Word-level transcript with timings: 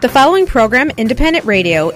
The 0.00 0.08
following 0.08 0.46
program, 0.46 0.90
Independent 0.96 1.44
Radio, 1.44 1.92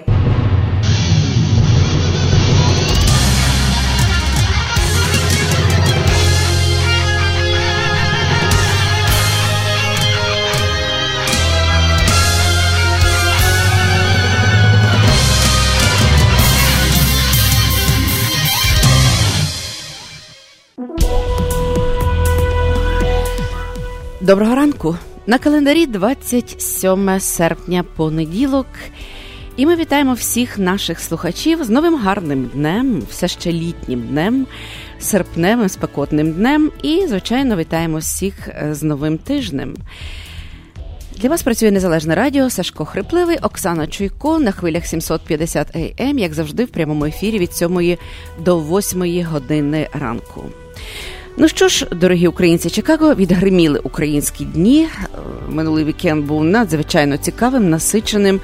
Доброго 24.22 24.54
ранку. 24.54 24.96
На 25.29 25.37
календарі 25.37 25.85
27 25.85 27.19
серпня 27.19 27.83
понеділок. 27.95 28.67
І 29.57 29.65
ми 29.65 29.75
вітаємо 29.75 30.13
всіх 30.13 30.57
наших 30.57 30.99
слухачів 30.99 31.63
з 31.63 31.69
новим 31.69 31.95
гарним 31.95 32.45
днем, 32.53 33.01
все 33.09 33.27
ще 33.27 33.51
літнім 33.51 34.01
днем, 34.01 34.47
серпневим 34.99 35.69
спекотним 35.69 36.31
днем. 36.31 36.71
І, 36.83 37.07
звичайно, 37.07 37.55
вітаємо 37.55 37.97
всіх 37.97 38.47
е, 38.47 38.69
з 38.71 38.83
новим 38.83 39.17
тижнем. 39.17 39.75
Для 41.17 41.29
вас 41.29 41.43
працює 41.43 41.71
незалежне 41.71 42.15
радіо 42.15 42.49
Сашко 42.49 42.85
Хрипливий, 42.85 43.37
Оксана 43.41 43.87
Чуйко 43.87 44.39
на 44.39 44.51
хвилях 44.51 44.85
750 44.85 45.75
АМ, 45.75 45.91
ем, 45.97 46.19
як 46.19 46.33
завжди, 46.33 46.65
в 46.65 46.69
прямому 46.69 47.05
ефірі 47.05 47.39
від 47.39 47.53
7 47.53 47.97
до 48.39 48.59
8 48.59 49.23
години 49.23 49.89
ранку. 49.93 50.43
Ну 51.39 51.47
що 51.47 51.67
ж, 51.67 51.87
дорогі 51.91 52.27
українці 52.27 52.69
Чикаго, 52.69 53.15
відгриміли 53.15 53.79
українські 53.83 54.45
дні. 54.45 54.87
Е, 55.03 55.07
минулий 55.49 55.85
вікенд 55.85 56.25
був 56.25 56.43
надзвичайно 56.43 57.17
цікавим, 57.17 57.69
насиченим. 57.69 58.39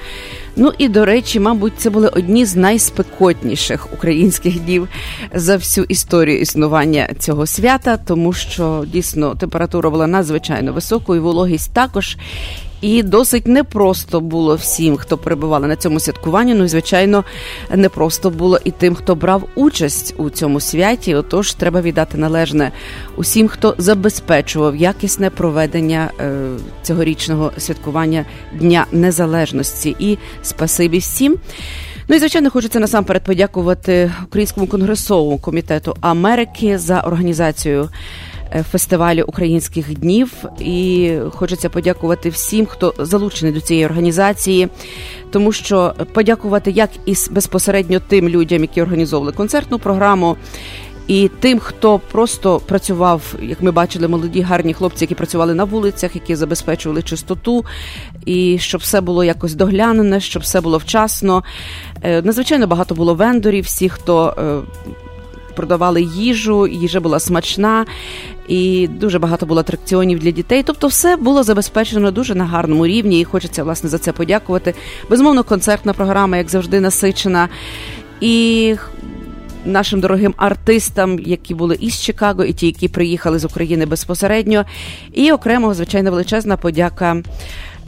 Ну 0.56 0.72
і 0.78 0.88
до 0.88 1.06
речі, 1.06 1.40
мабуть, 1.40 1.74
це 1.78 1.90
були 1.90 2.08
одні 2.08 2.46
з 2.46 2.56
найспекотніших 2.56 3.94
українських 3.94 4.60
днів 4.60 4.88
за 5.34 5.58
всю 5.58 5.86
історію 5.90 6.40
існування 6.40 7.10
цього 7.20 7.46
свята, 7.46 7.98
тому 7.98 8.34
що 8.34 8.86
дійсно 8.88 9.36
температура 9.36 9.90
була 9.90 10.08
надзвичайно 10.08 10.74
високою, 10.74 11.24
вологість 11.24 11.74
також. 11.74 12.18
І 12.84 13.04
досить 13.04 13.48
непросто 13.48 14.22
було 14.22 14.56
всім, 14.56 14.98
хто 14.98 15.18
перебували 15.18 15.68
на 15.68 15.76
цьому 15.76 16.00
святкуванні. 16.00 16.54
Ну 16.54 16.64
і 16.64 16.68
звичайно, 16.68 17.24
непросто 17.76 18.30
було 18.30 18.60
і 18.64 18.72
тим, 18.72 18.96
хто 18.96 19.16
брав 19.16 19.44
участь 19.56 20.16
у 20.18 20.30
цьому 20.30 20.60
святі. 20.60 21.16
Отож, 21.16 21.54
треба 21.54 21.82
віддати 21.82 22.18
належне 22.18 22.72
усім, 23.16 23.48
хто 23.48 23.76
забезпечував 23.78 24.76
якісне 24.76 25.30
проведення 25.30 26.12
е, 26.20 26.48
цьогорічного 26.82 27.52
святкування 27.58 28.26
Дня 28.54 28.86
Незалежності. 28.92 29.96
І 30.00 30.18
спасибі 30.42 30.98
всім. 30.98 31.38
Ну 32.08 32.16
і 32.16 32.20
звичайно, 32.20 32.50
хочеться 32.50 32.80
насамперед 32.80 33.24
подякувати 33.24 34.12
Українському 34.24 34.68
конгресовому 34.68 35.38
комітету 35.38 35.96
Америки 36.02 36.78
за 36.78 37.00
організацію. 37.00 37.90
Е, 38.56 38.64
фестивалю 38.64 39.24
українських 39.28 40.00
днів. 40.00 40.32
І 40.60 41.12
хочеться 41.32 41.70
подякувати 41.70 42.30
всім, 42.30 42.66
хто 42.66 42.94
залучений 43.00 43.54
до 43.54 43.62
цієї 43.62 43.86
організації, 43.86 44.68
тому 45.32 45.52
що 45.52 45.94
подякувати 46.14 46.72
як 46.72 46.90
і 47.06 47.16
безпосередньо 47.32 48.02
тим 48.08 48.30
людям, 48.30 48.62
які 48.62 48.82
організовували 48.82 49.32
концертну 49.32 49.80
програму. 49.80 50.38
І 51.08 51.30
тим, 51.40 51.60
хто 51.60 52.00
просто 52.00 52.60
працював, 52.60 53.36
як 53.42 53.62
ми 53.62 53.72
бачили, 53.72 54.08
молоді 54.08 54.42
гарні 54.42 54.74
хлопці, 54.74 55.04
які 55.04 55.16
працювали 55.16 55.54
на 55.54 55.64
вулицях, 55.64 56.16
які 56.16 56.36
забезпечували 56.36 57.02
чистоту, 57.02 57.66
і 58.26 58.58
щоб 58.60 58.82
все 58.82 59.02
було 59.02 59.24
якось 59.24 59.54
доглянене, 59.54 60.20
щоб 60.20 60.42
все 60.42 60.62
було 60.62 60.78
вчасно. 60.78 61.44
Е, 62.04 62.22
надзвичайно 62.22 62.68
багато 62.68 62.96
було 62.96 63.16
вендорів, 63.16 63.64
всі, 63.64 63.90
хто 63.90 64.36
е, 64.38 64.94
продавали 65.56 66.02
їжу, 66.02 66.68
їжа 66.68 67.00
була 67.00 67.20
смачна 67.20 67.86
і 68.48 68.88
дуже 68.88 69.20
багато 69.20 69.46
було 69.46 69.60
атракціонів 69.60 70.20
для 70.20 70.32
дітей. 70.32 70.64
Тобто, 70.64 70.88
все 70.88 71.16
було 71.16 71.44
забезпечено 71.44 72.12
дуже 72.12 72.36
на 72.36 72.46
гарному 72.46 72.88
рівні, 72.88 73.20
і 73.20 73.24
хочеться 73.24 73.64
власне 73.64 73.90
за 73.90 73.98
це 73.98 74.12
подякувати. 74.12 74.74
Безумовно, 75.10 75.44
концертна 75.44 75.94
програма, 75.94 76.38
як 76.38 76.50
завжди, 76.50 76.80
насичена. 76.80 77.50
І 78.22 78.76
Нашим 79.66 80.00
дорогим 80.00 80.34
артистам, 80.38 81.20
які 81.20 81.56
були 81.56 81.78
із 81.80 82.02
Чикаго, 82.02 82.44
і 82.44 82.54
ті, 82.54 82.66
які 82.66 82.88
приїхали 82.88 83.40
з 83.40 83.46
України 83.46 83.86
безпосередньо, 83.86 84.66
і 85.14 85.32
окремо 85.32 85.74
звичайно 85.74 86.12
величезна 86.12 86.58
подяка 86.58 87.22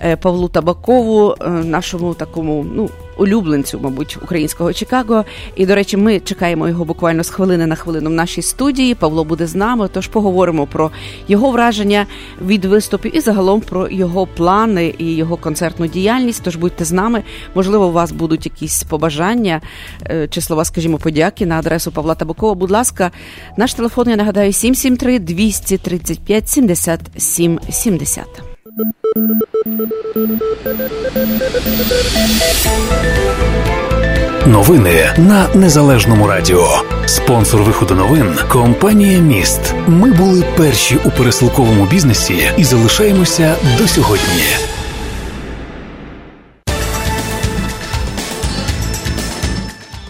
Е, 0.03 0.15
Павлу 0.15 0.47
Табакову, 0.47 1.35
е, 1.41 1.49
нашому 1.49 2.13
такому 2.13 2.65
ну 2.73 2.89
улюбленцю, 3.17 3.79
мабуть, 3.79 4.17
українського 4.23 4.73
Чикаго. 4.73 5.25
І 5.55 5.65
до 5.65 5.75
речі, 5.75 5.97
ми 5.97 6.19
чекаємо 6.19 6.67
його 6.67 6.85
буквально 6.85 7.23
з 7.23 7.29
хвилини 7.29 7.65
на 7.65 7.75
хвилину 7.75 8.09
в 8.09 8.13
нашій 8.13 8.41
студії. 8.41 8.95
Павло 8.95 9.23
буде 9.23 9.47
з 9.47 9.55
нами. 9.55 9.89
Тож 9.93 10.07
поговоримо 10.07 10.67
про 10.67 10.91
його 11.27 11.51
враження 11.51 12.05
від 12.41 12.65
виступів 12.65 13.17
і 13.17 13.19
загалом 13.19 13.61
про 13.61 13.89
його 13.89 14.27
плани 14.27 14.93
і 14.97 15.15
його 15.15 15.37
концертну 15.37 15.87
діяльність. 15.87 16.41
Тож 16.43 16.55
будьте 16.55 16.85
з 16.85 16.91
нами. 16.91 17.23
Можливо, 17.55 17.85
у 17.85 17.91
вас 17.91 18.11
будуть 18.11 18.45
якісь 18.45 18.83
побажання 18.83 19.61
е, 20.09 20.27
чи 20.27 20.41
слова, 20.41 20.65
скажімо, 20.65 20.97
подяки 20.97 21.45
на 21.45 21.59
адресу 21.59 21.91
Павла 21.91 22.15
Табакова. 22.15 22.53
Будь 22.53 22.71
ласка, 22.71 23.11
наш 23.57 23.73
телефон 23.73 24.09
я 24.09 24.15
нагадаю 24.15 24.53
773 24.53 25.19
235 25.19 26.49
77 26.49 27.59
70. 27.69 28.54
Новини 34.45 35.13
на 35.17 35.47
незалежному 35.55 36.27
радіо. 36.27 36.67
Спонсор 37.05 37.61
виходу 37.61 37.95
новин 37.95 38.35
компанія 38.49 39.19
Міст. 39.19 39.75
Ми 39.87 40.11
були 40.11 40.43
перші 40.57 40.97
у 41.05 41.11
пересилковому 41.11 41.85
бізнесі 41.85 42.51
і 42.57 42.63
залишаємося 42.63 43.55
до 43.77 43.87
сьогодні. 43.87 44.43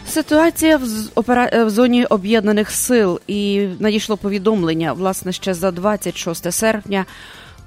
Ситуація 0.08 0.78
в 0.78 0.84
опера... 1.16 1.66
в 1.66 1.70
зоні 1.70 2.06
об'єднаних 2.06 2.72
сил 2.72 3.20
і 3.28 3.68
надійшло 3.80 4.18
повідомлення 4.18 4.94
власне 4.94 5.32
ще 5.32 5.54
за 5.54 5.72
26 5.72 6.52
серпня 6.52 7.06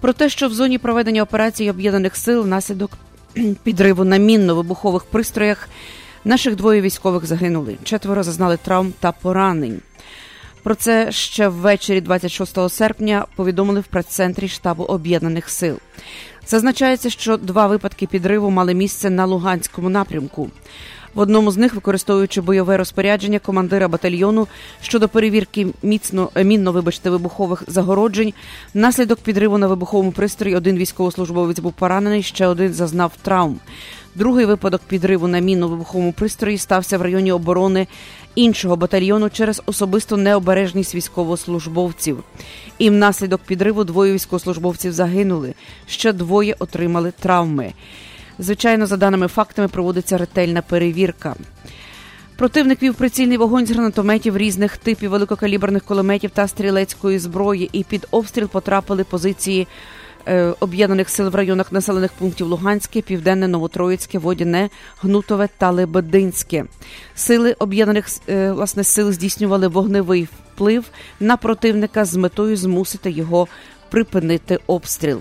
про 0.00 0.12
те, 0.12 0.28
що 0.28 0.48
в 0.48 0.54
зоні 0.54 0.78
проведення 0.78 1.22
операції 1.22 1.70
об'єднаних 1.70 2.16
сил 2.16 2.42
внаслідок 2.42 2.90
підриву 3.62 4.04
на 4.04 4.16
мінно-вибухових 4.16 5.04
пристроях 5.10 5.68
наших 6.24 6.56
двоє 6.56 6.80
військових 6.80 7.26
загинули. 7.26 7.76
Четверо 7.84 8.22
зазнали 8.22 8.56
травм 8.56 8.92
та 9.00 9.12
поранень. 9.12 9.80
Про 10.62 10.74
це 10.74 11.12
ще 11.12 11.48
ввечері 11.48 12.00
26 12.00 12.70
серпня 12.70 13.26
повідомили 13.36 13.80
в 13.80 13.84
прес-центрі 13.84 14.48
штабу 14.48 14.84
об'єднаних 14.84 15.48
сил. 15.48 15.78
Зазначається, 16.46 17.10
що 17.10 17.36
два 17.36 17.66
випадки 17.66 18.06
підриву 18.06 18.50
мали 18.50 18.74
місце 18.74 19.10
на 19.10 19.26
Луганському 19.26 19.88
напрямку. 19.88 20.50
В 21.18 21.20
одному 21.20 21.50
з 21.50 21.56
них, 21.56 21.74
використовуючи 21.74 22.40
бойове 22.40 22.76
розпорядження 22.76 23.38
командира 23.38 23.88
батальйону 23.88 24.46
щодо 24.82 25.08
перевірки 25.08 25.66
міцно 25.82 26.30
е, 26.34 26.44
мінно, 26.44 26.72
вибачте, 26.72 27.10
вибухових 27.10 27.64
загороджень, 27.66 28.32
внаслідок 28.74 29.18
підриву 29.18 29.58
на 29.58 29.66
вибуховому 29.66 30.12
пристрої 30.12 30.56
один 30.56 30.76
військовослужбовець 30.76 31.58
був 31.58 31.72
поранений, 31.72 32.22
ще 32.22 32.46
один 32.46 32.72
зазнав 32.72 33.12
травм. 33.22 33.60
Другий 34.14 34.46
випадок 34.46 34.80
підриву 34.88 35.28
на 35.28 35.40
мінно-вибуховому 35.40 36.12
пристрої 36.12 36.58
стався 36.58 36.98
в 36.98 37.02
районі 37.02 37.32
оборони 37.32 37.86
іншого 38.34 38.76
батальйону 38.76 39.30
через 39.30 39.62
особисту 39.66 40.16
необережність 40.16 40.94
військовослужбовців. 40.94 42.24
І 42.78 42.90
внаслідок 42.90 43.40
підриву 43.40 43.84
двоє 43.84 44.12
військовослужбовців 44.12 44.92
загинули. 44.92 45.54
Ще 45.86 46.12
двоє 46.12 46.56
отримали 46.58 47.12
травми. 47.20 47.72
Звичайно, 48.38 48.86
за 48.86 48.96
даними 48.96 49.28
фактами 49.28 49.68
проводиться 49.68 50.18
ретельна 50.18 50.62
перевірка. 50.62 51.34
Противник 52.36 52.82
вів 52.82 52.94
прицільний 52.94 53.36
вогонь 53.36 53.66
з 53.66 53.70
гранатометів 53.70 54.36
різних 54.36 54.76
типів 54.76 55.10
великокаліберних 55.10 55.84
кулеметів 55.84 56.30
та 56.30 56.48
стрілецької 56.48 57.18
зброї, 57.18 57.70
і 57.72 57.84
під 57.84 58.06
обстріл 58.10 58.48
потрапили 58.48 59.04
позиції 59.04 59.68
е, 60.26 60.54
об'єднаних 60.60 61.08
сил 61.08 61.28
в 61.28 61.34
районах 61.34 61.72
населених 61.72 62.12
пунктів 62.12 62.46
Луганське, 62.46 63.00
Південне, 63.00 63.48
Новотроїцьке, 63.48 64.18
Водяне, 64.18 64.70
Гнутове 65.00 65.48
та 65.58 65.70
Лебединське. 65.70 66.64
Сили 67.14 67.56
об'єднаних 67.58 68.06
е, 68.28 68.52
власне 68.52 68.84
сил 68.84 69.12
здійснювали 69.12 69.68
вогневий 69.68 70.28
вплив 70.54 70.84
на 71.20 71.36
противника 71.36 72.04
з 72.04 72.16
метою 72.16 72.56
змусити 72.56 73.10
його 73.10 73.48
припинити 73.90 74.58
обстріл. 74.66 75.20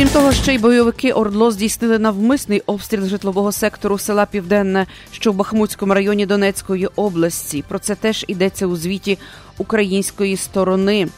Крім 0.00 0.08
того, 0.08 0.32
ще 0.32 0.54
й 0.54 0.58
бойовики 0.58 1.12
Ордло 1.12 1.50
здійснили 1.50 1.98
навмисний 1.98 2.62
обстріл 2.66 3.06
житлового 3.06 3.52
сектору 3.52 3.98
села 3.98 4.26
Південне, 4.26 4.86
що 5.12 5.32
в 5.32 5.34
Бахмутському 5.34 5.94
районі 5.94 6.26
Донецької 6.26 6.86
області. 6.96 7.64
Про 7.68 7.78
це 7.78 7.94
теж 7.94 8.24
йдеться 8.28 8.66
у 8.66 8.76
звіті 8.76 9.18
української 9.58 10.36
сторони. 10.36 11.08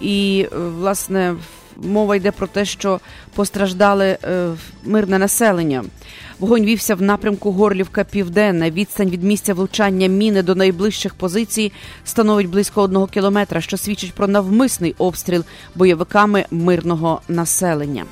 І, 0.00 0.46
власне, 0.52 1.34
мова 1.82 2.16
йде 2.16 2.30
про 2.30 2.46
те, 2.46 2.64
що 2.64 3.00
постраждали 3.34 4.18
мирне 4.84 5.18
населення. 5.18 5.84
Вогонь 6.38 6.64
вівся 6.64 6.94
в 6.94 7.02
напрямку 7.02 7.52
Горлівка 7.52 8.04
Південне. 8.04 8.70
Відстань 8.70 9.10
від 9.10 9.22
місця 9.22 9.54
влучання 9.54 10.06
міни 10.06 10.42
до 10.42 10.54
найближчих 10.54 11.14
позицій 11.14 11.72
становить 12.04 12.48
близько 12.48 12.82
одного 12.82 13.06
кілометра, 13.06 13.60
що 13.60 13.76
свідчить 13.76 14.12
про 14.12 14.28
навмисний 14.28 14.94
обстріл 14.98 15.44
бойовиками 15.74 16.44
мирного 16.50 17.20
населення. 17.28 18.04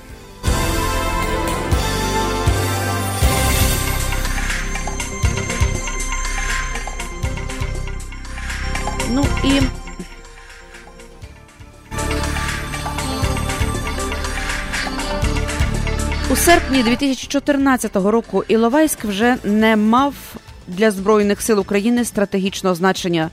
Ну 9.10 9.24
і 9.44 9.60
у 16.30 16.36
серпні 16.36 16.82
2014 16.82 17.96
року 17.96 18.44
Іловайськ 18.48 19.04
вже 19.04 19.36
не 19.44 19.76
мав 19.76 20.14
для 20.66 20.90
збройних 20.90 21.42
сил 21.42 21.60
України 21.60 22.04
стратегічного 22.04 22.74
значення. 22.74 23.30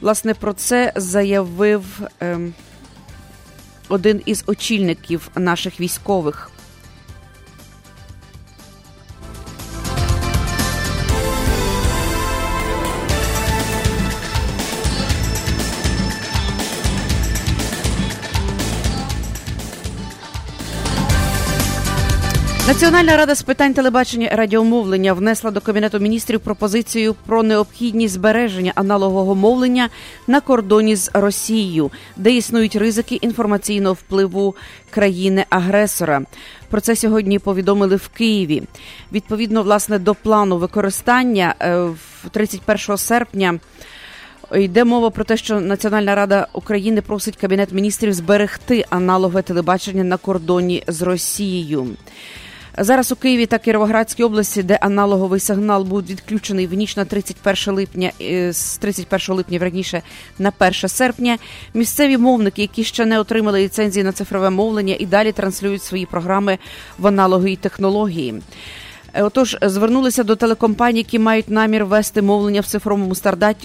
Власне, 0.00 0.34
про 0.34 0.52
це 0.52 0.92
заявив 0.96 1.84
ем, 2.20 2.54
один 3.88 4.22
із 4.26 4.44
очільників 4.46 5.28
наших 5.36 5.80
військових. 5.80 6.50
Національна 22.68 23.16
рада 23.16 23.34
з 23.34 23.42
питань 23.42 23.74
телебачення 23.74 24.26
і 24.26 24.36
радіомовлення 24.36 25.12
внесла 25.12 25.50
до 25.50 25.60
кабінету 25.60 25.98
міністрів 25.98 26.40
пропозицію 26.40 27.14
про 27.26 27.42
необхідність 27.42 28.14
збереження 28.14 28.72
аналогового 28.74 29.34
мовлення 29.34 29.88
на 30.26 30.40
кордоні 30.40 30.96
з 30.96 31.10
Росією, 31.14 31.90
де 32.16 32.32
існують 32.32 32.76
ризики 32.76 33.14
інформаційного 33.14 33.94
впливу 33.94 34.54
країни-агресора. 34.90 36.22
Про 36.70 36.80
це 36.80 36.96
сьогодні 36.96 37.38
повідомили 37.38 37.96
в 37.96 38.08
Києві. 38.08 38.62
Відповідно, 39.12 39.62
власне, 39.62 39.98
до 39.98 40.14
плану 40.14 40.58
використання 40.58 41.54
31 42.30 42.96
серпня. 42.96 43.60
Йде 44.54 44.84
мова 44.84 45.10
про 45.10 45.24
те, 45.24 45.36
що 45.36 45.60
Національна 45.60 46.14
рада 46.14 46.46
України 46.52 47.00
просить 47.00 47.36
кабінет 47.36 47.72
міністрів 47.72 48.12
зберегти 48.12 48.84
аналогове 48.90 49.42
телебачення 49.42 50.04
на 50.04 50.16
кордоні 50.16 50.84
з 50.86 51.02
Росією. 51.02 51.88
Зараз 52.78 53.12
у 53.12 53.16
Києві 53.16 53.46
та 53.46 53.58
Кіровоградській 53.58 54.24
області, 54.24 54.62
де 54.62 54.78
аналоговий 54.80 55.40
сигнал 55.40 55.84
був 55.84 56.02
відключений 56.02 56.66
в 56.66 56.74
ніч 56.74 56.96
на 56.96 57.04
31 57.04 57.74
липня 57.74 58.10
е, 58.20 58.52
з 58.52 58.78
31 58.78 59.36
липня 59.36 59.58
раніше 59.58 60.02
на 60.38 60.52
1 60.58 60.72
серпня. 60.72 61.38
Місцеві 61.74 62.18
мовники, 62.18 62.62
які 62.62 62.84
ще 62.84 63.06
не 63.06 63.20
отримали 63.20 63.60
ліцензії 63.60 64.04
на 64.04 64.12
цифрове 64.12 64.50
мовлення, 64.50 64.96
і 64.98 65.06
далі 65.06 65.32
транслюють 65.32 65.82
свої 65.82 66.06
програми 66.06 66.58
в 66.98 67.06
аналоговій 67.06 67.56
технології. 67.56 68.34
Е, 69.14 69.22
отож, 69.22 69.56
звернулися 69.62 70.22
до 70.22 70.36
телекомпаній, 70.36 70.98
які 70.98 71.18
мають 71.18 71.50
намір 71.50 71.84
ввести 71.84 72.22
мовлення 72.22 72.60
в 72.60 72.66
цифровому 72.66 73.14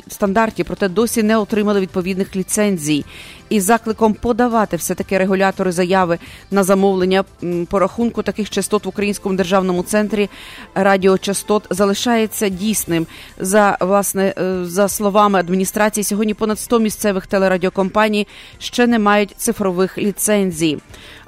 стандарті, 0.08 0.64
проте 0.64 0.90
досі 0.90 1.24
не 1.24 1.38
отримали 1.38 1.80
відповідних 1.80 2.36
ліцензій. 2.36 3.06
І 3.50 3.60
закликом 3.60 4.14
подавати 4.14 4.78
все 4.78 4.96
таки 4.96 5.18
регулятори 5.18 5.72
заяви 5.72 6.18
на 6.52 6.64
замовлення 6.64 7.24
по 7.70 7.80
рахунку 7.80 8.24
таких 8.24 8.50
частот 8.50 8.86
в 8.86 8.88
українському 8.88 9.36
державному 9.36 9.84
центрі 9.84 10.30
радіочастот 10.76 11.68
залишається 11.70 12.50
дійсним. 12.50 13.08
За 13.40 13.78
власне 13.80 14.34
е, 14.38 14.66
за 14.66 14.88
словами 14.88 15.40
адміністрації, 15.40 16.04
сьогодні 16.04 16.34
понад 16.34 16.60
100 16.60 16.80
місцевих 16.80 17.28
телерадіокомпаній 17.28 18.28
ще 18.60 18.88
не 18.88 19.00
мають 19.00 19.34
цифрових 19.38 19.98
ліцензій. 19.98 20.78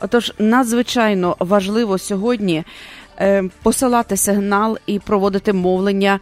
Отож, 0.02 0.34
надзвичайно 0.40 1.36
важливо 1.40 1.98
сьогодні. 1.98 2.64
Е, 3.22 3.44
посилати 3.64 4.18
сигнал 4.18 4.78
і 4.86 5.00
проводити 5.00 5.54
мовлення 5.54 6.20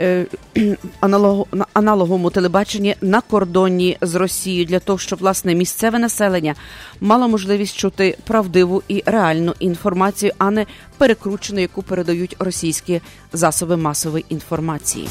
е, 0.00 0.26
на 1.02 1.66
аналоговому 1.72 2.30
телебаченні 2.30 2.96
на 3.00 3.20
кордоні 3.20 3.96
з 4.00 4.14
Росією 4.14 4.64
для 4.64 4.78
того, 4.78 4.98
щоб 4.98 5.18
власне 5.18 5.54
місцеве 5.54 5.98
населення 5.98 6.54
мало 7.00 7.28
можливість 7.28 7.76
чути 7.76 8.16
правдиву 8.24 8.82
і 8.88 9.02
реальну 9.06 9.54
інформацію, 9.58 10.32
а 10.38 10.50
не 10.50 10.66
перекручену, 10.98 11.60
яку 11.60 11.82
передають 11.82 12.36
російські 12.38 13.00
засоби 13.32 13.76
масової 13.76 14.24
інформації. 14.28 15.08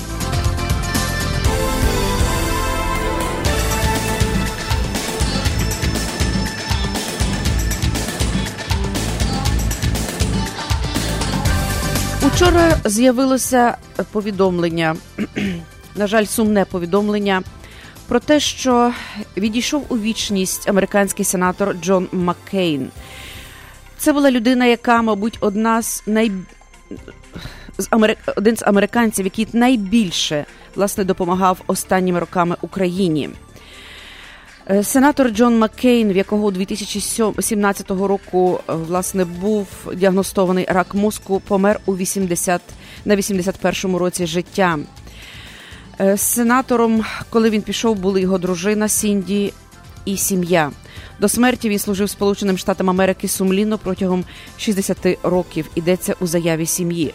Учора 12.42 12.78
з'явилося 12.86 13.78
повідомлення, 14.12 14.96
на 15.96 16.08
жаль, 16.08 16.26
сумне 16.26 16.66
повідомлення 16.66 17.42
про 18.08 18.20
те, 18.20 18.40
що 18.40 18.94
відійшов 19.38 19.86
у 19.90 19.98
вічність 19.98 20.70
американський 20.70 21.26
сенатор 21.26 21.76
Джон 21.82 22.08
Маккейн. 22.12 22.90
Це 23.98 24.14
була 24.14 24.32
людина, 24.32 24.66
яка, 24.66 25.02
мабуть, 25.02 25.38
одна 25.42 25.82
з 25.82 26.04
най... 26.06 26.32
один 28.36 28.58
з 28.58 28.64
американців, 28.64 29.26
який 29.26 29.48
найбільше 29.54 30.46
власне 30.76 31.04
допомагав 31.04 31.62
останніми 31.68 32.20
роками 32.20 32.56
Україні. 32.62 33.30
Е, 34.72 34.84
сенатор 34.84 35.30
Джон 35.30 35.58
Маккейн, 35.58 36.14
в 36.14 36.16
якого 36.16 36.48
у 36.48 36.52
2017 36.52 37.92
року 37.92 38.60
е, 38.70 38.74
власне 38.74 39.26
був 39.26 39.68
діагностований 39.96 40.66
рак 40.70 40.96
мозку, 40.96 41.40
помер 41.40 41.80
у 41.86 41.98
80, 41.98 42.62
на 43.06 43.16
81-му 43.16 44.00
році 44.00 44.26
життя. 44.26 44.80
Е, 46.00 46.18
сенатором, 46.18 47.04
коли 47.30 47.50
він 47.50 47.62
пішов, 47.62 47.96
були 47.96 48.22
його 48.22 48.38
дружина 48.38 48.88
Сінді 48.88 49.54
і 50.06 50.18
сім'я. 50.18 50.72
До 51.20 51.30
смерті 51.30 51.70
він 51.70 51.80
служив 51.80 52.10
Сполученим 52.10 52.58
Штатам 52.58 52.90
Америки 52.90 53.28
сумлінно 53.28 53.78
протягом 53.78 54.26
60 54.58 54.98
років. 55.24 55.70
Йдеться 55.76 56.16
у 56.20 56.28
заяві 56.28 56.66
сім'ї. 56.66 57.14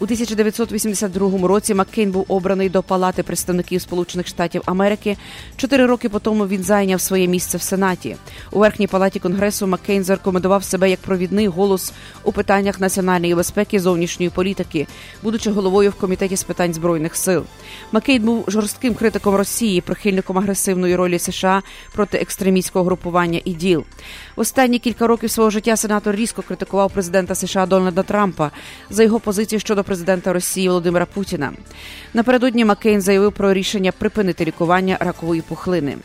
У 0.00 0.04
1982 0.04 1.48
році 1.48 1.74
Маккейн 1.74 2.10
був 2.10 2.24
обраний 2.28 2.68
до 2.68 2.82
Палати 2.82 3.22
представників 3.22 3.80
Сполучених 3.80 4.26
Штатів 4.26 4.62
Америки. 4.64 5.16
Чотири 5.56 5.86
роки 5.86 6.08
по 6.08 6.18
тому 6.18 6.46
він 6.46 6.62
зайняв 6.62 7.00
своє 7.00 7.26
місце 7.26 7.58
в 7.58 7.62
Сенаті. 7.62 8.16
У 8.52 8.58
верхній 8.58 8.86
палаті 8.86 9.18
конгресу 9.18 9.66
Маккейн 9.66 10.04
зарекомендував 10.04 10.64
себе 10.64 10.90
як 10.90 11.00
провідний 11.00 11.48
голос 11.48 11.92
у 12.24 12.32
питаннях 12.32 12.80
національної 12.80 13.34
безпеки, 13.34 13.80
зовнішньої 13.80 14.30
політики, 14.30 14.86
будучи 15.22 15.50
головою 15.50 15.90
в 15.90 15.94
комітеті 15.94 16.36
з 16.36 16.42
питань 16.42 16.74
збройних 16.74 17.16
сил. 17.16 17.44
Маккейн 17.92 18.22
був 18.22 18.44
жорстким 18.48 18.94
критиком 18.94 19.34
Росії, 19.34 19.80
прихильником 19.80 20.38
агресивної 20.38 20.96
ролі 20.96 21.18
США 21.18 21.62
проти 21.92 22.18
екстремістського 22.18 22.84
групування 22.84 23.40
і 23.44 23.52
діл. 23.52 23.84
Останні 24.36 24.78
кілька 24.78 25.06
років 25.06 25.30
свого 25.30 25.50
життя 25.50 25.76
сенатор 25.76 26.14
різко 26.14 26.42
критикував 26.42 26.90
президента 26.90 27.34
США 27.34 27.66
Дональда 27.66 28.02
Трампа 28.02 28.50
за 28.90 29.02
його 29.02 29.20
позицію 29.20 29.60
щодо 29.60 29.85
президента 29.86 30.32
Росії 30.32 30.68
Володимира 30.68 31.06
Путіна. 31.06 31.52
Напередодні 32.14 32.64
Маккейн 32.64 33.00
заявив 33.00 33.32
про 33.32 33.52
рішення 33.52 33.92
припинити 33.92 34.44
лікування 34.44 34.96
ракової 35.00 35.40
пухлини. 35.40 35.96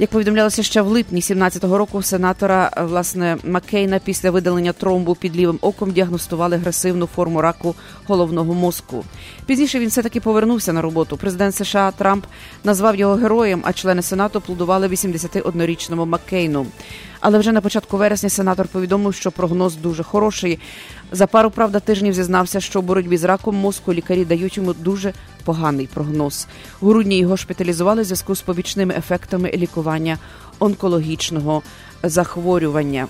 Як 0.00 0.10
повідомлялося 0.10 0.62
ще 0.62 0.82
в 0.82 0.86
липні 0.86 1.20
17-го 1.20 1.78
року, 1.78 2.02
сенатора 2.02 2.70
власне 2.88 3.38
Маккейна 3.44 3.98
після 3.98 4.30
видалення 4.30 4.72
тромбу 4.72 5.14
під 5.14 5.36
лівим 5.36 5.58
оком 5.60 5.90
діагностували 5.90 6.56
агресивну 6.56 7.06
форму 7.06 7.40
раку 7.40 7.74
головного 8.06 8.54
мозку. 8.54 9.04
Пізніше 9.46 9.78
він 9.78 9.88
все 9.88 10.02
таки 10.02 10.20
повернувся 10.20 10.72
на 10.72 10.82
роботу. 10.82 11.16
Президент 11.16 11.54
США 11.54 11.90
Трамп 11.90 12.24
назвав 12.64 12.96
його 12.96 13.14
героєм, 13.14 13.60
а 13.64 13.72
члени 13.72 14.02
сенату 14.02 14.40
плодували 14.40 14.88
81-річному 14.88 16.06
Маккейну. 16.06 16.66
Але 17.20 17.38
вже 17.38 17.52
на 17.52 17.60
початку 17.60 17.96
вересня 17.96 18.28
сенатор 18.28 18.68
повідомив, 18.68 19.14
що 19.14 19.30
прогноз 19.30 19.76
дуже 19.76 20.02
хороший. 20.02 20.58
За 21.12 21.26
пару 21.26 21.50
правда 21.50 21.80
тижнів 21.80 22.14
зізнався, 22.14 22.60
що 22.60 22.78
у 22.78 22.82
боротьбі 22.82 23.16
з 23.16 23.24
раком 23.24 23.56
мозку 23.56 23.94
лікарі 23.94 24.24
дають 24.24 24.56
йому 24.56 24.72
дуже 24.72 25.12
поганий 25.44 25.86
прогноз. 25.86 26.46
У 26.80 26.86
грудні 26.86 27.18
його 27.18 27.36
шпиталізували 27.36 28.02
в 28.02 28.04
зв'язку 28.04 28.34
з 28.34 28.40
побічними 28.40 28.94
ефектами 28.94 29.50
лікування 29.54 30.18
онкологічного 30.58 31.62
захворювання. 32.02 33.06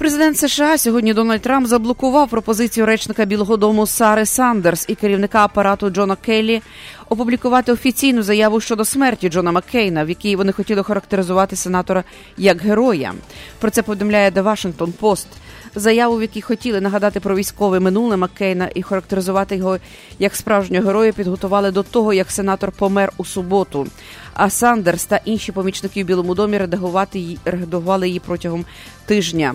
Президент 0.00 0.38
США 0.38 0.78
сьогодні 0.78 1.14
Дональд 1.14 1.40
Трамп 1.40 1.66
заблокував 1.66 2.28
пропозицію 2.28 2.86
речника 2.86 3.24
Білого 3.24 3.56
Дому 3.56 3.86
Сари 3.86 4.26
Сандерс 4.26 4.84
і 4.88 4.94
керівника 4.94 5.44
апарату 5.44 5.90
Джона 5.90 6.16
Келлі 6.16 6.62
опублікувати 7.10 7.72
офіційну 7.72 8.22
заяву 8.22 8.60
щодо 8.60 8.84
смерті 8.84 9.28
Джона 9.28 9.52
Маккейна, 9.52 10.04
в 10.04 10.08
якій 10.08 10.36
вони 10.36 10.52
хотіли 10.52 10.82
характеризувати 10.82 11.56
сенатора 11.56 12.04
як 12.36 12.62
героя. 12.62 13.14
Про 13.58 13.70
це 13.70 13.82
повідомляє 13.82 14.30
The 14.30 14.42
Washington 14.42 14.92
Post. 15.00 15.26
Заяву, 15.74 16.16
в 16.16 16.22
якій 16.22 16.40
хотіли 16.40 16.80
нагадати 16.80 17.20
про 17.20 17.36
військове 17.36 17.80
минуле 17.80 18.16
Маккейна 18.16 18.70
і 18.74 18.82
характеризувати 18.82 19.56
його 19.56 19.78
як 20.18 20.36
справжнього 20.36 20.86
героя, 20.86 21.12
підготували 21.12 21.70
до 21.70 21.82
того, 21.82 22.12
як 22.12 22.30
сенатор 22.30 22.72
помер 22.72 23.12
у 23.16 23.24
суботу. 23.24 23.86
А 24.34 24.50
Сандерс 24.50 25.04
та 25.04 25.20
інші 25.24 25.52
помічники 25.52 26.04
в 26.04 26.06
Білому 26.06 26.34
домі 26.34 26.58
редагувати 26.58 27.18
її 27.18 27.38
редагували 27.44 28.08
її 28.08 28.20
протягом 28.20 28.64
тижня. 29.06 29.54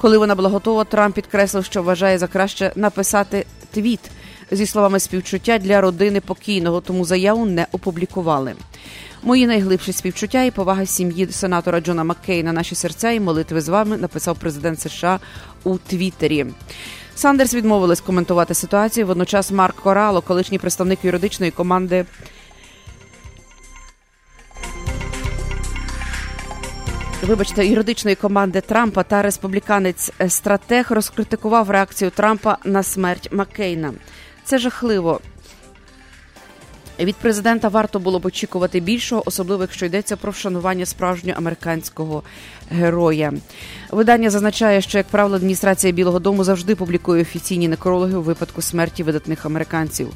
Коли 0.00 0.18
вона 0.18 0.34
була 0.34 0.48
готова, 0.48 0.84
Трамп 0.84 1.14
підкреслив, 1.14 1.64
що 1.64 1.82
вважає 1.82 2.18
за 2.18 2.26
краще 2.26 2.72
написати 2.76 3.46
твіт 3.72 4.00
зі 4.54 4.66
словами 4.66 5.00
співчуття 5.00 5.58
для 5.58 5.80
родини 5.80 6.20
покійного, 6.20 6.80
тому 6.80 7.04
заяву 7.04 7.46
не 7.46 7.66
опублікували. 7.72 8.54
Мої 9.22 9.46
найглибші 9.46 9.92
співчуття 9.92 10.42
і 10.42 10.50
повага 10.50 10.86
сім'ї 10.86 11.28
сенатора 11.30 11.80
Джона 11.80 12.04
Маккейна, 12.04 12.52
наші 12.52 12.74
серця 12.74 13.10
і 13.10 13.20
молитви 13.20 13.60
з 13.60 13.68
вами 13.68 13.96
написав 13.96 14.38
президент 14.38 14.80
США 14.80 15.20
у 15.64 15.78
Твіттері. 15.78 16.46
Сандерс 17.14 17.54
відмовилась 17.54 18.00
коментувати 18.00 18.54
ситуацію. 18.54 19.06
Водночас 19.06 19.50
Марк 19.50 19.76
Корало, 19.76 20.20
колишній 20.20 20.58
представник 20.58 20.98
юридичної 21.04 21.52
команди. 21.52 22.04
Вибачте, 27.22 27.66
юридичної 27.66 28.16
команди 28.16 28.60
Трампа 28.60 29.02
та 29.02 29.22
республіканець 29.22 30.12
стратег 30.28 30.86
розкритикував 30.90 31.70
реакцію 31.70 32.10
Трампа 32.10 32.58
на 32.64 32.82
смерть 32.82 33.28
Маккейна. 33.32 33.92
Це 34.44 34.58
жахливо. 34.58 35.20
Від 36.98 37.16
президента 37.16 37.68
варто 37.68 37.98
було 37.98 38.18
б 38.18 38.26
очікувати 38.26 38.80
більшого, 38.80 39.22
особливо 39.26 39.62
якщо 39.62 39.86
йдеться 39.86 40.16
про 40.16 40.32
вшанування 40.32 40.86
справжнього 40.86 41.38
американського 41.38 42.22
героя. 42.70 43.32
Видання 43.90 44.30
зазначає, 44.30 44.80
що 44.80 44.98
як 44.98 45.06
правило 45.06 45.36
адміністрація 45.36 45.92
Білого 45.92 46.18
Дому 46.18 46.44
завжди 46.44 46.74
публікує 46.74 47.22
офіційні 47.22 47.68
некрологи 47.68 48.16
у 48.16 48.22
випадку 48.22 48.62
смерті 48.62 49.02
видатних 49.02 49.46
американців. 49.46 50.08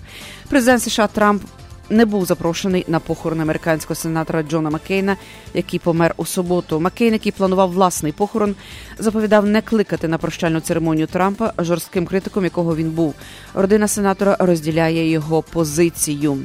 Президент 0.48 0.82
США 0.82 1.06
Трамп 1.06 1.42
не 1.90 2.04
був 2.04 2.24
запрошений 2.24 2.84
на 2.88 3.00
похорон 3.00 3.40
американського 3.40 3.94
сенатора 3.94 4.42
Джона 4.42 4.70
Маккейна, 4.70 5.16
який 5.54 5.78
помер 5.78 6.14
у 6.16 6.26
суботу. 6.26 6.80
Маккейн, 6.80 7.12
який 7.12 7.32
планував 7.32 7.70
власний 7.70 8.12
похорон, 8.12 8.54
заповідав 8.98 9.46
не 9.46 9.62
кликати 9.62 10.08
на 10.08 10.18
прощальну 10.18 10.60
церемонію 10.60 11.06
Трампа 11.06 11.52
жорстким 11.58 12.06
критиком, 12.06 12.44
якого 12.44 12.76
він 12.76 12.90
був. 12.90 13.14
Родина 13.54 13.88
сенатора 13.88 14.36
розділяє 14.38 15.10
його 15.10 15.42
позицію. 15.42 16.38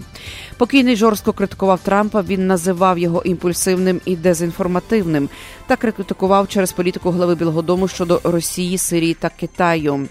Покійний 0.58 0.96
жорстко 0.96 1.34
критикував 1.34 1.80
Трампа. 1.80 2.22
Він 2.22 2.48
називав 2.48 3.00
його 3.00 3.22
імпульсивним 3.22 4.02
і 4.06 4.16
дезінформативним 4.16 5.30
та 5.68 5.76
критикував 5.76 6.48
через 6.48 6.72
політику 6.72 7.12
глави 7.12 7.36
Білого 7.36 7.62
Дому 7.62 7.88
щодо 7.88 8.22
Росії, 8.24 8.78
Сирії 8.78 9.14
та 9.14 9.30
Китаю. 9.30 10.08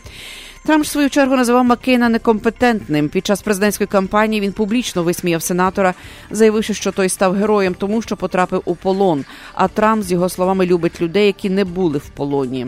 Трамп 0.64 0.84
в 0.84 0.88
свою 0.88 1.10
чергу 1.10 1.36
називав 1.36 1.64
Маккейна 1.64 2.08
некомпетентним. 2.08 3.08
Під 3.08 3.26
час 3.26 3.42
президентської 3.42 3.86
кампанії 3.86 4.40
він 4.40 4.52
публічно 4.52 5.02
висміяв 5.02 5.42
сенатора, 5.42 5.94
заявивши, 6.30 6.74
що 6.74 6.92
той 6.92 7.08
став 7.08 7.34
героєм, 7.34 7.74
тому 7.74 8.02
що 8.02 8.16
потрапив 8.16 8.62
у 8.64 8.74
полон. 8.74 9.24
А 9.54 9.68
Трамп 9.68 10.02
з 10.02 10.12
його 10.12 10.28
словами 10.28 10.66
любить 10.66 11.00
людей, 11.00 11.26
які 11.26 11.50
не 11.50 11.64
були 11.64 11.98
в 11.98 12.08
полоні. 12.08 12.66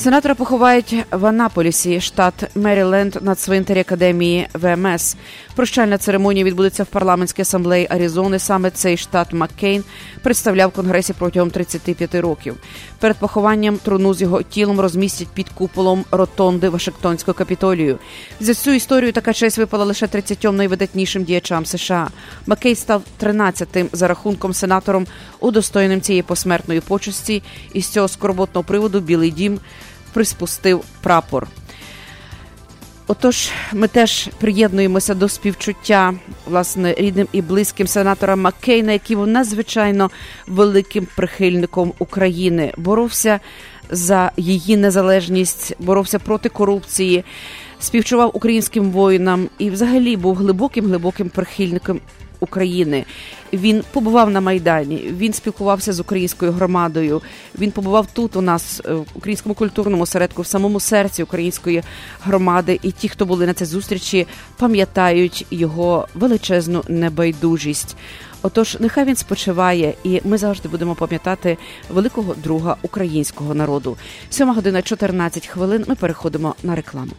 Сенатора 0.00 0.34
поховають 0.34 0.96
в 1.10 1.26
Анаполісі, 1.26 2.00
штат 2.00 2.56
Меріленд, 2.56 3.16
на 3.20 3.34
цвинтарі 3.34 3.80
академії 3.80 4.48
ВМС. 4.54 5.16
Прощальна 5.56 5.98
церемонія 5.98 6.44
відбудеться 6.44 6.82
в 6.82 6.86
парламентській 6.86 7.42
асамблеї 7.42 7.86
Аризони. 7.90 8.38
Саме 8.38 8.70
цей 8.70 8.96
штат 8.96 9.32
Маккейн 9.32 9.84
представляв 10.22 10.70
конгресі 10.70 11.12
протягом 11.12 11.50
35 11.50 12.14
років. 12.14 12.56
Перед 12.98 13.16
похованням 13.16 13.76
труну 13.76 14.14
з 14.14 14.22
його 14.22 14.42
тілом 14.42 14.80
розмістять 14.80 15.28
під 15.28 15.48
куполом 15.48 16.04
ротонди 16.10 16.68
Вашингтонського 16.68 17.34
капітолію. 17.34 17.98
За 18.40 18.54
цю 18.54 18.70
історію 18.70 19.12
така 19.12 19.32
честь 19.32 19.58
випала 19.58 19.84
лише 19.84 20.06
30 20.06 20.44
найвидатнішим 20.44 21.24
діячам 21.24 21.66
США. 21.66 22.08
Маккей 22.46 22.74
став 22.74 23.02
13-тим 23.22 23.88
за 23.92 24.08
рахунком 24.08 24.54
сенатором, 24.54 25.06
удостоєним 25.40 26.00
цієї 26.00 26.22
посмертної 26.22 26.80
почесті. 26.80 27.42
І 27.72 27.82
з 27.82 27.88
цього 27.88 28.08
скорботного 28.08 28.64
приводу 28.64 29.00
Білий 29.00 29.30
Дім 29.30 29.60
приспустив 30.12 30.84
прапор. 31.02 31.46
Отож, 33.10 33.50
ми 33.72 33.88
теж 33.88 34.28
приєднуємося 34.38 35.14
до 35.14 35.28
співчуття 35.28 36.14
власне 36.46 36.94
рідним 36.94 37.28
і 37.32 37.42
близьким 37.42 37.86
сенатора 37.86 38.36
Маккейна, 38.36 38.92
який 38.92 39.16
був 39.16 39.26
надзвичайно 39.26 40.10
великим 40.46 41.06
прихильником 41.16 41.92
України, 41.98 42.72
боровся 42.76 43.40
за 43.90 44.32
її 44.36 44.76
незалежність, 44.76 45.74
боровся 45.78 46.18
проти 46.18 46.48
корупції, 46.48 47.24
співчував 47.80 48.30
українським 48.34 48.90
воїнам 48.90 49.48
і, 49.58 49.70
взагалі, 49.70 50.16
був 50.16 50.36
глибоким 50.36 50.84
глибоким 50.84 51.28
прихильником 51.28 52.00
України. 52.40 53.04
Він 53.52 53.82
побував 53.92 54.30
на 54.30 54.40
майдані. 54.40 54.96
Він 54.96 55.32
спілкувався 55.32 55.92
з 55.92 56.00
українською 56.00 56.52
громадою. 56.52 57.22
Він 57.58 57.70
побував 57.70 58.06
тут 58.12 58.36
у 58.36 58.40
нас 58.40 58.82
е, 58.84 58.94
в 58.94 59.06
українському 59.14 59.54
культурному 59.54 60.06
середку, 60.06 60.42
в 60.42 60.46
самому 60.46 60.80
серці 60.80 61.22
української 61.22 61.82
громади. 62.22 62.80
І 62.82 62.90
ті, 62.90 63.08
хто 63.08 63.26
були 63.26 63.46
на 63.46 63.54
цій 63.54 63.64
зустрічі, 63.64 64.26
пам'ятають 64.56 65.46
його 65.50 66.08
величезну 66.14 66.84
небайдужість. 66.88 67.96
Отож, 68.42 68.76
нехай 68.80 69.04
він 69.04 69.16
спочиває, 69.16 69.94
і 70.04 70.20
ми 70.24 70.38
завжди 70.38 70.68
будемо 70.68 70.94
пам'ятати 70.94 71.58
великого 71.90 72.34
друга 72.34 72.76
українського 72.82 73.54
народу. 73.54 73.96
Сьома 74.30 74.54
година 74.54 74.82
14 74.82 75.46
хвилин. 75.46 75.84
Ми 75.88 75.94
переходимо 75.94 76.54
на 76.62 76.74
рекламу. 76.74 77.12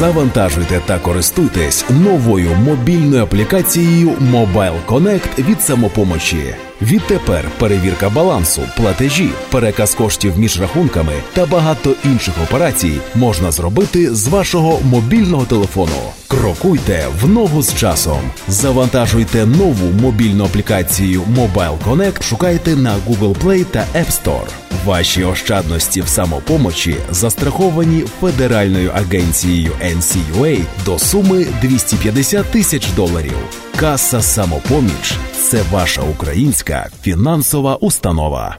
Завантажуйте 0.00 0.80
та 0.86 0.98
користуйтесь 0.98 1.84
новою 1.90 2.54
мобільною 2.54 3.22
аплікацією 3.22 4.08
Mobile 4.08 4.86
Connect 4.86 5.48
від 5.48 5.62
самопомочі. 5.62 6.54
Відтепер 6.82 7.44
перевірка 7.58 8.08
балансу, 8.08 8.62
платежі, 8.76 9.30
переказ 9.50 9.94
коштів 9.94 10.38
між 10.38 10.60
рахунками 10.60 11.12
та 11.32 11.46
багато 11.46 11.94
інших 12.04 12.34
операцій 12.48 13.00
можна 13.14 13.50
зробити 13.50 14.14
з 14.14 14.28
вашого 14.28 14.80
мобільного 14.84 15.44
телефону. 15.44 16.19
Крокуйте 16.30 17.06
в 17.20 17.28
ногу 17.28 17.62
з 17.62 17.74
часом. 17.74 18.20
Завантажуйте 18.48 19.46
нову 19.46 19.90
мобільну 20.00 20.44
аплікацію 20.44 21.22
Mobile 21.22 21.78
Connect. 21.78 22.22
Шукайте 22.22 22.76
на 22.76 22.96
Google 22.96 23.34
Play 23.44 23.64
та 23.64 23.86
App 23.94 24.22
Store. 24.22 24.48
Ваші 24.84 25.24
ощадності 25.24 26.00
в 26.00 26.08
самопомочі 26.08 26.96
застраховані 27.10 28.04
Федеральною 28.20 28.90
агенцією 28.94 29.72
NCUA 29.84 30.64
до 30.84 30.98
суми 30.98 31.46
250 31.62 32.46
тисяч 32.46 32.88
доларів. 32.90 33.36
Каса 33.76 34.22
самопоміч 34.22 35.18
це 35.42 35.62
ваша 35.72 36.02
українська 36.02 36.88
фінансова 37.02 37.76
установа. 37.76 38.58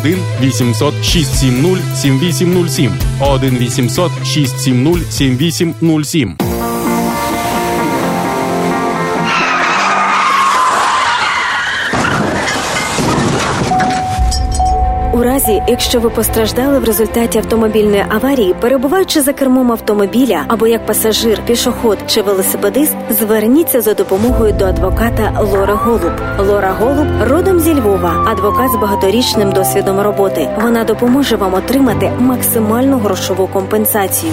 1 0.00 0.16
800 0.40 0.92
670 1.02 1.78
7807 1.94 2.92
1 3.20 3.58
800 3.58 4.10
670 4.24 5.04
7807 5.10 6.61
разі, 15.42 15.62
якщо 15.68 16.00
ви 16.00 16.10
постраждали 16.10 16.78
в 16.78 16.84
результаті 16.84 17.38
автомобільної 17.38 18.04
аварії, 18.08 18.54
перебуваючи 18.60 19.20
за 19.20 19.32
кермом 19.32 19.72
автомобіля 19.72 20.44
або 20.48 20.66
як 20.66 20.86
пасажир, 20.86 21.40
пішоход 21.46 21.98
чи 22.06 22.22
велосипедист, 22.22 22.96
зверніться 23.10 23.80
за 23.80 23.94
допомогою 23.94 24.52
до 24.52 24.64
адвоката 24.64 25.40
Лори 25.52 25.72
Голуб. 25.72 26.12
Лора 26.38 26.72
Голуб 26.80 27.06
родом 27.30 27.60
зі 27.60 27.74
Львова, 27.74 28.24
адвокат 28.26 28.70
з 28.70 28.76
багаторічним 28.76 29.52
досвідом 29.52 30.00
роботи. 30.00 30.48
Вона 30.62 30.84
допоможе 30.84 31.36
вам 31.36 31.54
отримати 31.54 32.10
максимальну 32.18 32.98
грошову 32.98 33.46
компенсацію. 33.46 34.32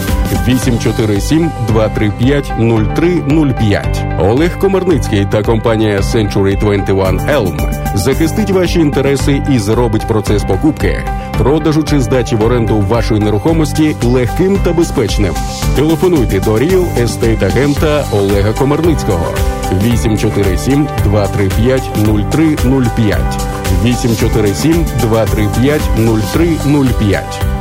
847 0.48 1.51
235 1.68 2.51
0305 2.58 4.06
Олег 4.20 4.60
Комарницький 4.60 5.27
та 5.32 5.44
компанія 5.44 6.00
Century 6.00 6.60
21 6.60 7.20
Elm. 7.20 7.72
Захистить 7.96 8.51
ваші 8.51 8.80
інтереси 8.80 9.44
і 9.51 9.60
зробить 9.60 10.08
процес 10.08 10.44
покупки, 10.44 11.03
продажу 11.38 11.83
чи 11.83 12.00
здачі 12.00 12.35
в 12.35 12.43
оренду 12.43 12.79
вашої 12.79 13.19
нерухомості 13.19 13.95
легким 14.03 14.57
та 14.63 14.73
безпечним. 14.73 15.33
Телефонуйте 15.75 16.39
до 16.39 16.59
Real 16.60 16.86
Estate 16.98 17.43
агента 17.43 18.05
Олега 18.11 18.53
Комарницького. 18.53 19.33
847 19.83 20.88
235 21.03 21.83
0305 21.95 23.19
847 23.83 24.85
235 25.01 25.81
0305 25.97 27.61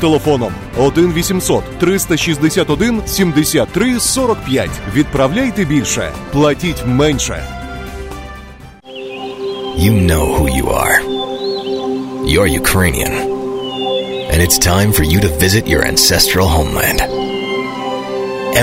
телефоном 0.00 0.52
1 0.76 1.12
800 1.16 1.64
361 1.78 3.02
73 3.06 3.98
45. 3.98 4.70
Відправляйте 4.94 5.64
більше, 5.64 6.10
платіть 6.32 6.86
менше. 6.86 7.42
You 9.78 9.92
know 10.10 10.26
who 10.36 10.46
you 10.58 10.66
are. 10.84 10.96
You're 12.32 12.50
Ukrainian. 12.62 13.12
And 14.30 14.42
it's 14.42 14.58
time 14.58 14.90
for 14.92 15.04
you 15.12 15.20
to 15.20 15.28
visit 15.44 15.64
your 15.72 15.84
ancestral 15.84 16.48
homeland. 16.48 17.00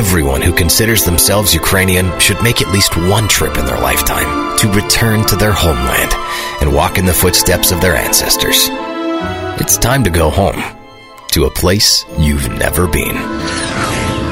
Everyone 0.01 0.41
who 0.41 0.61
considers 0.63 1.05
themselves 1.05 1.59
Ukrainian 1.63 2.07
should 2.19 2.43
make 2.43 2.61
at 2.61 2.73
least 2.75 2.97
one 3.15 3.27
trip 3.29 3.57
in 3.57 3.65
their 3.65 3.81
lifetime 3.89 4.29
to 4.59 4.77
return 4.81 5.19
to 5.27 5.37
their 5.37 5.55
homeland 5.65 6.11
and 6.59 6.75
walk 6.79 6.97
in 6.97 7.05
the 7.05 7.19
footsteps 7.23 7.71
of 7.71 7.79
their 7.79 7.95
ancestors. 7.95 8.59
It's 9.61 9.77
time 9.77 10.03
to 10.03 10.09
go 10.09 10.29
home 10.29 10.74
to 11.35 11.43
a 11.43 11.51
place 11.51 12.05
you've 12.17 12.47
never 12.63 12.87
been. 12.87 13.17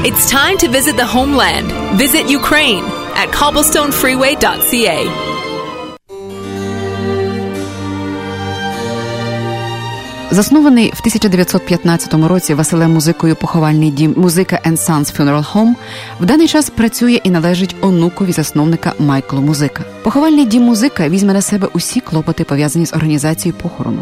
It's 0.08 0.24
time 0.30 0.58
to 0.60 0.70
visit 0.70 0.96
the 0.96 1.06
homeland. 1.06 1.68
Visit 2.04 2.30
Ukraine 2.30 2.86
at 3.22 3.28
cobblestonefreeway.ca. 3.40 5.00
Заснований 10.32 10.90
в 10.90 11.00
1915 11.00 12.14
році 12.14 12.54
Василем 12.54 12.94
музикою 12.94 13.36
поховальний 13.36 13.92
дім 13.92 14.14
музика 14.18 14.60
and 14.66 14.78
Sons 14.78 15.18
Funeral 15.20 15.54
Home 15.54 15.74
в 16.20 16.26
даний 16.26 16.48
час 16.48 16.70
працює 16.70 17.20
і 17.24 17.30
належить 17.30 17.76
онукові 17.82 18.32
засновника 18.32 18.94
Майклу 19.00 19.42
Музика. 19.42 19.84
Поховальний 20.04 20.46
дім 20.46 20.64
музика 20.64 21.10
візьме 21.10 21.34
на 21.34 21.42
себе 21.42 21.68
усі 21.74 22.00
клопоти 22.00 22.44
пов'язані 22.44 22.86
з 22.86 22.94
організацією 22.94 23.60
похорону. 23.62 24.02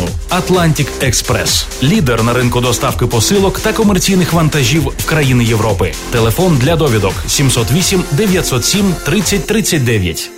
Atlantic 0.29 0.87
Express. 1.03 1.65
лідер 1.83 2.23
на 2.23 2.33
ринку 2.33 2.61
доставки 2.61 3.05
посилок 3.07 3.59
та 3.59 3.73
комерційних 3.73 4.33
вантажів 4.33 4.83
в 4.97 5.05
країни 5.05 5.43
Європи. 5.43 5.93
Телефон 6.11 6.57
для 6.57 6.75
довідок 6.75 7.13
708 7.27 8.03
907 8.11 8.95
3039. 9.05 10.31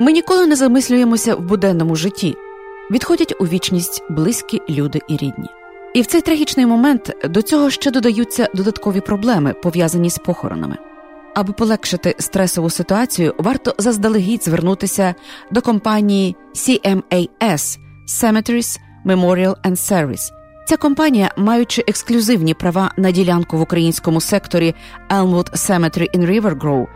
Ми 0.00 0.12
ніколи 0.12 0.46
не 0.46 0.56
замислюємося 0.56 1.34
в 1.34 1.40
буденному 1.40 1.96
житті. 1.96 2.36
Відходять 2.90 3.34
у 3.40 3.46
вічність 3.46 4.02
близькі 4.10 4.62
люди 4.68 5.00
і 5.08 5.12
рідні. 5.12 5.48
І 5.94 6.02
в 6.02 6.06
цей 6.06 6.20
трагічний 6.20 6.66
момент 6.66 7.16
до 7.24 7.42
цього 7.42 7.70
ще 7.70 7.90
додаються 7.90 8.48
додаткові 8.54 9.00
проблеми, 9.00 9.54
пов'язані 9.62 10.10
з 10.10 10.18
похоронами. 10.18 10.78
Аби 11.34 11.52
полегшити 11.52 12.14
стресову 12.18 12.70
ситуацію, 12.70 13.34
варто 13.38 13.74
заздалегідь 13.78 14.44
звернутися 14.44 15.14
до 15.50 15.60
компанії 15.60 16.36
CMAS 16.54 17.78
Cemeteries 18.08 18.78
Memorial 19.06 19.54
and 19.64 19.76
Service. 19.76 20.32
Ця 20.66 20.76
компанія, 20.76 21.30
маючи 21.36 21.84
ексклюзивні 21.88 22.54
права 22.54 22.90
на 22.96 23.10
ділянку 23.10 23.58
в 23.58 23.60
українському 23.60 24.20
секторі 24.20 24.74
Elmwood 25.10 25.52
Cemetery 25.52 26.18
in 26.18 26.26
River 26.26 26.58
Grove, 26.58 26.86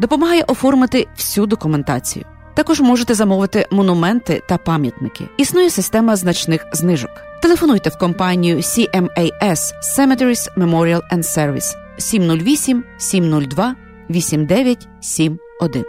допомагає 0.00 0.42
оформити 0.42 1.06
всю 1.16 1.46
документацію. 1.46 2.24
Також 2.54 2.80
можете 2.80 3.14
замовити 3.14 3.66
монументи 3.70 4.42
та 4.48 4.58
пам'ятники. 4.58 5.24
Існує 5.36 5.70
система 5.70 6.16
значних 6.16 6.66
знижок. 6.72 7.10
Телефонуйте 7.42 7.90
в 7.90 7.98
компанію 7.98 8.56
CMAS 8.56 9.58
Cemeteries 9.98 10.56
Memorial 10.56 11.00
and 11.12 11.22
Service 11.22 11.74
708 11.98 12.84
702 12.98 13.74
8971. 14.10 15.84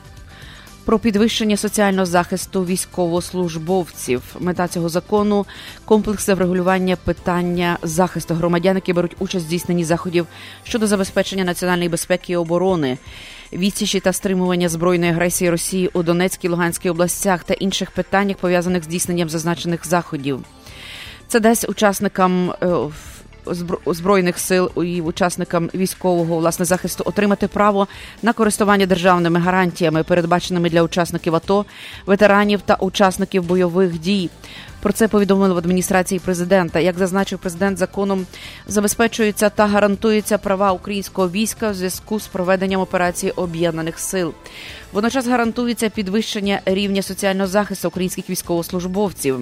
про 0.85 0.99
підвищення 0.99 1.57
соціального 1.57 2.07
захисту 2.07 2.65
військовослужбовців. 2.65 4.23
Мета 4.41 4.69
цього 4.69 4.89
закону 4.89 5.47
комплексне 5.85 6.35
врегулювання 6.35 6.97
питання 6.97 7.79
захисту 7.83 8.35
громадян, 8.35 8.77
які 8.77 8.93
беруть 8.93 9.17
участь 9.19 9.45
в 9.45 9.49
здійсненні 9.49 9.85
заходів 9.85 10.27
щодо 10.65 10.87
забезпечення 10.87 11.45
національної 11.45 11.89
безпеки 11.89 12.33
і 12.33 12.37
оборони. 12.37 12.99
Відсічі 13.53 14.01
та 14.01 14.13
стримування 14.13 14.69
збройної 14.69 15.13
агресії 15.13 15.51
Росії 15.51 15.91
у 15.93 16.03
Донецькій 16.03 16.49
Луганській 16.49 16.91
областях 16.91 17.45
та 17.45 17.55
інших 17.55 17.91
питаннях 17.91 18.37
пов'язаних 18.37 18.83
з 18.83 18.87
здійсненням 18.87 19.29
зазначених 19.29 19.87
заходів. 19.87 20.41
Це 21.29 21.41
дасть 21.41 21.69
учасникам 21.69 22.51
е, 22.51 22.67
збройних 23.87 24.39
сил 24.39 24.71
і 24.77 25.01
учасникам 25.01 25.71
військового 25.75 26.39
власне 26.39 26.65
захисту 26.65 27.05
отримати 27.07 27.49
право 27.49 27.89
на 28.23 28.33
користування 28.33 28.87
державними 28.87 29.41
гарантіями, 29.41 30.03
передбаченими 30.03 30.71
для 30.71 30.83
учасників 30.83 31.35
АТО, 31.35 31.65
ветеранів 32.07 32.61
та 32.61 32.75
учасників 32.75 33.45
бойових 33.45 33.99
дій. 33.99 34.31
Про 34.83 34.93
це 34.93 35.09
повідомили 35.09 35.55
в 35.55 35.59
адміністрації 35.59 36.19
президента. 36.19 36.81
Як 36.81 36.99
зазначив 36.99 37.39
президент, 37.39 37.79
законом 37.79 38.27
забезпечуються 38.67 39.49
та 39.49 39.67
гарантуються 39.67 40.39
права 40.39 40.73
українського 40.73 41.31
війська 41.31 41.71
в 41.71 41.75
зв'язку 41.75 42.21
з 42.21 42.27
проведенням 42.27 42.81
операції 42.81 43.33
об'єднаних 43.33 43.99
сил. 43.99 44.35
Водночас 44.93 45.27
гарантується 45.27 45.89
підвищення 45.89 46.61
рівня 46.65 47.03
соціального 47.03 47.49
захисту 47.49 47.89
українських 47.89 48.31
військовослужбовців. 48.31 49.37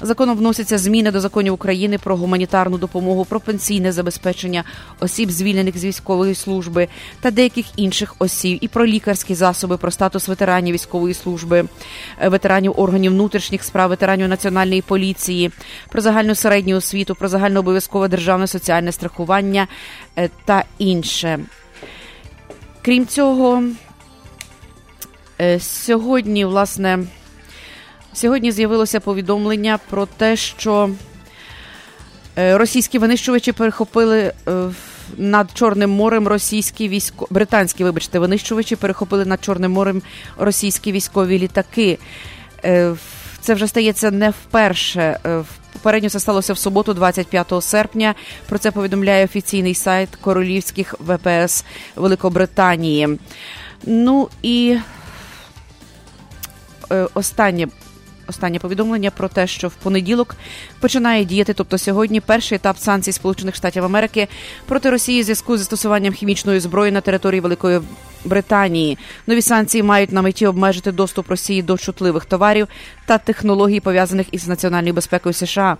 Законом 0.00 0.38
вносяться 0.38 0.78
зміни 0.78 1.10
до 1.10 1.20
законів 1.20 1.54
України 1.54 1.98
про 1.98 2.16
гуманітарну 2.16 2.78
допомогу, 2.78 3.24
про 3.24 3.40
пенсійне 3.40 3.92
забезпечення 3.92 4.64
осіб, 5.00 5.30
звільнених 5.30 5.78
з 5.78 5.84
військової 5.84 6.34
служби 6.34 6.88
та 7.20 7.30
деяких 7.30 7.66
інших 7.76 8.14
осіб, 8.18 8.58
і 8.60 8.68
про 8.68 8.86
лікарські 8.86 9.34
засоби, 9.34 9.76
про 9.76 9.90
статус 9.90 10.28
ветеранів 10.28 10.74
військової 10.74 11.14
служби, 11.14 11.64
ветеранів 12.26 12.80
органів 12.80 13.12
внутрішніх 13.12 13.64
справ, 13.64 13.90
ветеранів 13.90 14.28
національної 14.28 14.75
поліції, 14.82 15.50
про 15.88 16.00
загальну 16.00 16.34
середню 16.34 16.76
освіту, 16.76 17.14
про 17.14 17.28
загальнообов'язкове 17.28 18.08
державне 18.08 18.46
соціальне 18.46 18.92
страхування 18.92 19.68
е, 20.16 20.30
та 20.44 20.64
інше. 20.78 21.38
Крім 22.82 23.06
цього. 23.06 23.62
Е, 25.40 25.60
сьогодні, 25.60 26.44
власне, 26.44 26.98
сьогодні 28.12 28.52
з'явилося 28.52 29.00
повідомлення 29.00 29.78
про 29.90 30.06
те, 30.06 30.36
що 30.36 30.90
е, 32.38 32.58
російські 32.58 32.98
винищувачі 32.98 33.52
перехопили 33.52 34.32
над 35.16 35.50
Чорним 35.54 35.90
морем 35.90 36.28
російські 36.28 36.88
військо... 36.88 37.26
британські, 37.30 37.84
вибачте, 37.84 38.18
винищувачі 38.18 38.76
перехопили 38.76 39.24
над 39.24 39.44
Чорним 39.44 39.72
морем 39.72 40.02
російські 40.38 40.92
військові 40.92 41.38
літаки. 41.38 41.98
Це 43.46 43.54
вже 43.54 43.66
стається 43.68 44.10
не 44.10 44.30
вперше. 44.30 45.18
Попередньо 45.72 46.10
це 46.10 46.20
сталося 46.20 46.52
в 46.52 46.58
суботу, 46.58 46.94
25 46.94 47.52
серпня. 47.60 48.14
Про 48.48 48.58
це 48.58 48.70
повідомляє 48.70 49.24
офіційний 49.24 49.74
сайт 49.74 50.08
королівських 50.16 50.94
ВПС 51.00 51.64
Великобританії. 51.96 53.18
Ну 53.86 54.28
і 54.42 54.78
Е, 56.92 57.08
останнє. 57.14 57.68
Останнє 58.28 58.58
повідомлення 58.58 59.10
про 59.10 59.28
те, 59.28 59.46
що 59.46 59.68
в 59.68 59.74
понеділок 59.74 60.36
починає 60.80 61.24
діяти, 61.24 61.54
тобто 61.54 61.78
сьогодні, 61.78 62.20
перший 62.20 62.56
етап 62.56 62.78
санкцій 62.78 63.12
Сполучених 63.12 63.54
Штатів 63.54 63.84
Америки 63.84 64.28
проти 64.66 64.90
Росії 64.90 65.20
в 65.20 65.24
зв'язку 65.24 65.56
з 65.56 65.58
застосуванням 65.60 66.12
хімічної 66.12 66.60
зброї 66.60 66.92
на 66.92 67.00
території 67.00 67.40
Великої 67.40 67.80
Британії. 68.26 68.98
Нові 69.26 69.42
санкції 69.42 69.82
мають 69.82 70.12
на 70.12 70.22
меті 70.22 70.46
обмежити 70.46 70.92
доступ 70.92 71.28
Росії 71.28 71.62
до 71.62 71.78
чутливих 71.78 72.24
товарів 72.24 72.68
та 73.06 73.18
технологій, 73.18 73.80
пов'язаних 73.80 74.26
із 74.32 74.48
національною 74.48 74.94
безпекою 74.94 75.32
США. 75.32 75.76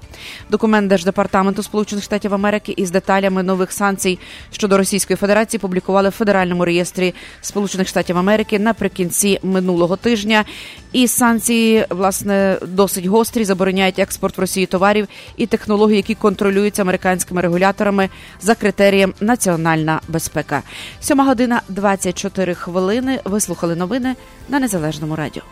Документ 0.51 0.89
Держдепартаменту 0.89 1.63
Сполучених 1.63 2.05
Штатів 2.05 2.35
Америки 2.35 2.75
із 2.77 2.91
деталями 2.91 3.43
нових 3.43 3.73
санкцій 3.73 4.19
щодо 4.53 4.79
Російської 4.79 5.17
Федерації 5.17 5.61
публікували 5.61 6.09
в 6.09 6.13
Федеральному 6.13 6.65
реєстрі 6.65 7.15
Сполучених 7.41 7.89
Штатів 7.89 8.19
Америки 8.19 8.59
наприкінці 8.59 9.41
минулого 9.43 9.97
тижня. 9.97 10.45
І 10.93 11.09
санкції 11.09 11.87
власне 11.91 12.59
досить 12.67 13.07
гострі 13.07 13.45
забороняють 13.45 13.99
експорт 13.99 14.39
в 14.39 14.41
Росії 14.41 14.67
товарів 14.67 15.09
і 15.37 15.47
технологій, 15.47 15.97
які 15.97 16.15
контролюються 16.15 16.83
американськими 16.83 17.41
регуляторами 17.41 18.09
за 18.41 18.55
критерієм 18.55 19.15
національна 19.21 20.01
безпека. 20.09 20.63
Сьома 21.01 21.25
година 21.25 21.63
24 21.69 22.36
хвилини. 22.45 23.21
Ви 23.25 23.41
слухали 23.41 23.77
новини 23.77 24.17
на 24.49 24.61
незалежному 24.61 25.17
радіо. 25.17 25.43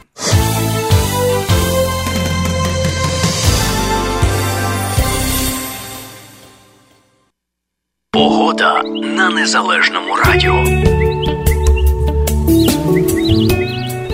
Погода 8.10 8.82
на 9.02 9.30
незалежному 9.30 10.16
радіо. 10.16 10.64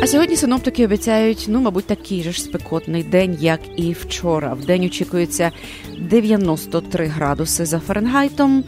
А 0.02 0.06
сьогодні 0.06 0.36
синоптики 0.36 0.84
обіцяють, 0.84 1.46
ну, 1.48 1.60
мабуть, 1.60 1.86
такий 1.86 2.22
же 2.22 2.32
ж 2.32 2.42
спекотний 2.42 3.02
день, 3.02 3.36
як 3.40 3.60
і 3.76 3.92
вчора. 3.92 4.54
В 4.54 4.64
день 4.64 4.84
очікується 4.84 5.50
93 5.98 7.06
градуси 7.06 7.66
за 7.66 7.80
Фаренгайтом. 7.80 8.64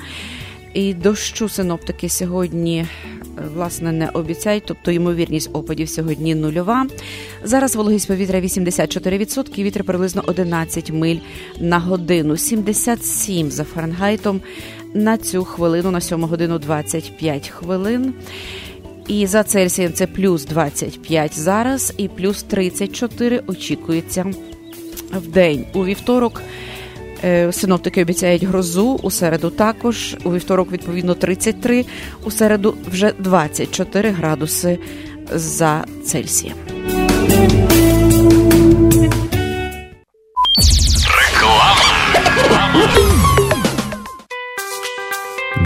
І 0.75 0.95
дощу 0.95 1.49
синоптики 1.49 2.09
сьогодні 2.09 2.79
е, 2.79 2.87
власне 3.55 3.93
не 3.93 4.09
обіцяють, 4.09 4.65
тобто 4.67 4.91
ймовірність 4.91 5.51
опадів 5.53 5.89
сьогодні 5.89 6.35
нульова. 6.35 6.87
Зараз 7.45 7.77
вологість 7.77 8.09
повітря 8.09 8.41
84%, 8.41 9.63
вітер 9.63 9.85
приблизно 9.85 10.23
11 10.27 10.91
миль 10.91 11.19
на 11.61 11.79
годину, 11.79 12.37
77 12.37 13.51
за 13.51 13.65
Фаренгайтом 13.65 14.41
на 14.95 15.19
цю 15.19 15.45
хвилину, 15.45 15.91
на 15.91 16.01
7 16.01 16.25
годину 16.25 16.59
25 16.59 17.49
хвилин. 17.49 18.15
І 19.09 19.27
за 19.27 19.43
Цельсієм 19.43 19.93
це 19.93 20.07
плюс 20.07 20.45
25 20.45 21.39
зараз, 21.39 21.95
і 21.97 22.09
плюс 22.09 22.43
34 22.43 23.43
очікується 23.47 24.27
в 25.13 25.27
день. 25.27 25.65
У 25.75 25.85
вівторок 25.85 26.43
синоптики 27.53 28.03
обіцяють 28.03 28.45
грозу 28.45 29.01
у 29.03 29.11
середу 29.11 29.51
також. 29.51 30.17
У 30.25 30.33
вівторок, 30.35 30.73
відповідно, 30.73 31.15
33, 31.15 31.85
у 32.25 32.31
середу 32.31 32.75
вже 32.91 33.13
24 33.19 34.11
градуси 34.11 34.79
за 35.35 35.85
Цельсієм. 36.05 36.57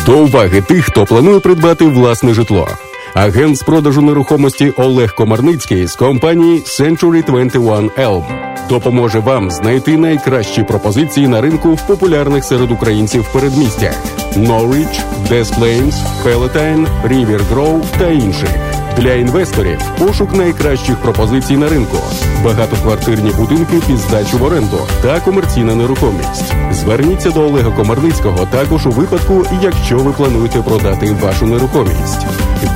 До 0.06 0.18
уваги 0.18 0.60
тих, 0.60 0.84
хто 0.84 1.04
планує 1.04 1.40
придбати 1.40 1.84
власне 1.84 2.34
житло. 2.34 2.68
Агент 3.16 3.56
з 3.56 3.62
продажу 3.62 4.02
нерухомості 4.02 4.70
Олег 4.76 5.14
Комарницький 5.14 5.86
з 5.86 5.94
компанії 5.94 6.60
Century 6.60 7.26
21 7.26 7.90
Elm 7.90 8.24
допоможе 8.68 9.18
вам 9.18 9.50
знайти 9.50 9.96
найкращі 9.96 10.62
пропозиції 10.62 11.28
на 11.28 11.40
ринку 11.40 11.74
в 11.74 11.86
популярних 11.86 12.44
серед 12.44 12.70
українців 12.70 13.28
передмістях 13.32 13.94
Norwich, 14.36 15.00
Des 15.30 15.44
Plains, 15.44 15.94
Palatine, 16.24 16.86
River 17.08 17.40
Grove 17.52 17.84
та 17.98 18.08
інших. 18.10 18.75
Для 18.96 19.12
інвесторів. 19.12 19.78
Пошук 19.98 20.34
найкращих 20.34 20.96
пропозицій 20.96 21.56
на 21.56 21.68
ринку, 21.68 21.96
багатоквартирні 22.44 23.30
будинки 23.30 23.76
під 23.86 23.98
здачу 23.98 24.38
в 24.38 24.42
оренду 24.42 24.78
та 25.02 25.20
комерційна 25.20 25.74
нерухомість. 25.74 26.54
Зверніться 26.72 27.30
до 27.30 27.40
Олега 27.40 27.70
Комарницького 27.70 28.46
також 28.46 28.86
у 28.86 28.90
випадку, 28.90 29.46
якщо 29.62 29.98
ви 29.98 30.12
плануєте 30.12 30.62
продати 30.62 31.16
вашу 31.22 31.46
нерухомість. 31.46 32.26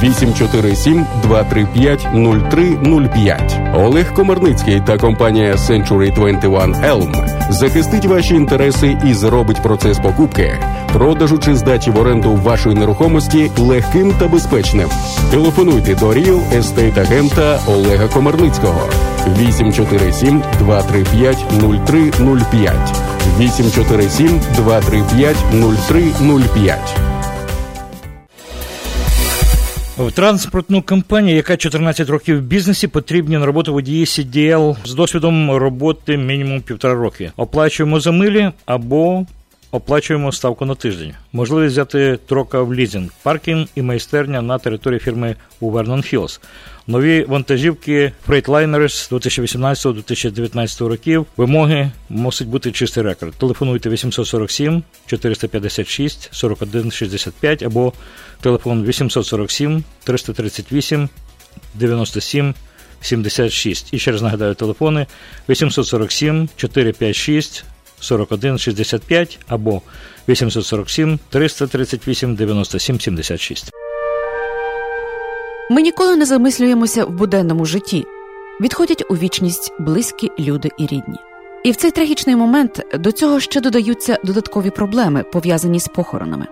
847 0.02 1.06
235 1.22 2.09
0305 2.14 3.61
Олег 3.74 4.14
Комарницький 4.14 4.83
та 4.87 4.98
компанія 4.98 5.54
Century 5.54 6.14
21 6.14 6.74
Elm. 6.74 7.30
Захистить 7.50 8.06
ваші 8.06 8.35
інтереси 8.35 8.98
і 9.06 9.14
зробить 9.14 9.62
процес 9.62 9.98
покупки, 9.98 10.59
продажу 10.92 11.38
чи 11.38 11.55
здачі 11.55 11.90
в 11.90 11.98
оренду 11.98 12.35
вашої 12.35 12.74
нерухомості 12.76 13.50
легким 13.59 14.12
та 14.18 14.29
безпечним. 14.29 14.88
Телефонуйте 15.31 15.94
до 15.94 16.07
Real 16.07 16.59
Estate 16.59 17.00
агента 17.00 17.61
Олега 17.68 18.09
Комарницького 18.09 18.88
847 19.38 20.42
235 20.59 21.37
0305 21.61 22.74
847 23.38 24.40
235 24.57 25.37
0305 25.50 26.79
В 29.98 30.12
транспортну 30.12 30.83
компанію, 30.83 31.37
яка 31.37 31.57
14 31.57 32.11
років 32.11 32.38
в 32.38 32.40
бізнесі, 32.40 32.88
потрібні 32.88 33.38
на 33.38 33.46
роботу 33.46 33.72
водії 33.72 34.05
CDL 34.05 34.76
з 34.85 34.94
досвідом 34.94 35.50
роботи 35.50 36.16
мінімум 36.16 36.61
півтора 36.61 36.94
роки. 36.94 37.33
Оплачуємо 37.37 38.00
за 38.00 38.12
милі 38.12 38.50
або 38.66 39.26
оплачуємо 39.70 40.33
ставку 40.33 40.64
на 40.64 40.74
тиждень. 40.74 41.14
Можливість 41.33 41.72
взяти 41.72 42.18
трока 42.26 42.62
в 42.62 42.74
лізинг, 42.74 43.11
паркінг 43.22 43.66
і 43.74 43.83
майстерня 43.83 44.42
на 44.42 44.59
території 44.59 45.00
фірми 45.00 45.37
у 45.61 45.70
Вернон 45.70 46.02
Хілс. 46.02 46.40
Нові 46.87 47.24
вантажівки 47.24 48.12
Freightliners 48.28 49.11
2018-2019 49.11 50.87
років. 50.87 51.26
Вимоги 51.37 51.90
мусить 52.09 52.48
бути 52.48 52.72
чистий 52.72 53.02
рекорд. 53.02 53.35
Телефонуйте 53.35 53.90
847 53.90 54.83
456 55.06 56.28
41 56.33 56.90
65 56.90 57.62
або 57.62 57.92
телефон 58.40 58.85
847 58.85 59.85
338 60.04 61.09
97 61.74 62.54
76. 63.00 63.94
І 63.94 63.98
ще 63.98 64.12
раз 64.12 64.22
нагадаю 64.22 64.54
телефони 64.54 65.06
847 65.48 66.48
456 66.56 67.64
41 68.00 68.58
65 68.58 69.38
або 69.48 69.82
847 70.28 71.18
338 71.30 72.34
97 72.34 73.00
76. 73.00 73.70
Ми 75.70 75.82
ніколи 75.82 76.16
не 76.16 76.24
замислюємося 76.24 77.04
в 77.04 77.10
буденному 77.10 77.64
житті. 77.64 78.04
Відходять 78.60 79.04
у 79.10 79.14
вічність 79.14 79.72
близькі 79.78 80.30
люди 80.38 80.70
і 80.78 80.82
рідні. 80.82 81.18
І 81.64 81.70
в 81.70 81.76
цей 81.76 81.90
трагічний 81.90 82.36
момент 82.36 82.86
до 82.94 83.12
цього 83.12 83.40
ще 83.40 83.60
додаються 83.60 84.18
додаткові 84.24 84.70
проблеми, 84.70 85.22
пов'язані 85.22 85.80
з 85.80 85.88
похоронами. 85.88 86.46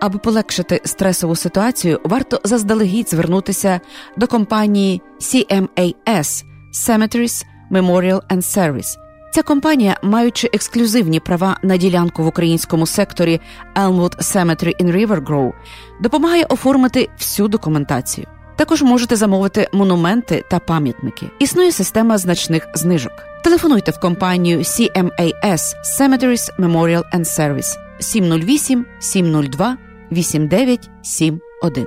Аби 0.00 0.18
полегшити 0.18 0.80
стресову 0.84 1.36
ситуацію, 1.36 2.00
варто 2.04 2.40
заздалегідь 2.44 3.10
звернутися 3.10 3.80
до 4.16 4.26
компанії 4.26 5.02
CMAS 5.20 6.44
Cemeteries 6.74 7.44
Memorial 7.70 8.20
and 8.30 8.42
Service. 8.42 9.05
Ця 9.36 9.42
компанія, 9.42 9.96
маючи 10.02 10.50
ексклюзивні 10.52 11.20
права 11.20 11.56
на 11.62 11.76
ділянку 11.76 12.22
в 12.24 12.26
українському 12.26 12.86
секторі 12.86 13.40
Elmwood 13.74 14.18
Cemetery 14.18 14.84
in 14.84 14.92
River 14.92 15.24
Grove, 15.24 15.52
допомагає 16.00 16.44
оформити 16.44 17.08
всю 17.18 17.48
документацію. 17.48 18.26
Також 18.56 18.82
можете 18.82 19.16
замовити 19.16 19.68
монументи 19.72 20.44
та 20.50 20.58
пам'ятники. 20.58 21.26
Існує 21.38 21.72
система 21.72 22.18
значних 22.18 22.68
знижок. 22.74 23.12
Телефонуйте 23.44 23.90
в 23.90 24.00
компанію 24.00 24.58
CMAS 24.58 25.60
Cemeteries 26.00 26.58
Memorial 26.58 27.02
and 27.14 27.24
Service 27.24 27.76
708 28.00 28.86
702 28.98 29.76
8971. 30.12 31.86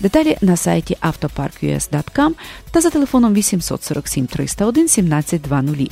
Деталі 0.00 0.36
на 0.40 0.56
сайті 0.56 0.96
автопарк.us.com 1.00 2.32
та 2.70 2.80
за 2.80 2.90
телефоном 2.90 3.34
847 3.34 4.26
301 4.26 4.84
1720. 4.84 5.90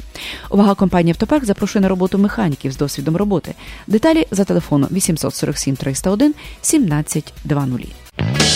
Увага 0.51 0.75
компанії 0.75 1.13
Автопарк 1.13 1.45
запрошує 1.45 1.83
на 1.83 1.89
роботу 1.89 2.19
механіків 2.19 2.73
з 2.73 2.77
досвідом 2.77 3.17
роботи. 3.17 3.55
Деталі 3.87 4.27
за 4.31 4.45
телефоном 4.45 4.89
847 4.93 5.77
301 5.77 6.27
1720. 6.27 8.08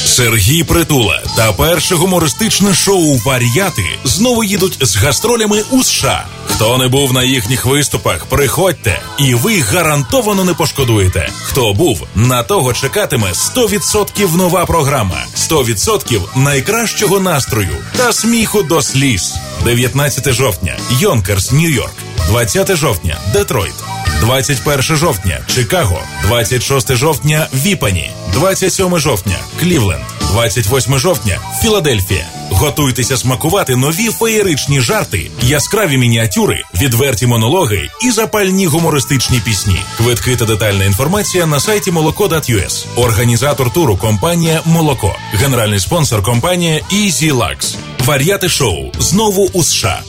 Сергій 0.05 0.64
Притула 0.64 1.22
та 1.37 1.53
перше 1.53 1.94
гумористичне 1.94 2.75
шоу 2.75 3.16
Вар'яти 3.16 3.85
знову 4.05 4.44
їдуть 4.44 4.79
з 4.81 4.96
гастролями 4.96 5.62
у 5.70 5.83
США. 5.83 6.27
Хто 6.46 6.79
не 6.79 6.88
був 6.88 7.12
на 7.12 7.22
їхніх 7.22 7.66
виступах, 7.66 8.27
приходьте, 8.27 9.01
і 9.18 9.35
ви 9.35 9.61
гарантовано 9.61 10.44
не 10.44 10.55
пошкодуєте. 10.55 11.31
Хто 11.42 11.72
був, 11.72 12.07
на 12.14 12.42
того 12.42 12.72
чекатиме 12.72 13.33
100% 13.33 14.37
нова 14.37 14.66
програма, 14.66 15.25
100% 15.37 16.20
найкращого 16.37 17.20
настрою 17.20 17.77
та 17.96 18.12
сміху 18.12 18.62
до 18.62 18.83
сліз. 18.83 19.35
19 19.64 20.33
жовтня, 20.33 20.77
Йонкерс, 21.01 21.53
Нью-Йорк, 21.53 21.94
20 22.29 22.77
жовтня, 22.77 23.18
Детройт. 23.33 23.91
21 24.22 24.82
жовтня 24.96 25.40
Чикаго, 25.46 26.00
26 26.26 26.96
жовтня 26.96 27.46
Віпані, 27.54 28.11
27 28.32 28.98
жовтня 28.98 29.37
Клівленд, 29.61 30.02
28 30.32 30.98
жовтня 30.98 31.38
Філадельфія. 31.62 32.26
Готуйтеся 32.50 33.16
смакувати 33.16 33.76
нові 33.76 34.08
феєричні 34.08 34.80
жарти, 34.80 35.30
яскраві 35.42 35.98
мініатюри, 35.98 36.62
відверті 36.74 37.26
монологи 37.26 37.88
і 38.02 38.11
запальні 38.11 38.66
гумористичні 38.66 39.40
пісні. 39.44 39.76
Квитки 39.96 40.37
та 40.37 40.44
детальна 40.44 40.85
інформація 40.85 41.46
на 41.46 41.61
сайті 41.61 41.92
молоко.us. 41.92 42.87
Організатор 42.96 43.72
туру 43.72 43.96
компанія 43.96 44.61
Молоко. 44.64 45.16
Генеральний 45.32 45.80
спонсор 45.80 46.22
компанія 46.22 46.80
Easy 46.92 47.32
Lux. 47.32 47.76
Варіати 48.04 48.48
шоу 48.48 48.92
знову 48.98 49.50
у 49.52 49.62
США. 49.62 50.02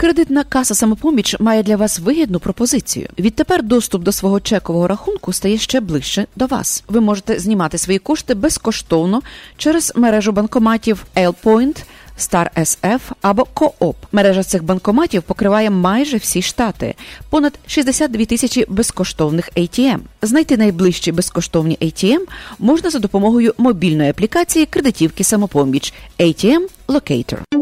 Кредитна 0.00 0.44
каса 0.44 0.74
самопоміч 0.74 1.36
має 1.40 1.62
для 1.62 1.76
вас 1.76 1.98
вигідну 1.98 2.40
пропозицію. 2.40 3.08
Відтепер 3.18 3.62
доступ 3.62 4.02
до 4.02 4.12
свого 4.12 4.40
чекового 4.40 4.88
рахунку 4.88 5.32
стає 5.32 5.58
ще 5.58 5.80
ближче 5.80 6.26
до 6.36 6.46
вас. 6.46 6.84
Ви 6.88 7.00
можете 7.00 7.38
знімати 7.38 7.78
свої 7.78 7.98
кошти 7.98 8.34
безкоштовно 8.34 9.22
через 9.56 9.92
мережу 9.96 10.32
банкоматів 10.32 11.06
L-Point, 11.16 11.84
Star 12.18 12.48
SF 12.56 13.00
або 13.22 13.46
Coop. 13.54 13.94
Мережа 14.12 14.42
цих 14.42 14.64
банкоматів 14.64 15.22
покриває 15.22 15.70
майже 15.70 16.16
всі 16.16 16.42
штати, 16.42 16.94
понад 17.30 17.58
62 17.66 18.24
тисячі 18.24 18.66
безкоштовних 18.68 19.50
ATM. 19.56 19.98
Знайти 20.22 20.56
найближчі 20.56 21.12
безкоштовні 21.12 21.78
ATM 21.80 22.20
можна 22.58 22.90
за 22.90 22.98
допомогою 22.98 23.54
мобільної 23.58 24.10
аплікації 24.10 24.66
кредитівки 24.66 25.24
самопоміч 25.24 25.94
ATM 26.18 26.60
Locator. 26.88 27.57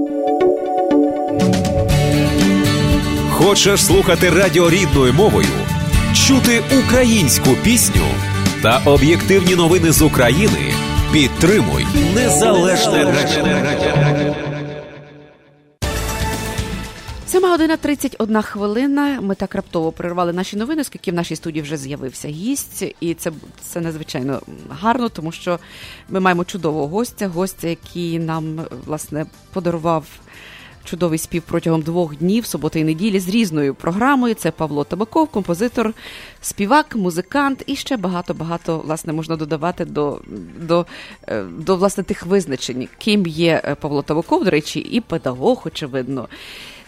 Хочеш 3.38 3.84
слухати 3.84 4.30
радіо 4.30 4.70
рідною 4.70 5.12
мовою, 5.12 5.48
чути 6.14 6.62
українську 6.84 7.50
пісню 7.64 8.06
та 8.62 8.78
об'єктивні 8.84 9.54
новини 9.54 9.92
з 9.92 10.02
України? 10.02 10.72
Підтримуй 11.12 11.86
незалежне 12.14 13.04
радіо. 13.04 14.34
7 17.26 17.42
година 17.42 17.76
31 17.76 18.42
хвилина. 18.42 19.20
Ми 19.20 19.34
так 19.34 19.54
раптово 19.54 19.92
перервали 19.92 20.32
наші 20.32 20.56
новини, 20.56 20.80
оскільки 20.80 21.10
в 21.10 21.14
нашій 21.14 21.36
студії 21.36 21.62
вже 21.62 21.76
з'явився 21.76 22.28
гість, 22.28 22.84
і 23.00 23.14
це 23.14 23.32
це 23.60 23.80
надзвичайно 23.80 24.40
гарно, 24.70 25.08
тому 25.08 25.32
що 25.32 25.58
ми 26.08 26.20
маємо 26.20 26.44
чудового 26.44 26.88
гостя, 26.88 27.28
гостя, 27.28 27.68
який 27.68 28.18
нам 28.18 28.60
власне 28.86 29.26
подарував. 29.52 30.04
Чудовий 30.86 31.18
спів 31.18 31.42
протягом 31.42 31.82
двох 31.82 32.16
днів, 32.16 32.46
суботи 32.46 32.80
і 32.80 32.84
неділі 32.84 33.20
з 33.20 33.28
різною 33.28 33.74
програмою. 33.74 34.34
Це 34.34 34.50
Павло 34.50 34.84
Табаков, 34.84 35.28
композитор, 35.28 35.92
співак, 36.40 36.96
музикант 36.96 37.62
і 37.66 37.76
ще 37.76 37.96
багато-багато 37.96 38.78
власне 38.78 39.12
можна 39.12 39.36
додавати 39.36 39.84
до 39.84 40.20
до, 40.60 40.86
до 41.58 41.76
власне 41.76 42.04
тих 42.04 42.26
визначень, 42.26 42.88
ким 42.98 43.26
є 43.26 43.76
Павло 43.80 44.02
Табаков, 44.02 44.44
до 44.44 44.50
речі, 44.50 44.80
і 44.80 45.00
педагог, 45.00 45.62
очевидно. 45.66 46.28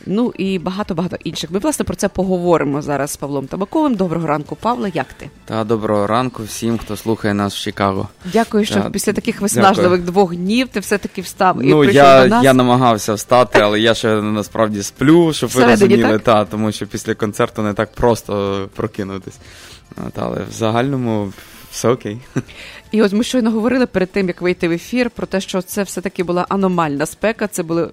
Ну 0.06 0.32
і 0.38 0.58
багато-багато 0.58 1.16
інших. 1.24 1.50
Ми, 1.50 1.58
власне, 1.58 1.84
про 1.84 1.96
це 1.96 2.08
поговоримо 2.08 2.82
зараз 2.82 3.11
з 3.11 3.16
Павлом 3.16 3.46
Табаковим. 3.46 3.94
Доброго 3.94 4.26
ранку, 4.26 4.56
Павло. 4.56 4.88
Як 4.94 5.06
ти? 5.12 5.30
Та 5.44 5.64
доброго 5.64 6.06
ранку 6.06 6.42
всім, 6.42 6.78
хто 6.78 6.96
слухає 6.96 7.34
нас 7.34 7.54
в 7.54 7.58
Чикаго. 7.58 8.08
Дякую, 8.24 8.64
що 8.64 8.74
Та, 8.74 8.90
після 8.90 9.12
таких 9.12 9.40
виснажливих 9.40 10.00
дякую. 10.00 10.12
двох 10.12 10.37
днів 10.37 10.68
ти 10.68 10.80
все-таки 10.80 11.20
встав 11.20 11.62
і 11.62 11.66
ну, 11.66 11.78
прийшов 11.78 11.94
я, 11.94 12.22
до 12.22 12.28
нас. 12.28 12.44
я 12.44 12.54
намагався 12.54 13.14
встати, 13.14 13.61
але 13.61 13.80
я 13.80 13.94
ще 13.94 14.22
насправді 14.22 14.82
сплю, 14.82 15.32
щоб 15.32 15.50
ви 15.50 15.64
розуміли, 15.64 16.12
так? 16.12 16.22
та, 16.22 16.44
тому 16.44 16.72
що 16.72 16.87
після 16.87 17.14
концерту 17.14 17.62
не 17.62 17.74
так 17.74 17.92
просто 17.92 18.68
прокинутись. 18.76 19.38
От, 20.06 20.18
але 20.18 20.37
в 20.50 20.52
загальному 20.52 21.32
все 21.70 21.88
окей. 21.88 22.18
І 22.92 23.03
ось 23.03 23.12
ми 23.12 23.24
щойно 23.24 23.51
говорили 23.51 23.87
перед 23.87 24.11
тим, 24.12 24.29
як 24.29 24.40
вийти 24.42 24.68
в 24.68 24.72
ефір, 24.72 25.11
про 25.11 25.27
те, 25.27 25.40
що 25.40 25.62
це 25.62 25.83
все-таки 25.83 26.24
була 26.24 26.46
аномальна 26.48 27.07
спека. 27.07 27.46
Це 27.46 27.62
були 27.62 27.90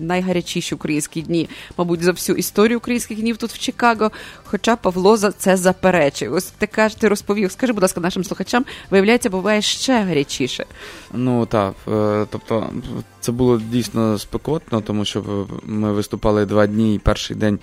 найгарячіші 0.00 0.74
українські 0.74 1.22
дні, 1.22 1.48
мабуть, 1.78 2.02
за 2.02 2.12
всю 2.12 2.36
історію 2.36 2.78
українських 2.78 3.20
днів 3.20 3.36
тут 3.36 3.50
в 3.50 3.58
Чикаго. 3.58 4.10
Хоча 4.44 4.76
Павло 4.76 5.16
за 5.16 5.32
це 5.32 5.56
заперечив. 5.56 6.32
Ось 6.34 6.44
ти 6.44 6.66
кажеш, 6.66 6.98
ти 6.98 7.08
розповів. 7.08 7.52
Скажи, 7.52 7.72
будь 7.72 7.82
ласка, 7.82 8.00
нашим 8.00 8.24
слухачам, 8.24 8.64
виявляється, 8.90 9.30
буває 9.30 9.62
ще 9.62 10.00
гарячіше. 10.02 10.66
Ну 11.14 11.46
так, 11.46 11.74
е, 11.88 12.26
тобто 12.30 12.70
це 13.20 13.32
було 13.32 13.60
дійсно 13.70 14.18
спекотно, 14.18 14.80
тому 14.80 15.04
що 15.04 15.46
ми 15.64 15.92
виступали 15.92 16.46
два 16.46 16.66
дні, 16.66 16.94
і 16.94 16.98
перший 16.98 17.36
день 17.36 17.58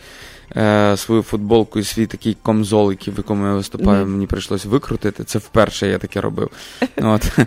е, 0.55 0.97
свою 0.97 1.21
футболку 1.21 1.79
і 1.79 1.83
свій 1.83 2.05
такий 2.05 2.37
комзол, 2.41 2.91
який 2.91 3.13
в 3.13 3.17
якому 3.17 3.47
я 3.47 3.53
виступаю, 3.53 4.01
Мгм. 4.03 4.11
мені 4.13 4.27
прийшлося 4.27 4.69
викрутити. 4.69 5.23
Це 5.23 5.39
вперше 5.39 5.87
я 5.87 5.97
таке 5.97 6.21
робив. 6.21 6.49
От. 7.01 7.39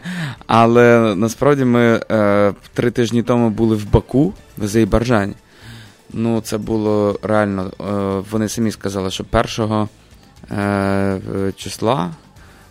Але 0.46 1.14
насправді 1.14 1.64
ми 1.64 2.00
е, 2.10 2.54
три 2.74 2.90
тижні 2.90 3.22
тому 3.22 3.50
були 3.50 3.76
в 3.76 3.90
Баку, 3.90 4.34
в 4.56 4.64
Азербайджані. 4.64 5.34
Ну, 6.12 6.40
це 6.40 6.58
було 6.58 7.18
реально. 7.22 7.72
Е, 7.80 8.22
вони 8.30 8.48
самі 8.48 8.70
сказали, 8.70 9.10
що 9.10 9.24
першого 9.24 9.88
е, 10.50 11.52
числа 11.56 12.10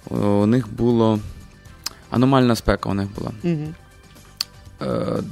у 0.10 0.45
них 0.45 0.73
було 0.73 1.19
аномальна 2.10 2.55
спека 2.55 2.89
у 2.89 2.93
них 2.93 3.08
була. 3.19 3.31
Угу. 3.43 3.73
Е, 4.81 5.23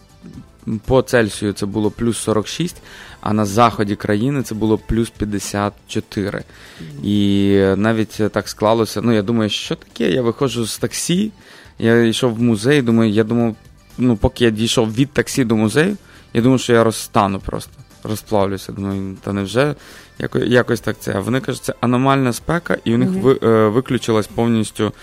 По 0.86 1.02
Цельсію 1.02 1.54
це 1.54 1.66
було 1.66 1.92
плюс 1.92 2.18
46, 2.18 2.82
а 3.24 3.34
на 3.34 3.46
заході 3.46 3.96
країни 3.96 4.44
це 4.44 4.56
було 4.56 4.78
плюс 4.78 5.10
54. 5.10 6.44
І 7.04 7.58
навіть 7.76 8.22
так 8.32 8.50
склалося. 8.50 9.02
Ну, 9.02 9.14
я 9.14 9.22
думаю, 9.22 9.50
що 9.50 9.76
таке? 9.76 10.12
Я 10.12 10.22
виходжу 10.22 10.66
з 10.66 10.78
таксі, 10.78 11.32
я 11.80 12.04
йшов 12.04 12.34
в 12.34 12.42
музей, 12.42 12.82
думаю, 12.82 13.12
я 13.12 13.24
думав, 13.24 13.56
ну, 13.98 14.18
поки 14.18 14.44
я 14.44 14.50
дійшов 14.50 14.94
від 14.94 15.12
таксі 15.12 15.46
до 15.46 15.56
музею, 15.56 15.98
я 16.34 16.42
думав, 16.42 16.60
що 16.60 16.74
я 16.74 16.84
розстану 16.84 17.40
просто, 17.40 17.72
розплавлюся. 18.04 18.72
Думаю, 18.72 19.18
та 19.24 19.34
невже 19.34 19.76
якось, 20.20 20.44
якось 20.48 20.80
так 20.80 20.96
це. 21.00 21.14
А 21.16 21.20
вони 21.20 21.40
кажуть, 21.40 21.64
це 21.64 21.74
аномальна 21.82 22.34
спека, 22.34 22.78
і 22.84 22.94
у 22.94 22.98
них 22.98 23.10
ви, 23.10 23.40
е, 23.44 23.68
виключилась 23.68 24.28
повністю. 24.28 24.94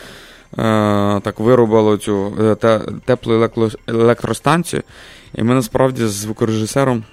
Е, 0.53 1.21
так 1.21 1.41
вирубало 1.41 1.97
цю 1.97 2.33
е, 2.41 2.55
те, 2.55 2.81
теплу 3.05 3.49
електростанцію, 3.87 4.83
і 5.35 5.43
ми 5.43 5.55
насправді 5.55 6.07
з 6.07 6.11
звукорежисером 6.11 7.05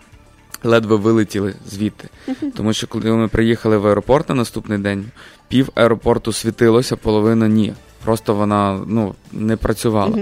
ледве 0.63 0.95
вилетіли 0.95 1.53
звідти. 1.67 2.09
Тому 2.55 2.73
що 2.73 2.87
коли 2.87 3.11
ми 3.11 3.27
приїхали 3.27 3.77
в 3.77 3.87
аеропорт 3.87 4.29
на 4.29 4.35
наступний 4.35 4.77
день, 4.77 5.05
пів 5.47 5.69
аеропорту 5.75 6.33
світилося, 6.33 6.95
половина 6.95 7.47
ні. 7.47 7.73
Просто 8.03 8.35
вона 8.35 8.79
ну, 8.87 9.15
не 9.31 9.57
працювала. 9.57 10.17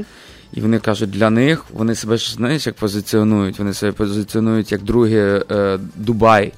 І 0.54 0.62
вони 0.62 0.80
кажуть, 0.80 1.10
для 1.10 1.30
них 1.30 1.66
вони 1.74 1.96
себе 1.96 2.18
ж 2.18 2.34
знаєш, 2.34 2.68
як 2.68 2.76
позиціонують. 2.76 3.60
Вони 3.60 3.74
себе 3.74 3.92
позиціонують 3.92 4.72
як 4.72 4.82
друге 4.82 5.44
е, 5.52 5.80
Дубай. 5.96 6.54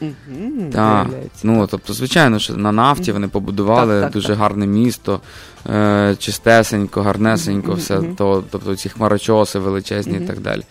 Угу, 0.00 0.70
Так, 0.72 1.06
ну 1.42 1.66
тобто, 1.70 1.92
звичайно, 1.92 2.38
що 2.38 2.56
на 2.56 2.72
нафті 2.72 3.12
вони 3.12 3.28
побудували 3.28 3.94
Так, 3.94 4.02
так, 4.02 4.12
дуже 4.12 4.28
так. 4.28 4.38
гарне 4.38 4.66
місто, 4.66 5.20
е, 5.66 6.16
чистесенько, 6.18 7.02
гарнесенько, 7.02 7.72
все 7.74 8.00
то, 8.18 8.44
тобто 8.50 8.76
ці 8.76 8.88
хмарочоси 8.88 9.58
величезні 9.58 10.16
і 10.16 10.20
так 10.20 10.40
далі. 10.40 10.62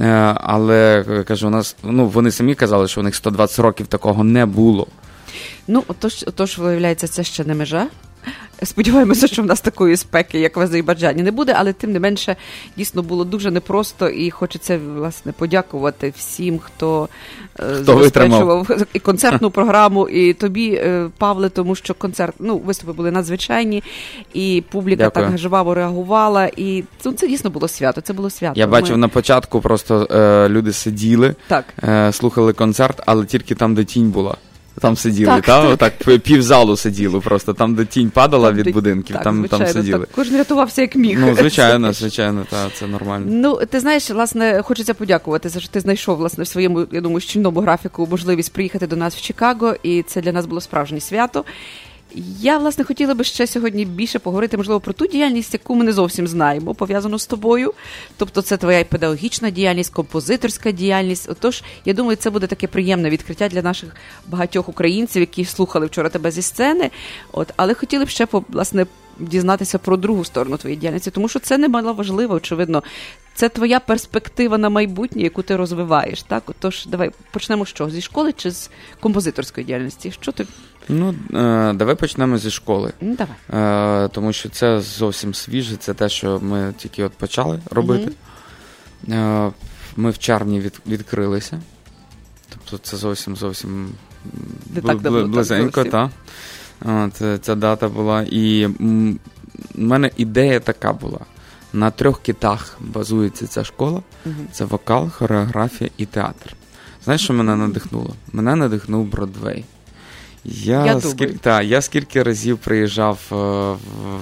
Е, 0.00 0.34
але 0.40 1.04
е, 1.08 1.24
кажу, 1.24 1.46
у 1.46 1.50
нас 1.50 1.76
ну 1.82 2.06
вони 2.06 2.30
самі 2.30 2.54
казали, 2.54 2.88
що 2.88 3.00
у 3.00 3.04
них 3.04 3.14
120 3.14 3.58
років 3.58 3.86
такого 3.86 4.24
не 4.24 4.46
було. 4.46 4.86
Ну, 5.68 5.84
отож, 5.88 6.24
отож, 6.28 6.58
виявляється, 6.58 7.08
це 7.08 7.24
ще 7.24 7.44
не 7.44 7.54
межа. 7.54 7.86
Сподіваємося, 8.62 9.26
що 9.26 9.42
в 9.42 9.46
нас 9.46 9.60
такої 9.60 9.96
спеки, 9.96 10.40
як 10.40 10.56
в 10.56 10.60
Азербайджані, 10.60 11.22
не 11.22 11.30
буде, 11.30 11.54
але 11.56 11.72
тим 11.72 11.92
не 11.92 12.00
менше 12.00 12.36
дійсно 12.76 13.02
було 13.02 13.24
дуже 13.24 13.50
непросто 13.50 14.08
і 14.08 14.30
хочеться 14.30 14.80
власне 14.96 15.32
подякувати 15.32 16.12
всім, 16.16 16.58
хто, 16.58 17.08
е, 17.60 17.74
забезпечував 17.74 18.70
і 18.92 18.98
концертну 18.98 19.50
програму, 19.50 20.08
і 20.08 20.32
тобі, 20.32 20.74
е, 20.74 21.10
Павле, 21.18 21.48
тому 21.48 21.74
що 21.74 21.94
концерт, 21.94 22.34
ну, 22.38 22.58
виступи 22.58 22.92
були 22.92 23.10
надзвичайні, 23.10 23.82
і 24.34 24.62
публіка 24.70 25.04
Дякую. 25.04 25.26
так 25.26 25.38
жваво 25.38 25.74
реагувала. 25.74 26.50
І 26.56 26.84
ну, 27.04 27.12
це 27.12 27.28
дійсно 27.28 27.50
було 27.50 27.68
свято. 27.68 28.00
Це 28.00 28.12
було 28.12 28.30
свято. 28.30 28.60
Я 28.60 28.66
Ми- 28.66 28.72
бачив 28.72 28.96
на 28.98 29.08
початку, 29.08 29.60
просто 29.60 30.08
е, 30.10 30.48
люди 30.48 30.72
сиділи, 30.72 31.34
Так. 31.48 31.64
е, 31.82 32.12
слухали 32.12 32.52
концерт, 32.52 33.02
але 33.06 33.24
тільки 33.24 33.54
там, 33.54 33.74
де 33.74 33.84
тінь 33.84 34.10
була. 34.10 34.36
Там 34.80 34.96
сиділи, 34.96 35.26
Так, 35.26 35.44
та, 35.44 35.62
так. 35.62 35.72
отак 35.72 36.20
півзалу 36.20 36.76
сиділо, 36.76 37.20
просто 37.20 37.54
там, 37.54 37.74
де 37.74 37.84
тінь 37.84 38.10
падала 38.10 38.52
від 38.52 38.72
будинків, 38.72 39.14
так, 39.16 39.24
там, 39.24 39.36
звичайно, 39.38 39.64
там 39.64 39.72
сиділи. 39.72 39.98
Так, 39.98 40.08
кожен 40.14 40.36
рятувався 40.36 40.82
як 40.82 40.96
міг. 40.96 41.18
Ну, 41.20 41.34
звичайно, 41.38 41.92
звичайно, 41.92 42.46
та, 42.50 42.70
це 42.70 42.86
нормально. 42.86 43.26
Ну, 43.28 43.60
ти 43.70 43.80
знаєш, 43.80 44.10
власне, 44.10 44.62
хочеться 44.62 44.94
подякувати 44.94 45.48
за 45.48 45.60
що 45.60 45.68
ти 45.68 45.80
знайшов 45.80 46.16
власне 46.16 46.44
в 46.44 46.46
своєму, 46.46 46.86
я 46.92 47.00
думаю, 47.00 47.20
щільному 47.20 47.60
графіку 47.60 48.08
можливість 48.10 48.52
приїхати 48.52 48.86
до 48.86 48.96
нас 48.96 49.16
в 49.16 49.20
Чикаго, 49.20 49.74
і 49.82 50.02
це 50.02 50.20
для 50.20 50.32
нас 50.32 50.46
було 50.46 50.60
справжнє 50.60 51.00
свято. 51.00 51.44
Я, 52.40 52.58
власне, 52.58 52.84
хотіла 52.84 53.14
би 53.14 53.24
ще 53.24 53.46
сьогодні 53.46 53.84
більше 53.84 54.18
поговорити, 54.18 54.56
можливо, 54.56 54.80
про 54.80 54.92
ту 54.92 55.06
діяльність, 55.06 55.54
яку 55.54 55.74
ми 55.74 55.84
не 55.84 55.92
зовсім 55.92 56.26
знаємо, 56.26 56.74
пов'язану 56.74 57.18
з 57.18 57.26
тобою. 57.26 57.74
Тобто, 58.16 58.42
це 58.42 58.56
твоя 58.56 58.84
педагогічна 58.84 59.50
діяльність, 59.50 59.92
композиторська 59.92 60.70
діяльність. 60.70 61.28
Отож, 61.30 61.62
я 61.84 61.94
думаю, 61.94 62.16
це 62.16 62.30
буде 62.30 62.46
таке 62.46 62.66
приємне 62.66 63.10
відкриття 63.10 63.48
для 63.48 63.62
наших 63.62 63.96
багатьох 64.26 64.68
українців, 64.68 65.20
які 65.20 65.44
слухали 65.44 65.86
вчора 65.86 66.08
тебе 66.08 66.30
зі 66.30 66.42
сцени. 66.42 66.90
От, 67.32 67.52
але 67.56 67.74
хотіли 67.74 68.04
б 68.04 68.08
ще 68.08 68.26
власне 68.48 68.86
дізнатися 69.18 69.78
про 69.78 69.96
другу 69.96 70.24
сторону 70.24 70.56
твоєї 70.56 70.80
діяльності, 70.80 71.10
тому 71.10 71.28
що 71.28 71.38
це 71.38 71.58
немало 71.58 71.92
важливо, 71.92 72.34
очевидно. 72.34 72.82
Це 73.34 73.48
твоя 73.48 73.80
перспектива 73.80 74.58
на 74.58 74.68
майбутнє, 74.68 75.22
яку 75.22 75.42
ти 75.42 75.56
розвиваєш. 75.56 76.22
Так, 76.22 76.42
отож, 76.50 76.86
давай 76.86 77.10
почнемо 77.30 77.64
що 77.64 77.90
зі 77.90 78.00
школи 78.00 78.32
чи 78.32 78.50
з 78.50 78.70
композиторської 79.00 79.66
діяльності? 79.66 80.10
Що 80.10 80.32
ти 80.32 80.46
Ну, 80.88 81.14
е, 81.34 81.72
давай 81.72 81.94
почнемо 81.94 82.38
зі 82.38 82.50
школи. 82.50 82.92
Ну, 83.00 83.16
давай. 83.16 84.04
Е, 84.04 84.08
тому 84.08 84.32
що 84.32 84.48
це 84.48 84.80
зовсім 84.80 85.34
свіже, 85.34 85.76
це 85.76 85.94
те, 85.94 86.08
що 86.08 86.40
ми 86.40 86.74
тільки 86.78 87.04
от 87.04 87.12
почали 87.12 87.60
робити. 87.70 88.12
Е, 89.08 89.50
ми 89.96 90.10
в 90.10 90.18
червні 90.18 90.60
від, 90.60 90.80
відкрилися. 90.86 91.60
Тобто 92.48 92.78
це 92.78 92.96
зовсім 92.96 93.36
зовсім 93.36 93.90
Не 94.74 94.80
так 94.80 95.00
давно, 95.00 95.28
близенько, 95.28 95.84
так. 95.84 96.10
От, 96.84 97.22
ця 97.44 97.54
дата 97.54 97.88
була. 97.88 98.22
І 98.22 98.66
в 98.66 99.16
мене 99.74 100.10
ідея 100.16 100.60
така 100.60 100.92
була. 100.92 101.18
На 101.72 101.90
трьох 101.90 102.22
китах 102.22 102.76
базується 102.80 103.46
ця 103.46 103.64
школа: 103.64 104.02
це 104.52 104.64
вокал, 104.64 105.10
хореографія 105.10 105.90
і 105.96 106.06
театр. 106.06 106.56
Знаєш, 107.04 107.24
що 107.24 107.32
мене 107.32 107.56
надихнуло? 107.56 108.14
Мене 108.32 108.56
надихнув 108.56 109.06
Бродвей. 109.06 109.64
Я, 110.44 110.86
Я 110.86 111.00
скільки, 111.00 111.26
та, 111.26 111.62
я 111.62 111.80
скільки 111.80 112.22
разів 112.22 112.58
приїжджав 112.58 113.18
е, 113.32 113.34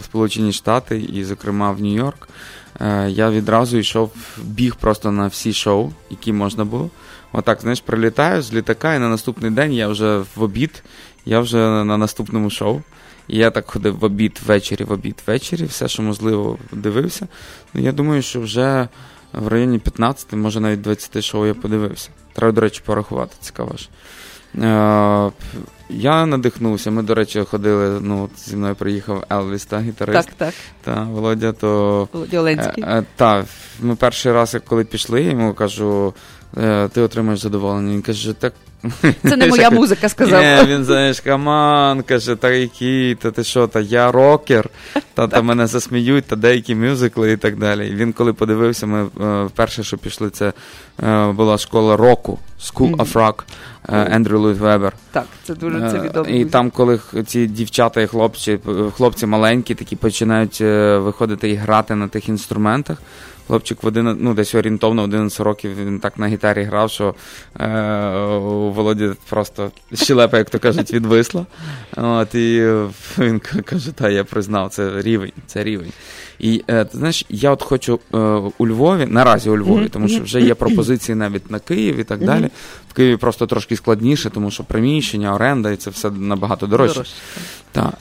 в 0.00 0.04
Сполучені 0.04 0.52
Штати 0.52 1.00
і, 1.00 1.24
зокрема, 1.24 1.72
в 1.72 1.80
Нью-Йорк. 1.80 2.28
Е, 2.80 3.10
я 3.10 3.30
відразу 3.30 3.78
йшов, 3.78 4.12
біг 4.42 4.74
просто 4.74 5.12
на 5.12 5.26
всі 5.26 5.52
шоу, 5.52 5.92
які 6.10 6.32
можна 6.32 6.64
було. 6.64 6.90
Отак, 7.32 7.60
знаєш, 7.60 7.80
прилітаю 7.80 8.42
з 8.42 8.52
літака, 8.52 8.94
і 8.94 8.98
на 8.98 9.08
наступний 9.08 9.50
день 9.50 9.72
я 9.72 9.88
вже 9.88 10.18
в 10.36 10.42
обід, 10.42 10.82
я 11.24 11.40
вже 11.40 11.56
на 11.84 11.96
наступному 11.96 12.50
шоу. 12.50 12.82
І 13.28 13.38
я 13.38 13.50
так 13.50 13.70
ходив 13.70 13.98
в 13.98 14.04
обід 14.04 14.40
ввечері, 14.46 14.84
в 14.84 14.92
обід 14.92 15.22
ввечері, 15.26 15.64
все, 15.64 15.88
що 15.88 16.02
можливо, 16.02 16.58
дивився. 16.72 17.28
Ну, 17.74 17.82
я 17.82 17.92
думаю, 17.92 18.22
що 18.22 18.40
вже 18.40 18.88
в 19.32 19.48
районі 19.48 19.78
15, 19.78 20.32
може 20.32 20.60
навіть 20.60 20.80
20 20.80 21.24
шоу 21.24 21.46
я 21.46 21.54
подивився. 21.54 22.10
Треба, 22.32 22.52
до 22.52 22.60
речі, 22.60 22.82
порахувати, 22.84 23.34
цікаво 23.40 23.76
ж. 23.76 23.88
Я 25.92 26.26
надихнувся. 26.26 26.90
Ми, 26.90 27.02
до 27.02 27.14
речі, 27.14 27.40
ходили. 27.50 28.00
Ну, 28.00 28.24
от 28.24 28.48
зі 28.48 28.56
мною 28.56 28.74
приїхав 28.74 29.24
Елвіс, 29.32 29.64
та 29.64 29.80
гітарист. 29.80 30.28
Так, 30.28 30.34
так. 30.36 30.54
Та 30.84 31.02
Володя, 31.02 31.52
то. 31.52 32.08
Володя 32.12 32.40
Оленський. 32.40 32.84
Е, 32.84 32.98
е, 32.98 33.04
так, 33.16 33.46
ми 33.80 33.94
перший 33.94 34.32
раз, 34.32 34.56
коли 34.66 34.84
пішли, 34.84 35.22
йому 35.22 35.54
кажу, 35.54 36.14
е, 36.56 36.88
ти 36.88 37.00
отримаєш 37.00 37.40
задоволення. 37.40 37.92
Він 37.92 38.02
каже, 38.02 38.32
так. 38.32 38.52
Це 39.22 39.36
не 39.36 39.46
моя 39.48 39.70
музика, 39.70 40.08
сказав. 40.08 40.66
Ні, 40.66 40.74
Він 40.74 40.84
знаєш, 40.84 41.20
каман, 41.20 42.02
каже, 42.02 42.36
та 42.36 42.50
який, 42.50 43.14
та 43.14 43.30
ти 43.30 43.44
що, 43.44 43.66
та 43.66 43.80
я 43.80 44.12
рокер, 44.12 44.70
та, 45.14 45.28
та 45.28 45.42
мене 45.42 45.66
засміють, 45.66 46.24
та 46.24 46.36
деякі 46.36 46.74
мюзикли 46.74 47.32
і 47.32 47.36
так 47.36 47.58
далі. 47.58 47.88
І 47.88 47.94
він, 47.94 48.12
коли 48.12 48.32
подивився, 48.32 48.86
ми 48.86 49.04
вперше, 49.46 49.82
що 49.82 49.98
пішли, 49.98 50.30
це 50.30 50.52
була 51.32 51.58
школа 51.58 51.96
року, 51.96 52.38
School 52.60 52.96
of 52.96 53.12
Rock. 53.12 53.34
Ендрю 53.88 54.40
Луїд 54.40 54.58
Вебер. 54.58 54.92
Так, 55.12 55.24
це 55.44 55.54
дуже 55.54 55.81
це 55.90 56.00
відомо. 56.00 56.28
І 56.28 56.44
там, 56.44 56.70
коли 56.70 57.00
ці 57.26 57.46
дівчата 57.46 58.00
і 58.00 58.06
хлопці, 58.06 58.58
хлопці 58.96 59.26
маленькі, 59.26 59.74
такі 59.74 59.96
починають 59.96 60.60
виходити 61.04 61.50
і 61.50 61.54
грати 61.54 61.94
на 61.94 62.08
тих 62.08 62.28
інструментах. 62.28 62.98
Хлопчик 63.52 63.82
в 63.82 63.86
один, 63.86 64.16
ну, 64.20 64.34
десь 64.34 64.54
орієнтовно 64.54 65.02
11 65.02 65.40
років 65.40 65.76
він 65.76 65.98
так 65.98 66.18
на 66.18 66.26
гітарі 66.26 66.62
грав, 66.62 66.90
що 66.90 67.14
е, 67.60 67.68
у 68.36 68.72
Володі 68.72 69.10
просто 69.28 69.70
щелепа, 69.94 70.38
як 70.38 70.50
то 70.50 70.58
кажуть, 70.58 70.92
відвисла. 70.92 71.46
От, 71.96 72.34
І 72.34 72.66
він 73.18 73.40
каже, 73.40 73.92
та 73.92 74.08
я 74.08 74.24
признав, 74.24 74.70
це 74.70 75.02
рівень, 75.02 75.32
це 75.46 75.64
рівень. 75.64 75.92
І 76.38 76.64
е, 76.68 76.84
ти 76.84 76.98
знаєш, 76.98 77.26
я 77.28 77.50
от 77.50 77.62
хочу 77.62 78.00
е, 78.14 78.18
у 78.58 78.66
Львові, 78.66 79.06
наразі 79.06 79.50
у 79.50 79.58
Львові, 79.58 79.88
тому 79.88 80.08
що 80.08 80.22
вже 80.22 80.40
є 80.40 80.54
пропозиції 80.54 81.16
навіть 81.16 81.50
на 81.50 81.58
Київ 81.58 81.96
і 81.96 82.04
так 82.04 82.24
далі. 82.24 82.48
В 82.90 82.92
Києві 82.92 83.16
просто 83.16 83.46
трошки 83.46 83.76
складніше, 83.76 84.30
тому 84.30 84.50
що 84.50 84.64
приміщення, 84.64 85.34
оренда 85.34 85.70
і 85.70 85.76
це 85.76 85.90
все 85.90 86.10
набагато 86.10 86.66
дорожче. 86.66 86.94
Дорожче. 86.94 87.14
Так. 87.72 87.94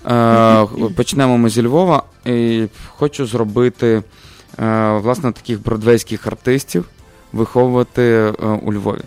Е, 0.82 0.94
почнемо 0.96 1.38
ми 1.38 1.50
зі 1.50 1.64
Львова. 1.64 2.04
І 2.26 2.64
Хочу 2.88 3.26
зробити 3.26 4.04
власне 5.02 5.32
таких 5.32 5.64
бродвейських 5.64 6.28
артистів 6.28 6.86
виховувати 7.34 8.34
у 8.62 8.74
Львові. 8.74 9.02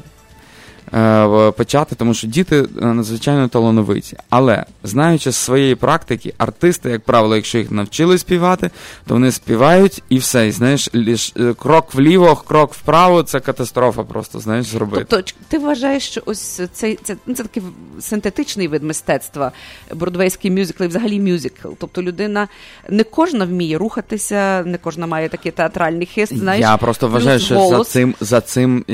Почати, 1.57 1.95
тому 1.95 2.15
що 2.15 2.27
діти 2.27 2.65
надзвичайно 2.75 3.49
талановиті. 3.49 4.17
Але 4.31 4.65
знаючи 4.83 5.31
з 5.31 5.37
своєї 5.37 5.75
практики, 5.75 6.35
артисти, 6.39 6.91
як 6.91 7.05
правило, 7.05 7.37
якщо 7.37 7.59
їх 7.59 7.71
навчили 7.71 8.19
співати, 8.19 8.71
то 9.07 9.15
вони 9.15 9.33
співають 9.33 10.03
і 10.09 10.19
все. 10.19 10.49
І 10.49 10.51
знаєш, 10.51 10.91
ліж 10.95 11.35
крок 11.59 11.95
вліво, 11.95 12.37
крок 12.37 12.75
вправо 12.75 13.23
це 13.23 13.41
катастрофа, 13.41 14.03
просто 14.03 14.41
знаєш, 14.41 14.67
зробити. 14.67 15.07
Тобто 15.09 15.33
ти 15.49 15.59
вважаєш, 15.59 16.03
що 16.03 16.23
ось 16.27 16.61
цей 16.73 16.99
це, 17.03 17.17
це 17.27 17.43
такий 17.43 17.63
синтетичний 18.01 18.69
вид 18.69 18.83
мистецтва, 18.83 19.53
бродвейський 19.95 20.51
мюзикл 20.51 20.85
і 20.85 20.87
взагалі 20.87 21.21
мюзикл. 21.21 21.69
Тобто 21.79 22.03
людина 22.03 22.49
не 22.89 23.05
кожна 23.05 23.45
вміє 23.45 23.79
рухатися, 23.79 24.63
не 24.67 24.79
кожна 24.79 25.07
має 25.07 25.29
такий 25.29 25.53
театральний 25.53 26.07
хист. 26.07 26.37
Знаєш, 26.37 26.63
Я 26.63 26.77
просто 26.77 27.09
вважаю, 27.09 27.41
що 27.41 27.55
голос. 27.55 27.79
за 27.79 27.93
цим 27.93 28.15
за 28.21 28.41
цим 28.41 28.85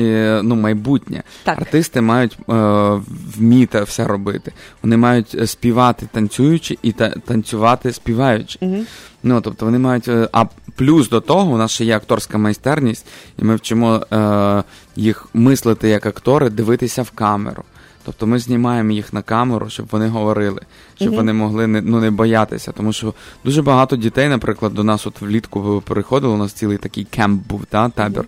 ну 0.43 0.55
майбутнє. 0.55 1.23
Так. 1.43 1.57
Артисти 1.91 2.01
мають 2.01 2.37
е, 2.49 3.01
вміти 3.37 3.83
все 3.83 4.07
робити. 4.07 4.51
Вони 4.83 4.97
мають 4.97 5.49
співати 5.49 6.07
танцюючи 6.11 6.77
і 6.81 6.91
та, 6.91 7.09
танцювати 7.09 7.93
співаючи. 7.93 8.59
Угу. 8.61 8.77
Ну 9.23 9.41
тобто 9.41 9.65
вони 9.65 9.79
мають. 9.79 10.09
А 10.31 10.45
плюс 10.75 11.09
до 11.09 11.21
того, 11.21 11.51
у 11.51 11.57
нас 11.57 11.71
ще 11.71 11.85
є 11.85 11.95
акторська 11.95 12.37
майстерність, 12.37 13.05
і 13.37 13.43
ми 13.43 13.55
вчимо 13.55 14.05
е, 14.13 14.63
їх 14.95 15.27
мислити 15.33 15.89
як 15.89 16.05
актори, 16.05 16.49
дивитися 16.49 17.01
в 17.01 17.11
камеру. 17.11 17.63
Тобто 18.05 18.27
ми 18.27 18.39
знімаємо 18.39 18.91
їх 18.91 19.13
на 19.13 19.21
камеру, 19.21 19.69
щоб 19.69 19.87
вони 19.91 20.07
говорили, 20.07 20.61
щоб 20.95 21.09
uh-huh. 21.09 21.15
вони 21.15 21.33
могли 21.33 21.67
не 21.67 21.81
ну 21.81 21.99
не 21.99 22.11
боятися. 22.11 22.71
Тому 22.71 22.93
що 22.93 23.13
дуже 23.45 23.61
багато 23.61 23.95
дітей, 23.95 24.29
наприклад, 24.29 24.73
до 24.73 24.83
нас 24.83 25.07
от 25.07 25.21
влітку 25.21 25.83
приходили, 25.85 26.33
у 26.33 26.37
нас 26.37 26.53
цілий 26.53 26.77
такий 26.77 27.03
кемп 27.03 27.47
був, 27.47 27.65
та, 27.65 27.89
табір. 27.89 28.25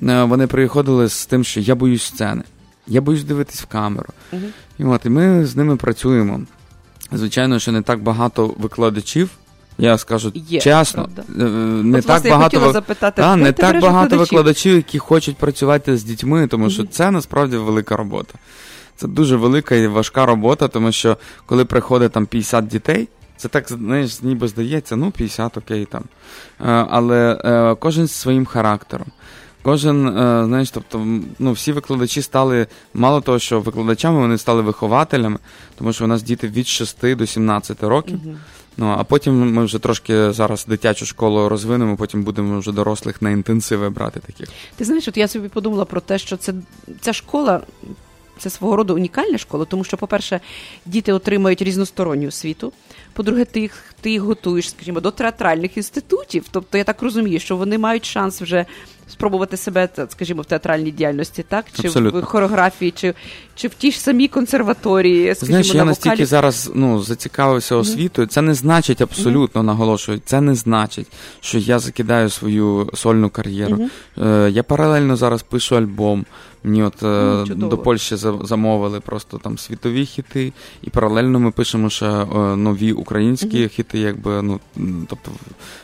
Uh-huh. 0.00 0.28
Вони 0.28 0.46
приходили 0.46 1.08
з 1.08 1.26
тим, 1.26 1.44
що 1.44 1.60
я 1.60 1.74
боюсь 1.74 2.02
сцени, 2.02 2.42
я 2.86 3.00
боюсь 3.00 3.24
дивитись 3.24 3.62
в 3.62 3.66
камеру. 3.66 4.08
Uh-huh. 4.32 4.48
І 4.78 4.84
от 4.84 5.06
і 5.06 5.08
ми 5.08 5.46
з 5.46 5.56
ними 5.56 5.76
працюємо. 5.76 6.40
Звичайно, 7.12 7.58
що 7.58 7.72
не 7.72 7.82
так 7.82 8.02
багато 8.02 8.54
викладачів. 8.58 9.30
Я 9.78 9.98
скажу 9.98 10.32
Є, 10.34 10.60
чесно, 10.60 11.08
правда. 11.14 11.32
не 11.82 11.98
От, 11.98 12.04
так 12.04 12.08
власне, 12.08 12.30
багато 12.30 12.60
я 12.60 12.72
запитати, 12.72 13.22
та, 13.22 13.36
не 13.36 13.52
так 13.52 13.80
багато 13.80 14.02
викладачів? 14.02 14.18
викладачів, 14.18 14.76
які 14.76 14.98
хочуть 14.98 15.36
працювати 15.36 15.96
з 15.96 16.04
дітьми, 16.04 16.46
тому 16.46 16.70
що 16.70 16.84
це 16.84 17.10
насправді 17.10 17.56
велика 17.56 17.96
робота. 17.96 18.34
Це 18.96 19.08
дуже 19.08 19.36
велика 19.36 19.74
і 19.74 19.86
важка 19.86 20.26
робота, 20.26 20.68
тому 20.68 20.92
що 20.92 21.16
коли 21.46 21.64
приходить 21.64 22.12
там 22.12 22.26
50 22.26 22.66
дітей, 22.66 23.08
це 23.36 23.48
так 23.48 23.68
знаєш, 23.68 24.22
ніби 24.22 24.48
здається, 24.48 24.96
ну 24.96 25.10
50, 25.10 25.56
окей 25.56 25.84
там. 25.84 26.02
Е, 26.60 26.86
але 26.90 27.40
е, 27.44 27.74
кожен 27.74 28.06
з 28.06 28.12
своїм 28.12 28.46
характером. 28.46 29.06
Кожен, 29.66 30.08
е, 30.08 30.44
знаєш, 30.46 30.70
тобто, 30.70 31.06
ну, 31.38 31.52
всі 31.52 31.72
викладачі 31.72 32.22
стали, 32.22 32.66
мало 32.94 33.20
того, 33.20 33.38
що 33.38 33.60
викладачами 33.60 34.18
вони 34.18 34.38
стали 34.38 34.62
вихователями, 34.62 35.38
тому 35.78 35.92
що 35.92 36.04
у 36.04 36.06
нас 36.06 36.22
діти 36.22 36.48
від 36.48 36.66
6 36.66 37.14
до 37.14 37.26
17 37.26 37.82
років. 37.82 38.20
Ну, 38.76 38.94
а 38.98 39.04
потім 39.04 39.52
ми 39.52 39.64
вже 39.64 39.78
трошки 39.78 40.32
зараз 40.32 40.66
дитячу 40.66 41.06
школу 41.06 41.48
розвинемо, 41.48 41.96
потім 41.96 42.22
будемо 42.22 42.58
вже 42.58 42.72
дорослих 42.72 43.22
на 43.22 43.30
інтенсиви 43.30 43.90
брати 43.90 44.20
таких. 44.20 44.48
Ти 44.76 44.84
знаєш, 44.84 45.08
от 45.08 45.16
я 45.16 45.28
собі 45.28 45.48
подумала 45.48 45.84
про 45.84 46.00
те, 46.00 46.18
що 46.18 46.36
це 46.36 46.54
ця 47.00 47.12
школа. 47.12 47.60
Це 48.38 48.50
свого 48.50 48.76
роду 48.76 48.94
унікальна 48.94 49.38
школа, 49.38 49.64
тому 49.64 49.84
що, 49.84 49.96
по-перше, 49.96 50.40
діти 50.86 51.12
отримають 51.12 51.62
різносторонню 51.62 52.28
освіту. 52.28 52.72
По-друге, 53.12 53.44
ти 53.44 53.60
їх, 53.60 53.94
ти 54.00 54.10
їх 54.10 54.22
готуєш, 54.22 54.70
скажімо, 54.70 55.00
до 55.00 55.10
театральних 55.10 55.76
інститутів. 55.76 56.44
Тобто, 56.50 56.78
я 56.78 56.84
так 56.84 57.02
розумію, 57.02 57.40
що 57.40 57.56
вони 57.56 57.78
мають 57.78 58.04
шанс 58.04 58.42
вже 58.42 58.66
спробувати 59.08 59.56
себе, 59.56 59.88
скажімо, 60.08 60.42
в 60.42 60.44
театральній 60.44 60.90
діяльності, 60.90 61.44
так? 61.48 61.64
Чи 61.80 61.86
Абсолютно. 61.86 62.20
в 62.20 62.24
хореографії, 62.24 62.90
чи 62.90 63.14
чи 63.54 63.68
в 63.68 63.74
тій 63.74 63.92
ж 63.92 64.00
самій 64.00 64.28
консерваторії, 64.28 65.34
скажімо, 65.34 65.46
Знаєш, 65.46 65.68
на 65.68 65.74
я 65.74 65.80
вокалі? 65.80 65.88
настільки 65.88 66.26
зараз 66.26 66.70
ну, 66.74 67.02
зацікавився 67.02 67.76
освітою. 67.76 68.28
Це 68.28 68.42
не 68.42 68.54
значить 68.54 69.00
абсолютно 69.00 69.62
наголошую. 69.62 70.20
Це 70.24 70.40
не 70.40 70.54
значить, 70.54 71.06
що 71.40 71.58
я 71.58 71.78
закидаю 71.78 72.30
свою 72.30 72.90
сольну 72.94 73.30
кар'єру. 73.30 73.78
Е, 74.22 74.50
Я 74.52 74.62
паралельно 74.62 75.16
зараз 75.16 75.42
пишу 75.42 75.76
альбом. 75.76 76.24
Мені 76.66 76.82
от 76.82 77.02
е, 77.02 77.54
до 77.54 77.78
Польщі 77.78 78.16
замовили 78.42 79.00
просто 79.00 79.38
там 79.38 79.58
світові 79.58 80.06
хіти, 80.06 80.52
і 80.82 80.90
паралельно 80.90 81.40
ми 81.40 81.50
пишемо 81.50 81.90
ще 81.90 82.06
е, 82.06 82.26
нові 82.56 82.92
українські 82.92 83.68
хіти, 83.68 83.98
якби 83.98 84.42
ну 84.42 84.60
тобто 85.08 85.30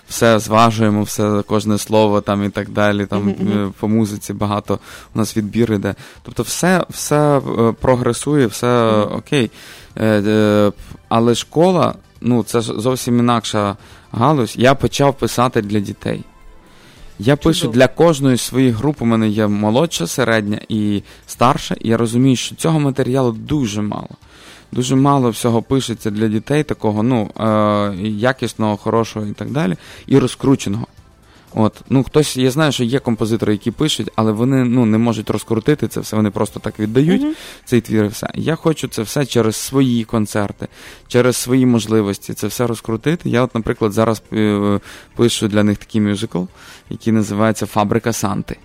все 0.08 0.38
зважуємо, 0.38 1.02
все 1.02 1.42
кожне 1.46 1.78
слово 1.78 2.20
там 2.20 2.44
і 2.44 2.48
так 2.48 2.70
далі. 2.70 3.06
Там 3.06 3.28
е, 3.28 3.70
по 3.80 3.88
музиці 3.88 4.32
багато 4.32 4.78
у 5.14 5.18
нас 5.18 5.36
відбір 5.36 5.72
іде. 5.72 5.94
Тобто, 6.22 6.42
все, 6.42 6.84
все 6.90 7.40
прогресує, 7.80 8.46
все 8.46 8.90
окей. 8.92 9.50
Е, 9.96 10.06
е, 10.06 10.72
Але 11.08 11.34
школа, 11.34 11.94
ну 12.20 12.42
це 12.42 12.60
ж 12.60 12.80
зовсім 12.80 13.18
інакша 13.18 13.76
галузь. 14.12 14.54
Я 14.58 14.74
почав 14.74 15.14
писати 15.14 15.62
для 15.62 15.80
дітей. 15.80 16.24
Я 17.24 17.36
пишу 17.36 17.68
для 17.68 17.88
кожної 17.88 18.36
своєї 18.36 18.72
груп. 18.72 19.02
У 19.02 19.04
мене 19.04 19.28
є 19.28 19.46
молодша, 19.46 20.06
середня 20.06 20.60
і 20.68 21.02
старша, 21.26 21.76
і 21.80 21.88
я 21.88 21.96
розумію, 21.96 22.36
що 22.36 22.54
цього 22.54 22.80
матеріалу 22.80 23.32
дуже 23.32 23.82
мало. 23.82 24.08
Дуже 24.72 24.96
мало 24.96 25.30
всього 25.30 25.62
пишеться 25.62 26.10
для 26.10 26.28
дітей, 26.28 26.62
такого 26.64 27.02
ну, 27.02 27.30
е, 27.40 27.96
якісного, 28.06 28.76
хорошого 28.76 29.26
і 29.26 29.32
так 29.32 29.50
далі, 29.50 29.76
і 30.06 30.18
розкрученого. 30.18 30.86
От, 31.54 31.82
ну 31.90 32.02
хтось, 32.04 32.36
я 32.36 32.50
знаю, 32.50 32.72
що 32.72 32.84
є 32.84 32.98
композитори, 32.98 33.52
які 33.52 33.70
пишуть, 33.70 34.10
але 34.16 34.32
вони 34.32 34.64
ну, 34.64 34.86
не 34.86 34.98
можуть 34.98 35.30
розкрутити 35.30 35.88
це 35.88 36.00
все, 36.00 36.16
вони 36.16 36.30
просто 36.30 36.60
так 36.60 36.80
віддають 36.80 37.36
цей 37.64 37.80
твір 37.80 38.04
і 38.04 38.08
все. 38.08 38.30
Я 38.34 38.54
хочу 38.54 38.88
це 38.88 39.02
все 39.02 39.26
через 39.26 39.56
свої 39.56 40.04
концерти, 40.04 40.68
через 41.08 41.36
свої 41.36 41.66
можливості 41.66 42.34
це 42.34 42.46
все 42.46 42.66
розкрутити. 42.66 43.30
Я, 43.30 43.42
от, 43.42 43.54
наприклад, 43.54 43.92
зараз 43.92 44.22
е, 44.32 44.80
пишу 45.16 45.48
для 45.48 45.64
них 45.64 45.78
такий 45.78 46.00
мюзикл, 46.00 46.42
який 46.90 47.12
називається 47.12 47.66
Фабрика 47.66 48.12
Санти. 48.12 48.56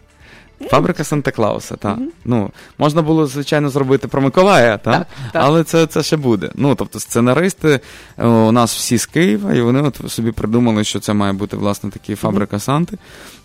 Фабрика 0.70 1.04
Санта 1.04 1.32
Клауса, 1.32 1.76
так. 1.76 1.98
Ну, 2.26 2.52
можна 2.78 3.02
було, 3.02 3.28
звичайно, 3.28 3.70
зробити 3.70 4.08
про 4.08 4.22
Миколая, 4.22 4.78
та? 4.78 4.92
Так, 4.92 5.08
так. 5.32 5.44
але 5.46 5.64
це, 5.64 5.86
це 5.86 6.04
ще 6.04 6.18
буде. 6.18 6.50
Ну, 6.56 6.76
тобто, 6.76 7.00
сценаристи 7.00 7.80
е, 8.18 8.26
у 8.28 8.52
нас 8.52 8.76
всі 8.76 8.98
з 8.98 9.06
Києва, 9.06 9.54
і 9.54 9.62
вони 9.62 9.82
от 9.82 10.12
собі 10.12 10.32
придумали, 10.32 10.84
що 10.84 11.00
це 11.00 11.14
має 11.14 11.34
бути, 11.34 11.58
власне, 11.58 11.90
такий 11.90 12.16
Фабрика 12.16 12.60
Санти. 12.60 12.98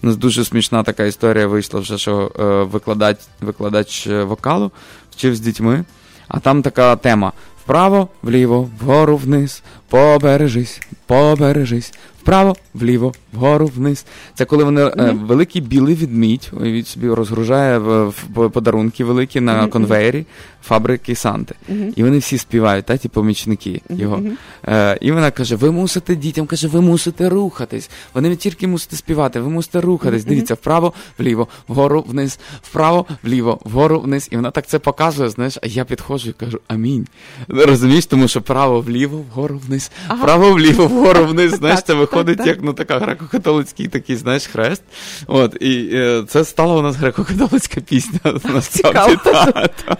У 0.02 0.06
нас 0.06 0.16
дуже 0.16 0.44
смішна 0.44 0.82
така 0.82 1.04
історія 1.04 1.46
вийшла 1.46 1.80
вже, 1.80 1.98
що 1.98 2.32
е, 2.40 2.42
викладач, 2.72 3.16
викладач 3.40 4.06
е, 4.06 4.24
вокалу 4.24 4.70
вчив 5.10 5.36
з 5.36 5.40
дітьми, 5.40 5.84
а 6.28 6.40
там 6.40 6.62
така 6.62 6.96
тема: 6.96 7.32
вправо, 7.64 8.08
вліво, 8.22 8.70
вгору, 8.80 9.16
вниз, 9.16 9.62
побережись, 9.88 10.80
побережись. 11.06 11.92
Вправо, 12.22 12.56
вліво, 12.74 13.12
вгору, 13.32 13.66
вниз. 13.66 14.06
Це 14.34 14.44
коли 14.44 14.64
вони 14.64 14.82
е, 14.82 15.16
великий 15.22 15.62
білий 15.62 15.94
відмідь, 15.94 16.50
уявіть 16.60 16.86
собі, 16.86 17.08
розгружає 17.08 17.78
в, 17.78 18.08
в 18.08 18.50
подарунки 18.50 19.04
великі 19.04 19.40
на 19.40 19.66
конвеєрі 19.66 20.26
фабрики 20.64 21.14
Санти. 21.14 21.54
І 21.96 22.02
вони 22.02 22.18
всі 22.18 22.38
співають, 22.38 22.84
та 22.84 22.96
ті 22.96 23.08
помічники 23.08 23.80
його. 23.88 24.22
Е, 24.68 24.98
і 25.00 25.12
вона 25.12 25.30
каже: 25.30 25.56
ви 25.56 25.70
мусите 25.70 26.16
дітям, 26.16 26.46
каже, 26.46 26.68
ви 26.68 26.80
мусите 26.80 27.28
рухатись. 27.28 27.90
Вони 28.14 28.28
не 28.28 28.36
тільки 28.36 28.66
мусите 28.66 28.96
співати, 28.96 29.40
ви 29.40 29.50
мусите 29.50 29.80
рухатись. 29.80 30.24
Дивіться, 30.24 30.54
вправо, 30.54 30.92
вліво, 31.18 31.48
вгору, 31.68 32.04
вниз, 32.08 32.38
вправо, 32.62 33.06
вліво, 33.22 33.58
вгору, 33.64 34.00
вниз. 34.00 34.28
І 34.30 34.36
вона 34.36 34.50
так 34.50 34.66
це 34.66 34.78
показує, 34.78 35.28
знаєш, 35.28 35.58
а 35.62 35.66
я 35.66 35.84
підходжу 35.84 36.30
і 36.30 36.32
кажу 36.32 36.60
амінь. 36.68 37.06
Розумієш, 37.48 38.06
тому 38.06 38.28
що 38.28 38.42
право, 38.42 38.80
вліво, 38.80 39.24
вгору, 39.32 39.60
вниз, 39.66 39.90
вправо, 40.18 40.52
вліво, 40.52 40.86
вгору, 40.86 41.26
вниз. 41.26 41.52
Знаєш, 41.58 41.82
це 41.82 41.94
виходить 41.94 42.11
так. 42.12 42.46
як 42.46 42.58
ну 42.62 42.72
така 42.72 42.98
греко-католицький 42.98 43.88
такий, 43.88 44.16
знаєш, 44.16 44.46
хрест. 44.46 44.82
От, 45.26 45.56
і 45.60 45.90
е, 45.92 46.24
це 46.28 46.44
стала 46.44 46.74
у 46.74 46.82
нас 46.82 46.96
греко-католицька 46.96 47.80
пісня. 47.80 48.20
Насправді, 48.54 49.16
та, 49.24 49.44
та. 49.52 49.96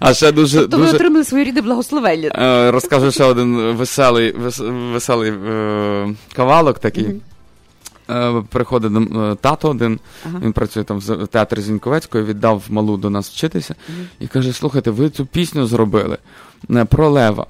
А 0.00 0.14
ще 0.14 0.32
дуже, 0.32 0.60
Тобто 0.60 0.76
ви 0.76 0.82
дуже... 0.82 0.96
отримали 0.96 1.24
своєрідне 1.24 1.62
благословення. 1.62 2.30
Е, 2.34 2.70
Розкажу 2.70 3.10
ще 3.10 3.24
один 3.24 3.72
веселий, 3.72 4.32
вес- 4.36 4.92
веселий 4.92 5.32
е, 5.32 6.14
кавалок 6.34 6.78
такий. 6.78 7.06
Е, 8.10 8.42
Приходить 8.48 8.92
е, 9.16 9.36
тато 9.40 9.68
один, 9.68 10.00
він 10.40 10.52
працює 10.52 10.84
там 10.84 10.98
в 10.98 11.26
театрі 11.26 11.60
Зіньковецької, 11.60 12.24
віддав 12.24 12.62
малу 12.68 12.96
до 12.96 13.10
нас 13.10 13.30
вчитися 13.30 13.74
і 14.20 14.26
каже: 14.26 14.52
слухайте, 14.52 14.90
ви 14.90 15.10
цю 15.10 15.26
пісню 15.26 15.66
зробили 15.66 16.18
е, 16.70 16.84
про 16.84 17.08
лева. 17.10 17.46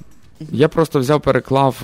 Я 0.50 0.68
просто 0.68 1.00
взяв, 1.00 1.20
переклав 1.20 1.76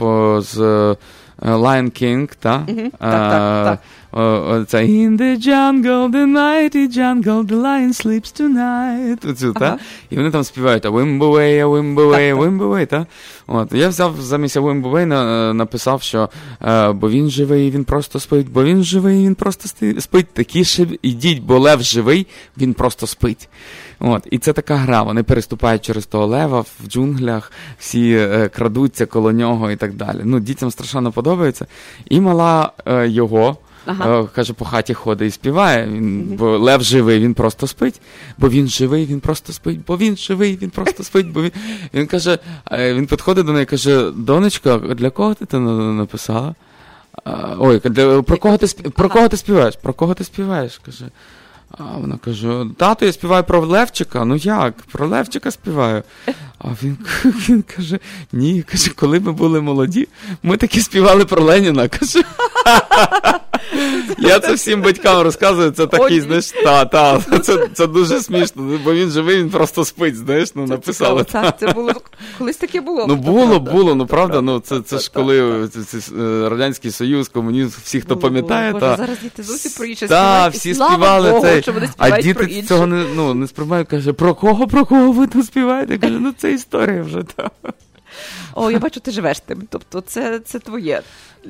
з 0.53 0.97
Lion 1.43 2.03
King, 2.03 2.29
та? 2.41 2.59
Мгм. 2.59 2.91
Так, 2.91 3.31
так, 3.31 3.65
так. 3.65 3.79
О, 4.13 4.21
о, 4.21 4.65
Це 4.65 4.79
In 4.79 5.19
the 5.19 5.47
jungle, 5.49 6.11
the 6.11 6.27
mighty 6.27 6.99
jungle, 6.99 7.47
the 7.47 7.63
lion 7.63 8.07
sleeps 8.07 8.41
tonight. 8.41 9.31
Оцю, 9.31 9.53
та? 9.53 9.79
І 10.11 10.17
вони 10.17 10.31
там 10.31 10.45
співають 10.45 10.87
а 10.87 10.89
а 11.61 11.67
Wimbuway, 11.69 12.33
а 12.33 12.37
та? 12.87 13.07
От. 13.47 13.73
Я 13.73 13.89
взяв 13.89 14.15
замість 14.21 14.57
а 14.57 14.61
Wimbuway, 14.61 15.05
на, 15.05 15.55
написав, 15.55 16.03
що 16.03 16.29
е, 16.63 16.93
бо 16.93 17.11
він 17.11 17.31
живий, 17.31 17.71
він 17.71 17.85
просто 17.85 18.21
спить, 18.21 18.49
бо 18.53 18.65
він 18.65 18.83
живий, 18.83 19.25
він 19.25 19.35
просто 19.35 19.69
спить. 20.01 20.27
Такіше 20.33 20.87
ідіть, 21.03 21.43
бо 21.43 21.59
лев 21.59 21.83
живий, 21.83 22.27
він 22.59 22.75
просто 22.75 23.07
спить. 23.07 23.49
От. 24.01 24.27
І 24.31 24.39
це 24.39 24.53
така 24.53 24.77
гра. 24.77 25.03
Вони 25.03 25.23
переступають 25.23 25.83
через 25.83 26.07
того 26.07 26.27
лева 26.27 26.61
в 26.61 26.89
джунглях, 26.89 27.53
всі 27.79 28.13
е, 28.13 28.49
крадуться 28.49 29.07
коло 29.07 29.33
нього 29.33 29.71
і 29.71 29.77
так 29.77 29.95
далі. 29.95 30.21
Ну, 30.25 30.41
дітям 30.41 30.71
страшенно 30.71 31.13
подобається. 31.13 31.67
І 32.11 32.21
мала 32.21 32.73
е, 32.87 33.09
його. 33.09 33.57
Ага. 33.87 34.21
Е, 34.21 34.27
Каже, 34.35 34.53
по 34.53 34.65
хаті 34.65 34.95
ходить 34.95 35.29
і 35.29 35.31
співає. 35.31 35.87
Він, 35.87 36.37
Бо 36.39 36.59
лев 36.59 36.83
живий, 36.83 37.21
він 37.21 37.35
просто 37.35 37.67
спить. 37.67 38.01
Бо 38.39 38.49
він 38.49 38.69
живий, 38.69 39.07
він 39.07 39.21
просто 39.21 39.53
спить. 39.53 39.81
Бо 39.87 39.97
він 39.97 40.17
живий, 40.17 40.59
він 40.63 40.71
просто 40.71 41.05
спить. 41.05 41.33
Бо 41.33 41.43
він, 41.43 41.53
він 41.95 42.07
каже, 42.07 42.39
е, 42.73 42.95
він 42.95 43.07
підходить 43.07 43.47
до 43.47 43.53
неї 43.53 43.63
і 43.63 43.67
каже: 43.67 44.11
донечко, 44.11 44.79
для 44.79 45.11
кого 45.11 45.35
ти 45.35 45.47
це 45.47 45.59
написала? 45.59 46.55
Ой, 47.59 47.81
для, 47.85 48.23
про, 48.23 48.37
кого 48.37 48.57
ти, 48.57 48.67
про 48.91 49.09
кого 49.09 49.29
ти 49.29 49.37
співаєш? 49.37 49.77
Про 49.77 49.93
кого 49.93 50.15
ти 50.15 50.25
співаєш? 50.25 50.79
каже. 50.79 51.05
А 51.71 51.83
вона 51.83 52.17
каже: 52.17 52.67
тато, 52.77 53.07
я 53.07 53.13
співаю 53.13 53.45
про 53.45 53.67
Левчика. 53.67 54.25
Ну 54.25 54.37
як? 54.37 54.75
Про 54.93 55.09
Левчика 55.09 55.51
співаю. 55.51 56.03
А 56.59 56.69
він, 56.83 56.99
він 57.25 57.65
каже: 57.77 57.99
ні, 58.33 58.63
каже, 58.63 58.91
коли 58.91 59.21
ми 59.21 59.33
були 59.33 59.61
молоді, 59.61 60.09
ми 60.43 60.57
таки 60.57 60.81
співали 60.81 61.25
про 61.25 61.43
Леніна. 61.43 61.89
каже. 61.89 62.23
Я 64.19 64.41
це 64.41 64.55
всім 64.55 64.83
батькам 64.83 65.23
розказую, 65.23 65.71
це 65.71 65.87
такий, 65.87 66.21
знаєш, 66.21 66.51
та, 66.51 66.85
та, 66.85 67.21
це, 67.43 67.69
це 67.75 67.87
дуже 67.87 68.21
смішно, 68.21 68.79
бо 68.85 68.95
він 68.95 69.11
живий, 69.11 69.39
він 69.39 69.51
просто 69.51 69.85
спить, 69.85 70.17
знаєш, 70.17 70.55
ну 70.55 70.67
написали. 70.67 71.25
Так, 71.25 71.59
це 71.61 71.69
було 71.73 71.93
колись 72.39 72.57
таке 72.57 72.81
було. 72.81 73.07
Ну 73.09 73.17
було, 73.17 73.61
було, 73.61 73.95
ну 73.95 74.07
правда, 74.07 74.41
ну 74.41 74.61
це, 74.61 74.81
це 74.81 74.99
ж 74.99 75.11
коли 75.15 75.69
це- 75.69 75.83
це, 75.83 75.99
е, 76.23 76.49
Радянський 76.49 76.91
Союз, 76.91 77.29
комунізм, 77.29 77.79
всі, 77.85 78.01
хто 78.01 78.17
пам'ятає, 78.17 78.73
та, 78.73 78.97
зараз 78.97 79.19
діти 79.23 79.43
зовсім 79.43 79.73
про 79.77 79.87
інше 79.87 80.09
та, 80.09 80.35
співають, 80.35 80.55
всі 80.55 80.75
співали 80.75 81.31
Богу, 81.31 81.43
цей, 81.43 81.63
а 81.97 82.21
діти 82.21 82.63
цього 82.63 82.87
не, 82.87 83.05
ну, 83.17 83.35
не 83.35 83.47
сприймають, 83.47 83.89
каже, 83.89 84.13
про 84.13 84.35
кого, 84.35 84.67
про 84.67 84.85
кого 84.87 85.13
ви 85.13 85.27
тут 85.27 85.47
співаєте? 85.47 85.93
Я 85.93 85.99
кажу, 85.99 86.19
ну 86.21 86.33
це 86.39 86.53
історія 86.53 87.03
вже, 87.03 87.23
та. 87.37 87.51
О, 88.59 88.71
я 88.71 88.79
бачу, 88.79 89.01
ти 89.01 89.11
живеш 89.11 89.41
тим. 89.41 89.63
Тобто 89.71 90.01
це, 90.01 90.41
це 90.41 90.59
твоє. 90.59 91.03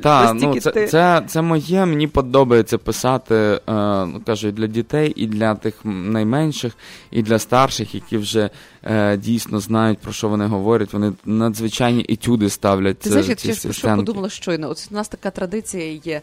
Так, 0.03 0.35
ну 0.35 0.61
це, 0.61 0.71
ти- 0.71 0.87
це, 0.87 1.23
це 1.27 1.43
моє, 1.43 1.87
мені 1.87 2.07
подобається 2.07 2.79
писати, 2.79 3.35
е, 3.35 3.61
ну 4.07 4.23
кажу, 4.27 4.49
і 4.49 4.53
для 4.53 4.67
дітей, 4.67 5.13
і 5.17 5.27
для 5.27 5.55
тих 5.55 5.75
найменших, 5.85 6.73
і 7.11 7.23
для 7.23 7.39
старших, 7.39 7.95
які 7.95 8.17
вже 8.17 8.51
е, 8.85 9.17
дійсно 9.17 9.61
знають, 9.61 9.99
про 9.99 10.13
що 10.13 10.29
вони 10.29 10.47
говорять. 10.47 10.93
Вони 10.93 11.13
надзвичайні 11.25 12.07
етюди 12.09 12.51
ставлять. 12.51 12.99
Ти 12.99 13.09
е, 13.09 13.13
знаєш, 13.13 13.45
я 13.45 13.55
про 13.63 13.73
що 13.73 13.97
подумала 13.97 14.31
щойно. 14.31 14.71
От 14.71 14.89
у 14.91 14.95
нас 14.95 15.09
така 15.09 15.31
традиція 15.31 16.01
є. 16.05 16.21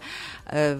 Е, 0.54 0.78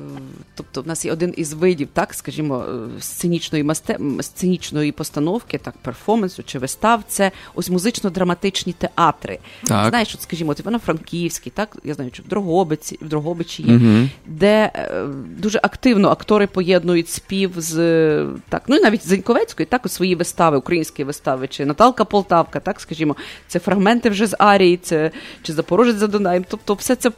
тобто, 0.56 0.82
в 0.82 0.88
нас 0.88 1.06
є 1.06 1.12
один 1.12 1.34
із 1.38 1.54
видів, 1.54 1.88
так, 1.94 2.14
скажімо, 2.14 2.66
е, 2.98 3.02
сценічної 3.02 3.64
масте... 3.64 4.00
сценічної 4.22 4.92
постановки, 4.92 5.58
так, 5.58 5.76
перформансу 5.82 6.44
чи 6.44 6.60
вистав, 6.60 7.04
це 7.08 7.32
ось 7.56 7.70
музично-драматичні 7.70 8.74
театри. 8.74 9.40
Так. 9.64 9.92
Знаєш, 9.96 10.16
от, 10.16 10.22
скажімо, 10.22 10.52
от 10.52 10.60
Івано-Франківський, 10.60 11.52
так, 11.56 11.78
я 11.84 11.94
знаю, 11.94 12.12
що 12.14 12.24
в 12.24 12.28
Дрогобиці, 12.28 13.00
в 13.02 13.08
Дрогобичі 13.08 13.64
є, 13.64 13.74
угу. 13.74 14.10
де 14.26 14.72
е, 14.76 15.06
дуже 15.40 15.60
активно 15.64 16.10
актори 16.10 16.48
поєднують 16.48 17.10
спів 17.10 17.52
з 17.58 17.80
е, 17.80 18.28
так, 18.50 18.64
ну 18.68 18.76
і 18.76 18.82
навіть 18.82 19.08
Зеньковецької, 19.08 19.66
так, 19.66 19.86
у 19.86 19.90
свої 19.90 20.16
вистави, 20.16 20.58
українські 20.58 21.04
вистави, 21.04 21.48
чи 21.48 21.66
Наталка 21.66 22.06
Полтавка, 22.06 22.60
так, 22.60 22.80
скажімо, 22.80 23.16
це 23.48 23.60
фрагменти 23.60 24.10
вже 24.10 24.28
з 24.28 24.36
Арії, 24.40 24.78
це 24.78 25.12
чи 25.42 25.54
Запорожець 25.54 25.96
за 25.96 26.08
Дунаєм. 26.08 26.46
Тобто, 26.50 26.74
все 26.74 26.96
це 26.96 27.12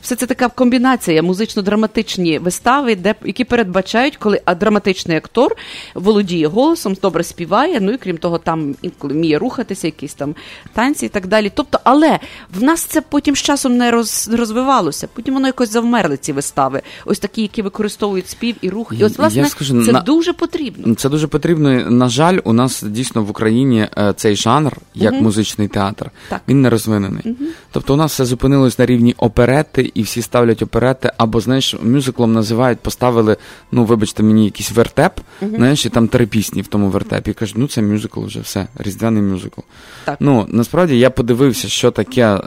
все 0.00 0.16
це 0.16 0.26
така 0.26 0.48
комбінація 0.48 1.22
музично-драматичні 1.22 2.38
вистави, 2.40 2.96
де 2.96 3.14
які 3.24 3.44
передбачають, 3.44 4.16
коли 4.16 4.40
а 4.44 4.54
драматичний 4.54 5.16
актор 5.16 5.56
володіє 5.94 6.46
голосом, 6.46 6.96
добре 7.02 7.24
співає. 7.24 7.80
Ну 7.80 7.92
і 7.92 7.96
крім 7.98 8.16
того, 8.18 8.38
там 8.38 8.74
інколи 8.82 9.14
вміє 9.14 9.38
рухатися, 9.38 9.86
якісь 9.86 10.14
там 10.14 10.34
танці 10.72 11.06
і 11.06 11.08
так 11.08 11.26
далі. 11.26 11.52
Тобто, 11.54 11.80
але 11.84 12.18
в 12.58 12.62
нас 12.62 12.82
це 12.82 13.00
потім 13.00 13.36
з 13.36 13.38
часом 13.42 13.76
не 13.76 13.90
роз, 13.90 14.30
розвивалося. 14.32 15.08
Потім 15.14 15.34
воно 15.34 15.46
якось 15.46 15.70
завмерли 15.72 16.16
ці 16.16 16.32
вистави. 16.32 16.82
Ось 17.04 17.18
такі, 17.18 17.42
які 17.42 17.62
використовують 17.62 18.28
спів 18.28 18.56
і 18.60 18.70
рух. 18.70 18.92
І 18.98 19.04
ось 19.04 19.18
власне 19.18 19.48
скажу, 19.48 19.84
це 19.84 19.92
на- 19.92 20.00
дуже 20.00 20.32
потрібно. 20.32 20.94
Це 20.94 21.08
дуже 21.08 21.26
потрібно. 21.26 21.90
На 21.90 22.08
жаль, 22.08 22.38
у 22.44 22.52
нас 22.52 22.82
дійсно 22.82 23.22
в 23.24 23.30
Україні 23.30 23.88
е, 23.98 24.12
цей 24.16 24.36
жанр, 24.36 24.76
як 24.94 25.12
Мгм. 25.12 25.22
музичний 25.22 25.68
театр, 25.68 26.10
Так. 26.28 26.40
він 26.48 26.62
не 26.62 26.70
розвинений. 26.70 27.22
Мгм. 27.24 27.36
Тобто 27.72 27.94
у 27.94 27.96
нас 27.96 28.12
все 28.12 28.24
зупинилось 28.24 28.78
на 28.78 28.86
рівні 28.86 29.14
оперети, 29.18 29.87
і 29.94 30.02
всі 30.02 30.22
ставлять 30.22 30.62
оперети, 30.62 31.12
або 31.16 31.40
знаєш, 31.40 31.76
мюзиклом 31.82 32.32
називають, 32.32 32.78
поставили, 32.78 33.36
ну 33.72 33.84
вибачте 33.84 34.22
мені, 34.22 34.44
якийсь 34.44 34.72
вертеп, 34.72 35.12
Мгм. 35.40 35.56
знаєш, 35.56 35.86
і 35.86 35.88
там 35.88 36.08
три 36.08 36.26
пісні 36.26 36.62
в 36.62 36.66
тому 36.66 36.88
вертепі. 36.88 37.30
І 37.30 37.34
кажуть, 37.34 37.56
ну 37.58 37.66
це 37.68 37.82
мюзикл 37.82 38.24
вже 38.24 38.40
все, 38.40 38.66
різдвяний 38.78 39.22
мюзикл. 39.22 39.60
Так. 40.04 40.16
Ну 40.20 40.46
насправді 40.48 40.98
я 40.98 41.10
подивився, 41.10 41.68
що 41.68 41.90
таке 41.90 42.22
е, 42.26 42.38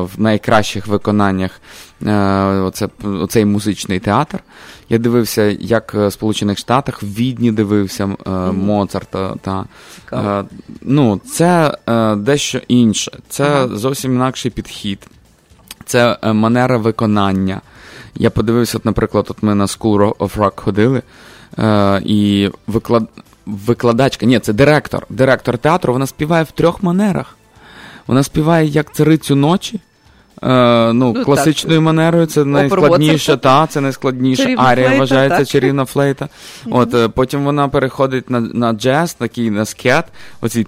в 0.00 0.10
найкращих 0.18 0.86
виконаннях 0.86 1.60
е, 2.06 2.12
оце, 2.44 2.88
оцей 3.04 3.44
музичний 3.44 4.00
театр. 4.00 4.38
Я 4.88 4.98
дивився, 4.98 5.42
як 5.60 5.94
е, 5.94 6.06
в 6.06 6.12
Сполучених 6.12 6.58
Штатах, 6.58 7.02
в 7.02 7.06
Відні 7.06 7.52
дивився 7.52 8.04
е, 8.26 8.30
Моцарта. 8.52 9.34
Та, 9.40 9.64
е, 10.12 10.44
ну, 10.82 11.20
це 11.26 11.78
е, 11.88 12.16
дещо 12.16 12.60
інше. 12.68 13.18
Це 13.28 13.68
зовсім 13.72 14.14
інакший 14.14 14.50
підхід. 14.50 14.98
Це 15.88 16.18
е, 16.22 16.32
манера 16.32 16.76
виконання. 16.76 17.60
Я 18.14 18.30
подивився, 18.30 18.78
от, 18.78 18.84
наприклад, 18.84 19.26
от 19.28 19.42
ми 19.42 19.54
на 19.54 19.66
School 19.66 20.14
of 20.14 20.36
Rock 20.36 20.60
ходили, 20.60 21.02
е, 21.58 22.02
і 22.04 22.50
виклад... 22.66 23.08
викладачка, 23.46 24.26
ні, 24.26 24.38
це 24.38 24.52
директор. 24.52 25.06
Директор 25.10 25.58
театру, 25.58 25.92
вона 25.92 26.06
співає 26.06 26.44
в 26.44 26.50
трьох 26.50 26.82
манерах. 26.82 27.36
Вона 28.06 28.22
співає 28.22 28.66
як 28.66 28.92
царицю 28.92 29.36
ночі. 29.36 29.80
Е, 30.42 30.92
ну, 30.92 31.12
Ну, 31.16 31.24
класичною 31.24 31.78
так. 31.78 31.84
манерою 31.84 32.26
це 32.26 32.44
найскладніша, 32.44 33.36
та, 33.36 33.66
це 33.66 33.80
найскладніша. 33.80 34.42
Чарівна 34.42 34.64
Арія 34.64 34.86
флейта, 34.86 35.00
вважається 35.00 35.38
так. 35.38 35.48
чарівна 35.48 35.84
флейта. 35.84 36.28
От, 36.70 36.94
е, 36.94 37.08
потім 37.08 37.44
вона 37.44 37.68
переходить 37.68 38.30
на, 38.30 38.40
на 38.40 38.72
джаз, 38.72 39.14
такий 39.14 39.50
на 39.50 39.64
скет, 39.64 40.04
оці 40.40 40.66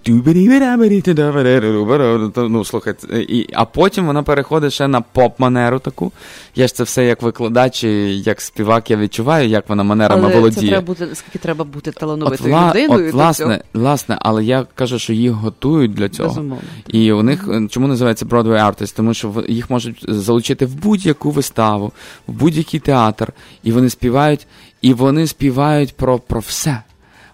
ну, 2.36 2.64
слухай, 2.64 2.94
це- 2.98 3.20
і, 3.20 3.48
а 3.52 3.64
потім 3.64 4.06
вона 4.06 4.22
переходить 4.22 4.72
ще 4.72 4.88
на 4.88 5.00
поп-манеру 5.14 5.80
таку. 5.80 6.12
Я 6.56 6.66
ж 6.66 6.74
це 6.74 6.82
все 6.84 7.04
як 7.04 7.22
викладач, 7.22 7.84
і 7.84 8.18
як 8.20 8.40
співак, 8.40 8.90
я 8.90 8.96
відчуваю, 8.96 9.48
як 9.48 9.68
вона 9.68 9.82
манерами 9.82 10.22
Але 10.24 10.34
володіє. 10.34 10.62
це 10.62 10.68
треба 10.68 10.86
бути, 10.86 11.06
скільки 11.14 11.38
треба 11.38 11.64
бути 11.64 11.90
талановитою 11.92 12.54
вла- 12.54 12.70
людиною. 12.70 13.06
от, 13.08 13.14
власне, 13.14 13.62
власне, 13.74 14.18
але 14.20 14.44
я 14.44 14.66
кажу, 14.74 14.98
що 14.98 15.12
їх 15.12 15.32
готують 15.32 15.94
для 15.94 16.08
цього. 16.08 16.28
Безумовно. 16.28 16.64
І 16.88 17.12
у 17.12 17.22
них 17.22 17.48
чому 17.70 17.88
називається 17.88 18.24
Broadway 18.26 18.66
Artist? 18.66 18.96
Тому 18.96 19.14
що 19.14 19.28
в- 19.28 19.44
їх 19.60 19.70
можуть 19.70 20.04
залучити 20.08 20.66
в 20.66 20.74
будь-яку 20.74 21.30
виставу, 21.30 21.92
в 22.26 22.32
будь-який 22.32 22.80
театр, 22.80 23.32
і 23.62 23.72
вони 23.72 23.90
співають, 23.90 24.46
і 24.82 24.92
вони 24.92 25.26
співають 25.26 25.96
про, 25.96 26.18
про 26.18 26.40
все. 26.40 26.82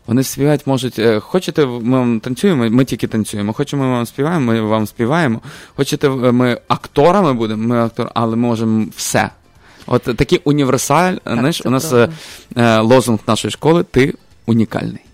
Вони 0.07 0.23
співають, 0.23 0.67
можуть, 0.67 0.99
е, 0.99 1.21
хочете, 1.21 1.67
ми 1.67 1.99
вам 1.99 2.21
танцюємо, 2.21 2.71
ми 2.71 2.85
тільки 2.85 3.07
танцюємо. 3.07 3.53
Хочемо, 3.53 3.83
ми 3.85 3.91
вам 3.91 4.07
співаємо, 4.07 4.53
ми 4.53 4.61
вам 4.61 4.87
співаємо. 4.87 5.41
Хочете, 5.77 6.09
е, 6.09 6.11
ми 6.11 6.61
акторами 6.69 7.33
будемо, 7.33 7.69
ми 7.69 7.81
актор, 7.81 8.11
але 8.15 8.37
ми 8.37 8.49
можемо 8.49 8.87
все. 8.97 9.31
От 9.87 10.03
такий 10.03 10.41
універсаль, 10.45 11.17
знаєш, 11.27 11.63
у 11.65 11.71
нас 11.71 11.89
правда. 11.89 12.13
е, 12.57 12.63
е, 12.63 12.81
лозунг 12.81 13.19
нашої 13.27 13.53
школи 13.53 13.85
ти 13.85 14.15
унікальний. 14.47 15.06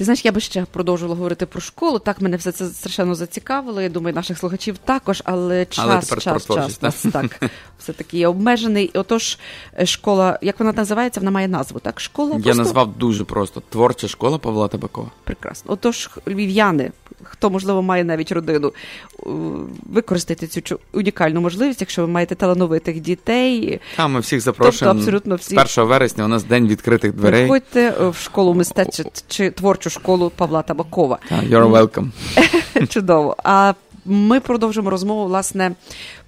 Ти 0.00 0.04
знаєш, 0.04 0.24
я 0.24 0.32
би 0.32 0.40
ще 0.40 0.64
продовжувала 0.70 1.16
говорити 1.16 1.46
про 1.46 1.60
школу. 1.60 1.98
Так, 1.98 2.20
мене 2.20 2.36
все 2.36 2.52
це 2.52 2.66
страшенно 2.66 3.14
зацікавило. 3.14 3.82
Я 3.82 3.88
думаю, 3.88 4.14
наших 4.14 4.38
слухачів 4.38 4.78
також, 4.78 5.22
але 5.24 5.66
час, 5.66 5.84
Але 5.84 6.00
тепер 6.00 6.22
час, 6.22 6.34
час 6.34 6.44
творчість, 6.44 6.82
нас 6.82 7.06
так 7.12 7.50
все-таки 7.78 8.18
є 8.18 8.28
обмежений. 8.28 8.90
І 8.94 8.98
Отож, 8.98 9.38
школа, 9.84 10.38
як 10.42 10.58
вона 10.58 10.72
називається, 10.72 11.20
вона 11.20 11.30
має 11.30 11.48
назву, 11.48 11.80
так? 11.80 12.00
Школа 12.00 12.36
Я 12.36 12.42
просто 12.42 12.62
назвав 12.62 12.96
дуже 12.96 13.24
просто 13.24 13.62
творча 13.68 14.08
школа 14.08 14.38
Павла 14.38 14.68
Табакова. 14.68 15.10
прекрасно. 15.24 15.72
Отож, 15.72 16.10
львів'яни, 16.28 16.92
хто 17.22 17.50
можливо 17.50 17.82
має 17.82 18.04
навіть 18.04 18.32
родину, 18.32 18.72
використайте 19.86 20.46
цю 20.46 20.80
унікальну 20.92 21.40
можливість, 21.40 21.80
якщо 21.80 22.02
ви 22.02 22.08
маєте 22.08 22.34
талановитих 22.34 23.00
дітей. 23.00 23.80
Там 23.96 24.12
ми 24.12 24.20
всіх 24.20 24.40
запрошуємо. 24.40 24.94
Тобто 24.94 24.98
абсолютно 24.98 25.36
всі. 25.36 25.54
З 25.54 25.78
1 25.78 25.88
вересня 25.90 26.24
у 26.24 26.28
нас 26.28 26.44
день 26.44 26.68
відкритих 26.68 27.12
дверей. 27.12 27.40
Приходьте 27.40 27.94
е, 28.00 28.08
в 28.08 28.16
школу 28.16 28.54
мистецтв 28.54 29.04
чи, 29.28 29.50
чи 29.78 29.89
школу 29.90 30.30
Павла 30.36 30.62
Табакова. 30.62 31.18
You're 31.30 31.70
welcome. 31.70 32.08
Чудово. 32.88 33.36
А 33.44 33.74
ми 34.04 34.40
продовжимо 34.40 34.90
розмову 34.90 35.24
власне 35.24 35.72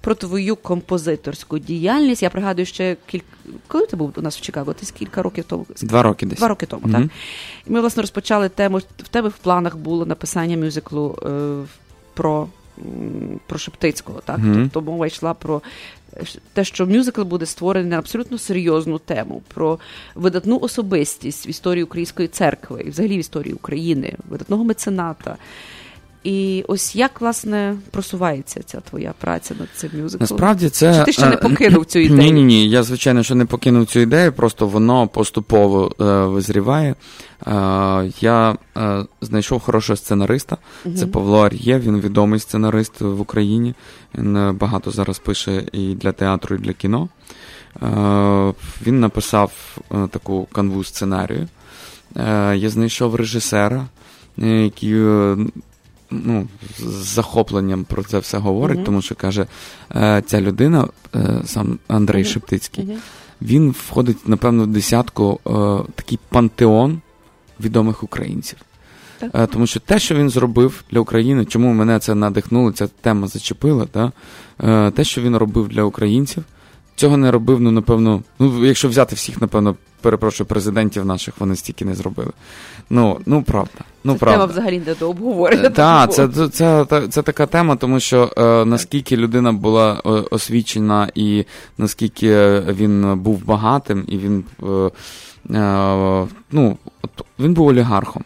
про 0.01 0.15
твою 0.15 0.55
композиторську 0.55 1.59
діяльність. 1.59 2.23
Я 2.23 2.29
пригадую, 2.29 2.65
ще 2.65 2.97
кілька 3.05 3.25
коли 3.67 3.85
ти 3.85 3.95
був 3.95 4.13
у 4.15 4.21
нас 4.21 4.37
в 4.37 4.41
Чикаго? 4.41 4.73
Ти 4.73 4.85
кілька 4.85 5.21
років 5.21 5.43
тому 5.47 5.65
Два 5.81 6.03
роки 6.03 6.25
десь. 6.25 6.37
Два 6.39 6.47
роки 6.47 6.65
тому, 6.65 6.81
Мгм. 6.85 7.01
так. 7.01 7.11
І 7.67 7.71
ми 7.71 7.81
власне 7.81 8.01
розпочали 8.01 8.49
тему. 8.49 8.81
В 8.97 9.07
тебе 9.07 9.29
в 9.29 9.37
планах 9.37 9.77
було 9.77 10.05
написання 10.05 10.57
мюзиклу 10.57 11.19
е, 11.23 11.29
про, 12.13 12.47
про 13.47 13.59
Шептицького. 13.59 14.21
Так? 14.25 14.37
Мгм. 14.37 14.69
Тобто 14.73 14.91
мова 14.91 15.07
йшла 15.07 15.33
про 15.33 15.61
те, 16.53 16.63
що 16.63 16.87
мюзикл 16.87 17.21
буде 17.21 17.45
створений 17.45 17.89
на 17.89 17.97
абсолютно 17.97 18.37
серйозну 18.37 18.99
тему, 18.99 19.41
про 19.53 19.79
видатну 20.15 20.59
особистість 20.59 21.47
в 21.47 21.49
історії 21.49 21.83
української 21.83 22.27
церкви 22.27 22.83
і 22.85 22.89
взагалі 22.89 23.17
в 23.17 23.19
історії 23.19 23.53
України, 23.53 24.13
видатного 24.29 24.63
мецената. 24.63 25.37
І 26.23 26.65
ось 26.67 26.95
як 26.95 27.21
власне 27.21 27.75
просувається 27.91 28.61
ця 28.65 28.79
твоя 28.79 29.13
праця 29.19 29.55
над 29.59 29.67
цим 29.75 29.89
мюзиклом? 29.93 30.27
Насправді 30.29 30.69
це. 30.69 30.99
Чи 30.99 31.03
ти 31.03 31.11
ще 31.11 31.25
не 31.25 31.35
е, 31.35 31.37
покинув 31.37 31.85
цю 31.85 31.99
ідею? 31.99 32.21
Ні, 32.21 32.31
ні, 32.31 32.43
ні. 32.43 32.69
Я, 32.69 32.83
звичайно, 32.83 33.23
що 33.23 33.35
не 33.35 33.45
покинув 33.45 33.85
цю 33.85 33.99
ідею, 33.99 34.33
просто 34.33 34.67
воно 34.67 35.07
поступово 35.07 35.91
е, 36.01 36.03
визріває. 36.25 36.95
Е, 37.47 38.11
я 38.21 38.57
е, 38.77 39.05
знайшов 39.21 39.59
хорошого 39.59 39.97
сценариста. 39.97 40.57
Мгм. 40.85 40.95
Це 40.95 41.07
Павло 41.07 41.45
Ар'є, 41.45 41.79
він 41.79 41.99
відомий 41.99 42.39
сценарист 42.39 43.01
в 43.01 43.21
Україні. 43.21 43.73
Він 44.17 44.37
е, 44.37 44.51
багато 44.51 44.91
зараз 44.91 45.19
пише 45.19 45.63
і 45.71 45.95
для 45.95 46.11
театру, 46.11 46.55
і 46.55 46.59
для 46.59 46.73
кіно. 46.73 47.09
Е, 47.81 48.53
він 48.81 48.99
написав 48.99 49.77
е, 49.91 50.07
таку 50.07 50.47
канву 50.51 50.83
сценарію. 50.83 51.47
Е, 52.17 52.55
я 52.57 52.69
знайшов 52.69 53.15
режисера, 53.15 53.85
який. 54.37 54.95
Ну, 56.25 56.47
з 56.79 57.13
захопленням 57.13 57.83
про 57.83 58.03
це 58.03 58.19
все 58.19 58.37
говорить, 58.37 58.77
Мгм. 58.77 58.85
тому 58.85 59.01
що 59.01 59.15
каже, 59.15 59.47
е, 59.95 60.23
ця 60.25 60.41
людина, 60.41 60.87
е, 61.15 61.41
сам 61.45 61.79
Андрей 61.87 62.21
Мгм. 62.23 62.31
Шептицький, 62.31 62.85
Мгм. 62.85 62.97
він 63.41 63.69
входить, 63.71 64.27
напевно, 64.27 64.63
в 64.63 64.67
десятку 64.67 65.39
е, 65.47 65.51
такий 65.95 66.19
пантеон 66.29 67.01
відомих 67.59 68.03
українців. 68.03 68.57
Тому 69.51 69.67
що 69.67 69.79
те, 69.79 69.99
що 69.99 70.15
він 70.15 70.29
зробив 70.29 70.83
для 70.91 70.99
України, 70.99 71.45
чому 71.45 71.73
мене 71.73 71.99
це 71.99 72.15
надихнуло, 72.15 72.71
ця 72.71 72.87
тема 73.01 73.27
зачепила, 73.27 73.85
та? 73.85 74.11
Те, 74.91 75.03
що 75.03 75.21
він 75.21 75.37
робив 75.37 75.67
для 75.67 75.83
українців, 75.83 76.43
цього 76.95 77.17
не 77.17 77.31
робив, 77.31 77.61
ну, 77.61 77.71
напевно, 77.71 78.23
ну, 78.39 78.65
якщо 78.65 78.89
взяти 78.89 79.15
всіх, 79.15 79.41
напевно, 79.41 79.75
перепрошую, 80.01 80.47
президентів 80.47 81.05
наших, 81.05 81.33
вони 81.39 81.55
стільки 81.55 81.85
не 81.85 81.95
зробили. 81.95 82.31
Ну, 82.89 83.19
ну 83.25 83.43
правда. 83.43 83.79
Ну, 84.03 84.13
Це 84.13 84.19
правда. 84.19 84.37
тема 84.37 84.51
взагалі 84.51 84.81
не 84.87 84.93
до 84.93 85.09
обговорення. 85.09 85.69
Так, 85.69 86.13
це, 86.13 86.27
такого. 86.27 86.47
це, 86.47 86.85
це, 86.89 87.07
це 87.07 87.21
така 87.21 87.45
тема, 87.45 87.75
тому 87.75 87.99
що 87.99 88.31
е, 88.37 88.65
наскільки 88.65 89.17
людина 89.17 89.53
була 89.53 90.01
е, 90.05 90.09
освічена 90.09 91.09
і 91.15 91.45
наскільки 91.77 92.59
він 92.59 93.19
був 93.19 93.45
багатим, 93.45 94.03
і 94.07 94.17
він, 94.17 94.43
е, 94.63 94.91
е, 95.57 96.27
ну, 96.51 96.77
от, 97.01 97.25
він 97.39 97.53
був 97.53 97.67
олігархом. 97.67 98.23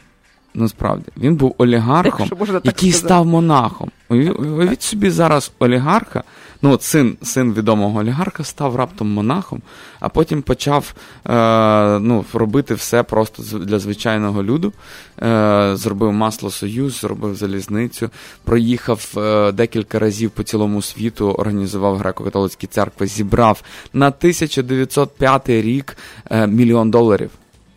Насправді, 0.53 1.05
він 1.17 1.35
був 1.35 1.55
олігархом, 1.57 2.29
який 2.63 2.91
сказати. 2.91 2.91
став 2.91 3.25
монахом. 3.25 3.91
Уяві- 4.09 4.31
Уявіть 4.31 4.81
собі 4.81 5.09
зараз 5.09 5.51
олігарха. 5.59 6.23
Ну, 6.61 6.71
от 6.71 6.83
син, 6.83 7.17
син 7.21 7.53
відомого 7.53 7.99
олігарха 7.99 8.43
став 8.43 8.75
раптом 8.75 9.13
монахом, 9.13 9.61
а 9.99 10.09
потім 10.09 10.41
почав 10.41 10.93
е, 11.25 11.99
ну, 11.99 12.25
робити 12.33 12.73
все 12.73 13.03
просто 13.03 13.59
для 13.59 13.79
звичайного 13.79 14.43
люду. 14.43 14.73
Е, 15.21 15.71
зробив 15.75 16.13
масло 16.13 16.51
Союз, 16.51 16.99
зробив 16.99 17.35
залізницю, 17.35 18.09
проїхав 18.43 19.13
е, 19.17 19.51
декілька 19.51 19.99
разів 19.99 20.31
по 20.31 20.43
цілому 20.43 20.81
світу, 20.81 21.31
організував 21.31 22.01
греко-католицькі 22.01 22.67
церкви, 22.67 23.07
зібрав 23.07 23.61
на 23.93 24.07
1905 24.07 25.49
рік 25.49 25.97
е, 26.31 26.47
мільйон 26.47 26.91
доларів. 26.91 27.29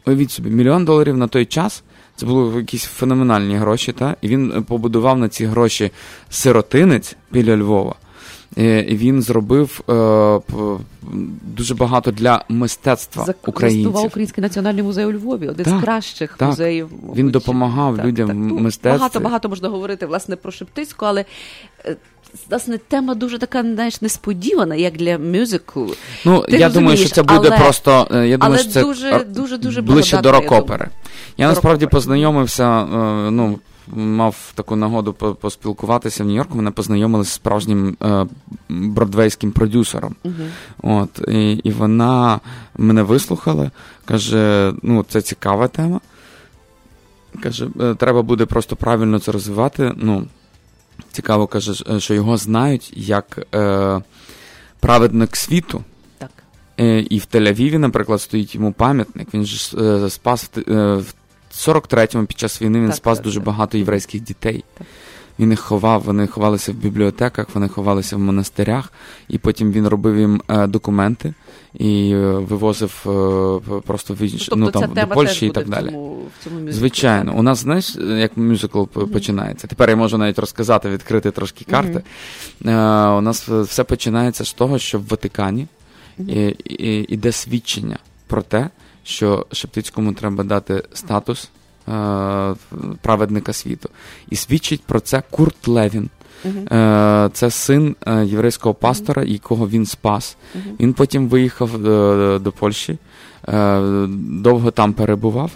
Уявіть 0.07 0.31
собі, 0.31 0.51
мільйон 0.51 0.85
доларів 0.85 1.17
на 1.17 1.29
той 1.29 1.47
час. 1.47 1.83
Це 2.17 2.27
були 2.27 2.59
якісь 2.61 2.85
феноменальні 2.85 3.57
гроші, 3.57 3.93
та? 3.93 4.17
і 4.21 4.29
він 4.29 4.65
побудував 4.69 5.19
на 5.19 5.29
ці 5.29 5.47
гроші 5.47 5.91
сиротинець 6.31 7.17
біля 7.31 7.57
Львова. 7.57 7.95
Е, 8.59 8.83
він 8.83 9.23
зробив 9.23 9.81
е, 9.89 10.41
дуже 11.43 11.75
багато 11.75 12.11
для 12.11 12.45
мистецтва 12.49 13.35
українців. 13.47 14.07
Український 14.07 14.43
національний 14.43 14.83
музей 14.83 15.07
у 15.07 15.13
Львові, 15.13 15.49
один 15.49 15.65
так, 15.65 15.79
з 15.79 15.83
кращих 15.83 16.37
так. 16.39 16.49
музеїв. 16.49 16.89
Він 17.15 17.31
допомагав 17.31 17.97
так, 17.97 18.07
людям 18.07 18.29
так, 18.29 18.37
в 18.37 18.41
мистецтві. 18.41 18.99
Багато 18.99 19.21
багато 19.21 19.49
можна 19.49 19.69
говорити 19.69 20.07
власне 20.07 20.37
про 20.37 20.53
Шептицьку, 20.53 21.07
але 21.07 21.25
власне, 22.51 22.79
тема 22.79 23.15
дуже 23.15 23.39
така, 23.39 23.63
знаєш, 23.63 24.03
несподівана, 24.03 24.75
як 24.75 24.97
для 24.97 25.19
мюзиклу. 25.19 25.95
Ну, 26.25 26.41
Ти 26.41 26.57
я 26.57 26.69
думаю, 26.69 26.97
що 26.97 27.09
це 27.09 27.23
буде 27.23 27.49
але, 27.49 27.59
просто. 27.59 28.09
Е, 28.11 28.29
я 28.29 28.37
думаю, 28.37 28.55
але 28.55 28.59
що 28.59 28.71
це 28.71 28.83
дуже, 28.83 29.25
дуже, 29.25 29.59
дуже 29.59 29.83
ближче 29.83 30.21
до 30.21 30.33
рок-опери. 30.33 30.89
Я, 31.37 31.45
я 31.45 31.49
насправді 31.49 31.87
познайомився, 31.87 32.83
е, 32.83 33.31
ну. 33.31 33.59
Мав 33.95 34.53
таку 34.55 34.77
нагоду 34.77 35.13
поспілкуватися 35.13 36.25
в 36.25 36.27
Нью-Йорку. 36.27 36.57
Мене 36.57 36.71
познайомили 36.71 37.25
з 37.25 37.29
справжнім 37.29 37.97
е, 38.03 38.27
бродвейським 38.69 39.53
продюсером. 39.53 40.17
Uh-huh. 40.25 40.49
От, 40.83 41.29
і, 41.29 41.53
і 41.53 41.71
вона 41.71 42.41
мене 42.79 43.03
вислухала, 43.03 43.71
каже: 44.05 44.73
ну, 44.83 45.05
це 45.09 45.23
цікава 45.23 45.69
тема. 45.69 46.01
Каже, 47.43 47.69
«Е, 47.81 47.95
треба 47.95 48.23
буде 48.23 48.47
просто 48.47 48.77
правильно 48.77 49.19
це 49.19 49.33
розвивати. 49.33 49.93
Ну, 49.97 50.27
Цікаво 51.13 51.47
каже, 51.47 52.01
що 52.01 52.15
його 52.15 52.37
знають 52.37 52.93
як 52.97 53.47
е, 53.55 54.01
праведник 54.81 55.37
світу. 55.37 55.85
Е, 56.81 57.01
і 57.11 57.19
в 57.19 57.27
Тель-Авіві, 57.33 57.79
наприклад, 57.79 58.21
стоїть 58.21 58.55
йому 58.55 58.73
пам'ятник. 58.73 59.29
Він 59.35 59.45
ж 59.45 59.77
е, 59.79 60.11
спас 60.11 60.51
в, 60.55 60.73
е, 60.73 60.97
в 60.97 61.15
43-му 61.53 62.27
під 62.27 62.39
час 62.39 62.63
війни 62.63 62.81
він 62.81 62.87
так, 62.87 62.97
спас 62.97 63.19
так, 63.19 63.25
дуже 63.25 63.39
так. 63.39 63.47
багато 63.47 63.79
єврейських 63.79 64.21
дітей. 64.21 64.65
Так. 64.79 64.87
Він 65.41 65.51
їх 65.51 65.61
ховав, 65.61 66.03
вони 66.03 66.27
ховалися 66.27 66.73
в 66.73 66.75
бібліотеках, 66.75 67.47
вони 67.55 67.69
ховалися 67.69 68.17
в 68.17 68.19
монастирях, 68.19 68.93
і 69.29 69.39
потім 69.39 69.73
він 69.73 69.89
робив 69.89 70.19
їм 70.19 70.43
е, 70.49 70.67
документи 70.67 71.35
і 71.75 72.11
е, 72.13 72.17
вивозив 72.31 73.05
е, 73.07 73.81
просто 73.87 74.15
в 74.15 74.23
інш... 74.23 74.47
тобто 74.49 74.57
ну, 74.57 74.71
там, 74.71 74.83
ця 74.95 75.07
до 75.07 75.15
Польщі 75.15 75.47
і 75.47 75.51
так 75.51 75.69
далі. 75.69 75.87
В 75.87 75.91
цьому, 75.91 76.23
в 76.41 76.45
цьому 76.45 76.73
Звичайно, 76.73 77.31
так? 77.31 77.41
у 77.41 77.43
нас 77.43 77.59
знаєш, 77.59 77.97
як 77.97 78.37
мюзикл 78.37 78.79
mm-hmm. 78.79 79.07
починається. 79.07 79.67
Тепер 79.67 79.91
я 79.91 79.97
можу 79.97 80.19
навіть 80.19 80.39
розказати, 80.39 80.91
відкрити 80.91 81.31
трошки 81.31 81.65
карти. 81.65 82.03
Mm-hmm. 82.63 83.19
У 83.19 83.21
нас 83.21 83.49
все 83.49 83.85
починається 83.85 84.45
з 84.45 84.53
того, 84.53 84.79
що 84.79 84.99
в 84.99 85.09
Ватикані 85.09 85.67
mm-hmm. 86.21 87.05
іде 87.09 87.33
свідчення 87.33 87.99
про 88.27 88.43
те, 88.43 88.71
що 89.05 89.47
Шептицькому 89.53 90.13
треба 90.13 90.45
дати 90.45 90.83
статус 90.93 91.51
е, 91.89 92.55
праведника 93.03 93.53
світу. 93.53 93.89
І 94.31 94.37
свідчить 94.37 94.83
про 94.83 95.01
це 95.01 95.23
Курт 95.31 95.69
Левін. 95.69 96.11
Uh-huh. 96.45 97.31
Це 97.33 97.51
син 97.51 97.97
е, 98.07 98.25
єврейського 98.25 98.75
пастора, 98.75 99.23
якого 99.23 99.69
він 99.69 99.87
спас. 99.87 100.37
Uh-huh. 100.57 100.73
Він 100.81 100.93
потім 100.93 101.29
виїхав 101.29 101.79
до, 101.79 102.39
до 102.39 102.53
Польщі, 102.53 102.99
е, 103.49 103.81
довго 104.19 104.71
там 104.71 104.93
перебував. 104.93 105.51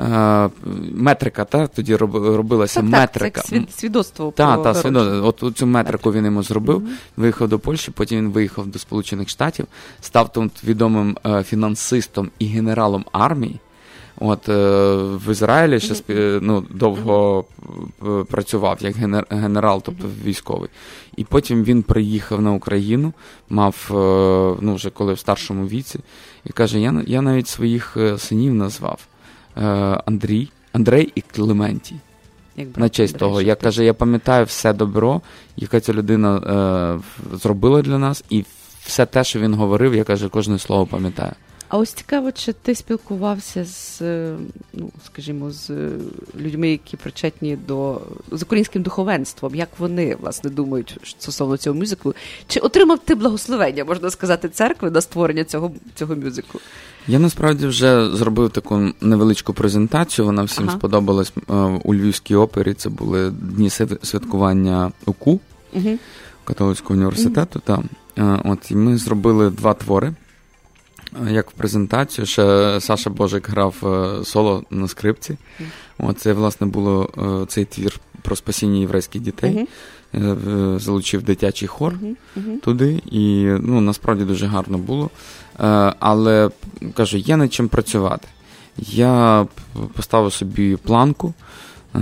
Е, 0.00 0.50
метрика, 0.92 1.44
та 1.44 1.66
тоді 1.66 1.96
робилася 1.96 2.80
так, 2.80 2.90
метрика. 2.90 3.40
Так, 3.40 3.50
це 3.50 3.64
свідоцтво. 3.70 4.32
Так, 4.36 4.62
та, 4.62 4.74
свідоцтво. 4.74 5.28
От 5.28 5.56
цю 5.56 5.66
метрику 5.66 6.12
він 6.12 6.24
йому 6.24 6.42
зробив, 6.42 6.76
uh-huh. 6.76 6.96
виїхав 7.16 7.48
до 7.48 7.58
Польщі, 7.58 7.90
потім 7.90 8.18
він 8.18 8.30
виїхав 8.30 8.66
до 8.66 8.78
Сполучених 8.78 9.28
Штатів, 9.28 9.66
став 10.00 10.32
тут 10.32 10.64
відомим 10.64 11.16
е, 11.26 11.42
фінансистом 11.42 12.30
і 12.38 12.46
генералом 12.46 13.04
армії. 13.12 13.60
От 14.20 14.48
в 14.48 15.30
Ізраїлі 15.30 15.80
ще 15.80 15.94
ну, 16.42 16.64
довго 16.70 17.44
працював 18.30 18.78
як 18.80 18.96
генерал, 19.30 19.82
тобто 19.84 20.08
військовий. 20.24 20.70
І 21.16 21.24
потім 21.24 21.64
він 21.64 21.82
приїхав 21.82 22.42
на 22.42 22.52
Україну, 22.52 23.12
мав 23.50 23.86
ну, 24.60 24.74
вже 24.74 24.90
коли 24.90 25.12
в 25.12 25.18
старшому 25.18 25.66
віці, 25.66 25.98
і 26.44 26.50
каже: 26.52 26.80
Я 26.80 27.02
я 27.06 27.22
навіть 27.22 27.48
своїх 27.48 27.96
синів 28.18 28.54
назвав 28.54 28.98
Андрій, 30.06 30.48
Андрей 30.72 31.12
і 31.14 31.20
Клементій. 31.20 31.96
Якби 32.56 32.80
на 32.80 32.88
честь 32.88 33.18
того. 33.18 33.42
Я 33.42 33.54
каже, 33.54 33.84
я 33.84 33.94
пам'ятаю 33.94 34.44
все 34.44 34.72
добро, 34.72 35.20
яке 35.56 35.80
ця 35.80 35.92
людина 35.92 36.36
е, 36.36 37.36
зробила 37.36 37.82
для 37.82 37.98
нас, 37.98 38.24
і 38.30 38.44
все 38.84 39.06
те, 39.06 39.24
що 39.24 39.40
він 39.40 39.54
говорив, 39.54 39.94
я 39.94 40.04
каже, 40.04 40.28
кожне 40.28 40.58
слово 40.58 40.86
пам'ятаю. 40.86 41.32
А 41.68 41.78
ось 41.78 41.92
цікаво, 41.92 42.32
чи 42.32 42.52
ти 42.52 42.74
спілкувався 42.74 43.64
з, 43.64 44.00
ну, 44.72 44.90
скажімо, 45.06 45.50
з 45.50 45.70
людьми, 46.36 46.70
які 46.70 46.96
причетні 46.96 47.56
до 47.68 48.00
з 48.30 48.42
українським 48.42 48.82
духовенством, 48.82 49.54
як 49.54 49.68
вони 49.78 50.16
власне 50.20 50.50
думають 50.50 50.98
стосовно 51.18 51.56
цього 51.56 51.76
мюзиклу? 51.76 52.14
Чи 52.46 52.60
отримав 52.60 52.98
ти 52.98 53.14
благословення, 53.14 53.84
можна 53.84 54.10
сказати, 54.10 54.48
церкви 54.48 54.90
на 54.90 55.00
створення 55.00 55.44
цього 55.44 55.72
цього 55.94 56.16
мюзиклу? 56.16 56.60
Я 57.08 57.18
насправді 57.18 57.66
вже 57.66 58.10
зробив 58.16 58.50
таку 58.50 58.92
невеличку 59.00 59.52
презентацію. 59.52 60.26
Вона 60.26 60.42
всім 60.42 60.68
ага. 60.68 60.78
сподобалась 60.78 61.32
у 61.84 61.94
Львівській 61.94 62.34
опері. 62.34 62.74
Це 62.74 62.88
були 62.88 63.30
дні 63.30 63.70
святкування 64.02 64.92
УКУ 65.06 65.40
угу. 65.72 65.98
католицького 66.44 66.94
університету. 66.94 67.62
Угу. 67.68 67.84
Там. 68.16 68.40
От 68.44 68.70
і 68.70 68.74
ми 68.74 68.96
зробили 68.96 69.50
два 69.50 69.74
твори. 69.74 70.14
Як 71.30 71.50
в 71.50 71.52
презентацію, 71.52 72.26
ще 72.26 72.78
Саша 72.80 73.10
Божик 73.10 73.48
грав 73.48 73.74
соло 74.24 74.64
на 74.70 74.88
скрипці. 74.88 75.36
Це, 76.16 76.32
власне, 76.32 76.66
було 76.66 77.10
цей 77.48 77.64
твір 77.64 78.00
про 78.22 78.36
спасіння 78.36 78.80
єврейських 78.80 79.22
дітей. 79.22 79.68
Uh-huh. 80.14 80.78
Залучив 80.78 81.22
дитячий 81.22 81.68
хор 81.68 81.94
uh-huh. 81.94 82.60
туди, 82.60 83.02
і 83.06 83.44
ну, 83.44 83.80
насправді 83.80 84.24
дуже 84.24 84.46
гарно 84.46 84.78
було. 84.78 85.10
Але 85.98 86.50
кажу, 86.94 87.16
є 87.16 87.36
над 87.36 87.52
чим 87.52 87.68
працювати. 87.68 88.28
Я 88.78 89.46
поставив 89.94 90.32
собі 90.32 90.76
планку. 90.76 91.34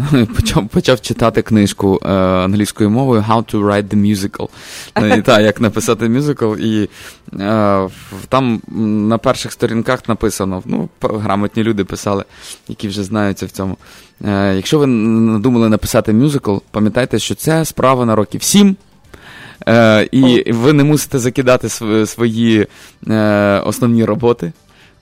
Почав 0.36 0.68
почав 0.68 1.00
читати 1.00 1.42
книжку 1.42 2.00
е, 2.02 2.08
англійською 2.18 2.90
мовою 2.90 3.24
How 3.28 3.54
to 3.54 3.64
write 3.64 3.88
the 3.88 3.96
musical. 3.96 4.48
І, 5.18 5.22
та, 5.22 5.40
як 5.40 5.60
написати 5.60 6.08
мюзикл. 6.08 6.54
І 6.54 6.88
е, 7.40 7.88
там 8.28 8.62
на 9.08 9.18
перших 9.18 9.52
сторінках 9.52 10.08
написано: 10.08 10.62
ну, 10.66 10.88
грамотні 11.00 11.62
люди 11.62 11.84
писали, 11.84 12.24
які 12.68 12.88
вже 12.88 13.04
знаються 13.04 13.46
в 13.46 13.50
цьому. 13.50 13.76
Е, 14.24 14.54
якщо 14.56 14.78
ви 14.78 14.86
надумали 14.86 15.68
написати 15.68 16.12
мюзикл, 16.12 16.56
пам'ятайте, 16.70 17.18
що 17.18 17.34
це 17.34 17.64
справа 17.64 18.04
на 18.04 18.16
років 18.16 18.42
7. 18.42 18.76
Е, 19.68 20.08
і 20.12 20.52
ви 20.52 20.72
не 20.72 20.84
мусите 20.84 21.18
закидати 21.18 21.68
свої 22.06 22.66
е, 23.08 23.60
основні 23.64 24.04
роботи. 24.04 24.52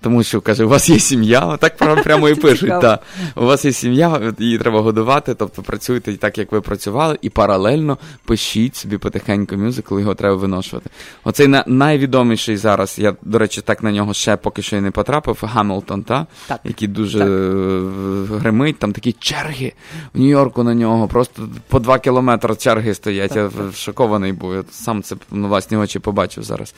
Тому 0.02 0.22
що 0.22 0.40
каже, 0.40 0.64
у 0.64 0.68
вас 0.68 0.88
є 0.88 0.98
сім'я, 0.98 1.56
так 1.56 1.76
прямо, 2.02 2.28
і 2.28 2.34
пишуть. 2.34 2.80
Та, 2.80 2.98
у 3.36 3.44
вас 3.44 3.64
є 3.64 3.72
сім'я, 3.72 4.34
її 4.38 4.58
треба 4.58 4.80
годувати, 4.80 5.34
тобто 5.34 5.62
працюйте 5.62 6.16
так, 6.16 6.38
як 6.38 6.52
ви 6.52 6.60
працювали, 6.60 7.18
і 7.22 7.30
паралельно 7.30 7.98
пишіть 8.24 8.76
собі 8.76 8.98
потихеньку 8.98 9.56
мюзикл, 9.56 9.98
його 9.98 10.14
треба 10.14 10.36
виношувати. 10.36 10.90
Оцей 11.24 11.46
на, 11.48 11.64
найвідоміший 11.66 12.56
зараз, 12.56 12.98
я, 12.98 13.14
до 13.22 13.38
речі, 13.38 13.60
так 13.60 13.82
на 13.82 13.92
нього 13.92 14.14
ще 14.14 14.36
поки 14.36 14.62
що 14.62 14.76
і 14.76 14.80
не 14.80 14.90
потрапив, 14.90 15.38
Гамілтон, 15.42 16.02
та, 16.02 16.26
так. 16.48 16.60
який 16.64 16.88
дуже 16.88 17.18
так. 17.18 18.40
гримить, 18.40 18.78
там 18.78 18.92
такі 18.92 19.12
черги 19.12 19.72
в 20.14 20.18
Нью-Йорку 20.18 20.62
на 20.62 20.74
нього, 20.74 21.08
просто 21.08 21.48
по 21.68 21.78
два 21.78 21.98
кілометри 21.98 22.56
черги 22.56 22.94
стоять. 22.94 23.32
Так, 23.32 23.52
я 23.66 23.72
шокований 23.72 24.32
був. 24.32 24.54
Я 24.54 24.64
сам 24.70 25.02
це 25.02 25.16
на 25.30 25.48
власні 25.48 25.76
очі 25.76 25.98
побачив 25.98 26.44
зараз. 26.44 26.74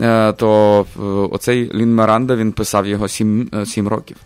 Е, 0.00 0.32
то 0.32 0.86
оцей 1.32 1.70
Лін 1.74 1.94
Миранда, 1.94 2.36
він 2.36 2.52
писав 2.60 2.86
його 2.86 3.08
сім, 3.08 3.50
сім 3.66 3.88
років. 3.88 4.16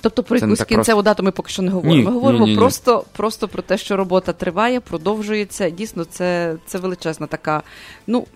Тобто 0.00 0.22
про 0.22 0.38
якусь 0.38 0.58
кінцеву 0.58 0.84
просто... 0.84 1.02
дату 1.02 1.22
ми 1.22 1.30
поки 1.30 1.50
що 1.50 1.62
не 1.62 1.70
говоримо. 1.70 1.96
Ні, 1.96 2.04
ми 2.04 2.12
говоримо 2.12 2.46
ні, 2.46 2.52
ні, 2.52 2.58
просто 2.58 3.04
просто 3.16 3.48
про 3.48 3.62
те, 3.62 3.78
що 3.78 3.96
робота 3.96 4.32
триває, 4.32 4.80
продовжується. 4.80 5.70
Дійсно, 5.70 6.04
це 6.04 6.56
це 6.66 6.78
величезна 6.78 7.26
така. 7.26 7.62
ну... 8.06 8.26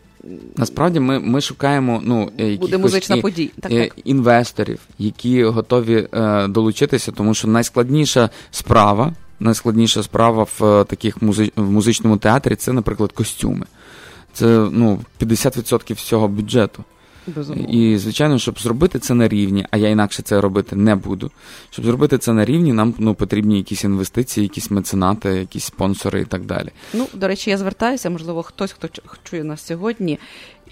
Насправді 0.56 1.00
ми 1.00 1.18
ми 1.18 1.40
шукаємо 1.40 2.00
ну, 2.04 2.30
Буде 2.60 2.78
музична 2.78 3.16
подія. 3.16 3.48
Так, 3.60 3.72
так. 3.72 3.92
інвесторів, 4.04 4.80
які 4.98 5.44
готові 5.44 6.08
е, 6.12 6.48
долучитися, 6.48 7.12
тому 7.12 7.34
що 7.34 7.48
найскладніша 7.48 8.30
справа, 8.50 9.12
найскладніша 9.40 10.02
справа 10.02 10.46
в 10.58 10.84
таких 10.84 11.22
музи... 11.22 11.52
в 11.56 11.70
музичному 11.70 12.16
театрі 12.16 12.54
це, 12.54 12.72
наприклад, 12.72 13.12
костюми. 13.12 13.66
Це 14.32 14.46
ну, 14.72 15.00
50% 15.20 15.94
всього 15.94 16.28
бюджету. 16.28 16.84
Безумовно. 17.26 17.68
І, 17.68 17.98
звичайно, 17.98 18.38
щоб 18.38 18.60
зробити 18.60 18.98
це 18.98 19.14
на 19.14 19.28
рівні, 19.28 19.66
а 19.70 19.76
я 19.76 19.88
інакше 19.88 20.22
це 20.22 20.40
робити 20.40 20.76
не 20.76 20.94
буду. 20.94 21.30
Щоб 21.70 21.84
зробити 21.84 22.18
це 22.18 22.32
на 22.32 22.44
рівні, 22.44 22.72
нам 22.72 22.94
ну, 22.98 23.14
потрібні 23.14 23.56
якісь 23.56 23.84
інвестиції, 23.84 24.44
якісь 24.44 24.70
меценати, 24.70 25.28
якісь 25.28 25.64
спонсори 25.64 26.20
і 26.20 26.24
так 26.24 26.44
далі. 26.44 26.68
Ну, 26.94 27.06
до 27.14 27.28
речі, 27.28 27.50
я 27.50 27.58
звертаюся, 27.58 28.10
можливо, 28.10 28.42
хтось, 28.42 28.72
хто 28.72 28.88
чує 29.22 29.44
нас 29.44 29.66
сьогодні, 29.66 30.18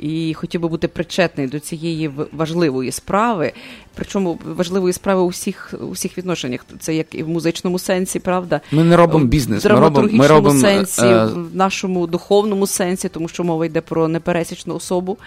і 0.01 0.35
хотів 0.35 0.61
би 0.61 0.69
бути 0.69 0.89
причетний 0.89 1.47
до 1.47 1.61
цієї 1.61 2.11
важливої 2.33 2.93
справи. 2.93 3.53
Причому 3.95 4.39
важливої 4.57 4.93
справи 4.93 5.21
у 5.21 5.29
всіх 5.29 5.75
у 5.81 5.91
всіх 5.91 6.19
відношеннях. 6.19 6.61
Це 6.81 6.95
як 6.95 7.15
і 7.15 7.23
в 7.23 7.29
музичному 7.29 7.79
сенсі, 7.79 8.19
правда? 8.19 8.61
Ми 8.73 8.85
не 8.85 8.97
робимо 8.97 9.25
бізнес. 9.25 9.65
В 9.65 9.69
драматургічному 9.69 10.23
ми 10.23 10.29
робимо, 10.29 10.61
сенсі, 10.61 11.07
е... 11.07 11.25
в 11.25 11.57
нашому 11.57 12.07
духовному 12.07 12.67
сенсі, 12.67 13.09
тому 13.09 13.29
що 13.29 13.45
мова 13.45 13.67
йде 13.67 13.81
про 13.81 14.09
непересічну 14.09 14.75
особу. 14.75 15.19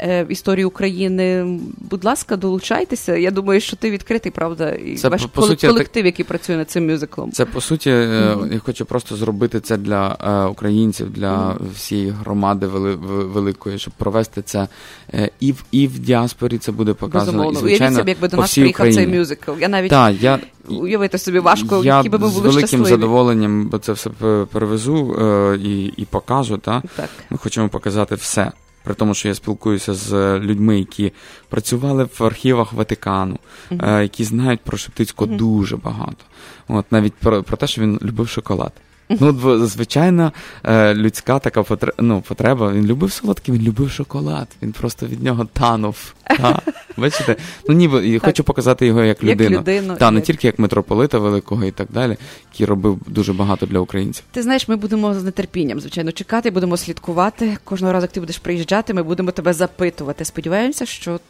Е, 0.00 0.24
в 0.24 0.32
історії 0.32 0.64
України. 0.64 1.58
Будь 1.90 2.04
ласка, 2.04 2.36
долучайтеся. 2.36 3.16
Я 3.16 3.30
думаю, 3.30 3.60
що 3.60 3.76
ти 3.76 3.90
відкритий, 3.90 4.32
правда, 4.32 4.70
і 4.70 4.96
це, 4.96 5.08
ваш 5.08 5.22
по, 5.22 5.28
по 5.28 5.42
суті, 5.42 5.66
колектив, 5.66 6.06
який 6.06 6.24
працює 6.24 6.56
над 6.56 6.70
цим 6.70 6.86
мюзиклом. 6.86 7.32
Це 7.32 7.44
по 7.44 7.60
суті, 7.60 7.90
mm-hmm. 7.90 8.52
я 8.52 8.58
хочу 8.58 8.84
просто 8.84 9.16
зробити 9.16 9.60
це 9.60 9.76
для 9.76 10.18
е, 10.24 10.50
українців, 10.50 11.10
для 11.10 11.36
mm-hmm. 11.36 11.72
всієї 11.74 12.10
громади 12.10 12.66
вели, 12.66 12.94
великої, 12.94 13.78
щоб 13.78 13.94
провести 14.04 14.42
це 14.42 14.68
е, 15.14 15.30
і 15.40 15.52
в 15.52 15.64
і 15.70 15.86
в 15.86 15.98
діаспорі. 15.98 16.58
Це 16.58 16.72
буде 16.72 16.94
показано. 16.94 17.50
І, 17.52 17.54
звичайно, 17.54 17.84
Уявіть 17.84 17.96
собі, 17.98 18.10
якби 18.10 18.28
до 18.28 18.36
нас 18.36 18.54
приїхав 18.54 18.94
цей 18.94 19.06
мюзикл. 19.06 19.52
Я 19.60 19.68
навіть 19.68 19.90
Та, 19.90 20.10
я... 20.10 20.38
уявити 20.68 21.18
собі 21.18 21.38
важко, 21.38 21.84
я 21.84 21.96
які 21.96 22.08
би 22.08 22.18
ми 22.18 22.28
були 22.28 22.32
з 22.32 22.38
великим 22.38 22.68
щасливі. 22.68 22.88
задоволенням, 22.88 23.68
бо 23.68 23.78
це 23.78 23.92
все 23.92 24.10
перевезу 24.52 25.16
е, 25.18 25.58
і 25.62 25.84
і 25.96 26.04
покажу. 26.04 26.58
Та? 26.58 26.82
Так. 26.96 27.08
Ми 27.30 27.38
хочемо 27.38 27.68
показати 27.68 28.14
все 28.14 28.52
при 28.84 28.94
тому, 28.94 29.14
що 29.14 29.28
я 29.28 29.34
спілкуюся 29.34 29.94
з 29.94 30.38
людьми, 30.38 30.78
які 30.78 31.12
працювали 31.48 32.08
в 32.18 32.24
архівах 32.24 32.72
Ватикану, 32.72 33.38
uh-huh. 33.70 34.02
які 34.02 34.24
знають 34.24 34.60
про 34.60 34.76
Шептицького 34.76 35.30
uh-huh. 35.30 35.36
дуже 35.36 35.76
багато. 35.76 36.24
От 36.68 36.92
навіть 36.92 37.14
про, 37.14 37.42
про 37.42 37.56
те, 37.56 37.66
що 37.66 37.82
він 37.82 37.98
любив 38.02 38.28
шоколад. 38.28 38.72
Ну, 39.08 39.66
звичайна 39.66 40.32
е, 40.64 40.94
людська 40.94 41.38
така 41.38 41.62
потреба, 41.62 41.94
ну, 41.98 42.20
потреба. 42.20 42.72
Він 42.72 42.86
любив 42.86 43.12
солодкий, 43.12 43.54
він 43.54 43.62
любив 43.62 43.90
шоколад. 43.90 44.48
Він 44.62 44.72
просто 44.72 45.06
від 45.06 45.22
нього 45.22 45.48
танув. 45.52 46.14
Та. 46.36 46.60
Бачите? 46.96 47.36
Ну 47.68 47.74
ніби 47.74 48.08
і 48.08 48.18
хочу 48.18 48.44
показати 48.44 48.86
його 48.86 49.04
як 49.04 49.22
людину. 49.22 49.50
Як 49.50 49.60
людину 49.60 49.96
Та, 49.96 50.10
не 50.10 50.20
тільки 50.20 50.46
як 50.46 50.58
митрополита 50.58 51.18
великого 51.18 51.64
і 51.64 51.70
так 51.70 51.88
далі, 51.90 52.16
який 52.52 52.66
робив 52.66 52.98
дуже 53.06 53.32
багато 53.32 53.66
для 53.66 53.78
українців. 53.78 54.24
Ти 54.30 54.42
знаєш, 54.42 54.68
ми 54.68 54.76
будемо 54.76 55.14
з 55.14 55.30
нетерпінням, 55.30 55.80
звичайно, 55.80 56.12
чекати, 56.12 56.50
будемо 56.50 56.76
слідкувати. 56.76 57.56
Кожного 57.64 57.92
разу, 57.92 58.04
як 58.04 58.12
ти 58.12 58.20
будеш 58.20 58.38
приїжджати, 58.38 58.94
ми 58.94 59.02
будемо 59.02 59.30
тебе 59.30 59.52
запитувати. 59.52 60.24
Сподіваємося, 60.24 60.86
що 60.86 61.20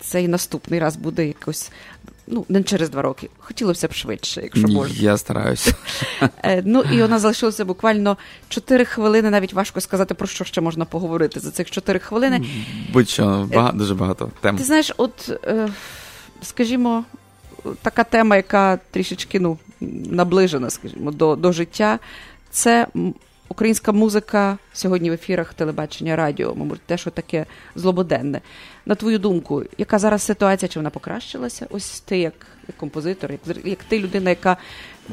цей 0.00 0.28
наступний 0.28 0.80
раз 0.80 0.96
буде 0.96 1.26
якось 1.26 1.70
ну, 2.30 2.44
не 2.48 2.62
через 2.62 2.90
два 2.90 3.02
роки. 3.02 3.30
Хотілося 3.38 3.88
б 3.88 3.92
швидше, 3.92 4.40
якщо 4.42 4.68
можна. 4.68 4.96
Я 4.98 5.16
стараюся. 5.16 5.74
Ну 6.64 6.84
і 6.92 7.02
у 7.02 7.08
нас 7.08 7.22
залишилося 7.22 7.64
буквально 7.64 8.16
чотири 8.48 8.84
хвилини. 8.84 9.30
Навіть 9.30 9.52
важко 9.52 9.80
сказати, 9.80 10.14
про 10.14 10.26
що 10.26 10.44
ще 10.44 10.60
можна 10.60 10.84
поговорити 10.84 11.40
за 11.40 11.50
цих 11.50 11.70
чотири 11.70 11.98
хвилини. 11.98 12.46
Будь-що, 12.92 13.48
багато, 13.54 13.76
дуже 13.76 13.94
багато 13.94 14.30
тем. 14.40 14.56
Ти 14.56 14.64
знаєш, 14.64 14.92
от, 14.96 15.38
скажімо, 16.42 17.04
така 17.82 18.04
тема, 18.04 18.36
яка 18.36 18.78
трішечки 18.90 19.40
ну, 19.40 19.58
наближена, 20.10 20.70
скажімо, 20.70 21.10
до, 21.10 21.36
до 21.36 21.52
життя, 21.52 21.98
це. 22.50 22.86
Українська 23.50 23.92
музика 23.92 24.58
сьогодні 24.72 25.10
в 25.10 25.12
ефірах 25.12 25.54
телебачення, 25.54 26.16
радіо, 26.16 26.54
мабуть, 26.54 26.80
те, 26.80 26.98
що 26.98 27.10
таке 27.10 27.46
злободенне. 27.74 28.40
На 28.86 28.94
твою 28.94 29.18
думку, 29.18 29.64
яка 29.78 29.98
зараз 29.98 30.22
ситуація? 30.22 30.68
Чи 30.68 30.78
вона 30.78 30.90
покращилася? 30.90 31.66
Ось 31.70 32.00
ти 32.00 32.18
як 32.18 32.46
композитор, 32.76 33.32
як 33.32 33.66
як 33.66 33.84
ти 33.84 33.98
людина, 33.98 34.30
яка 34.30 34.56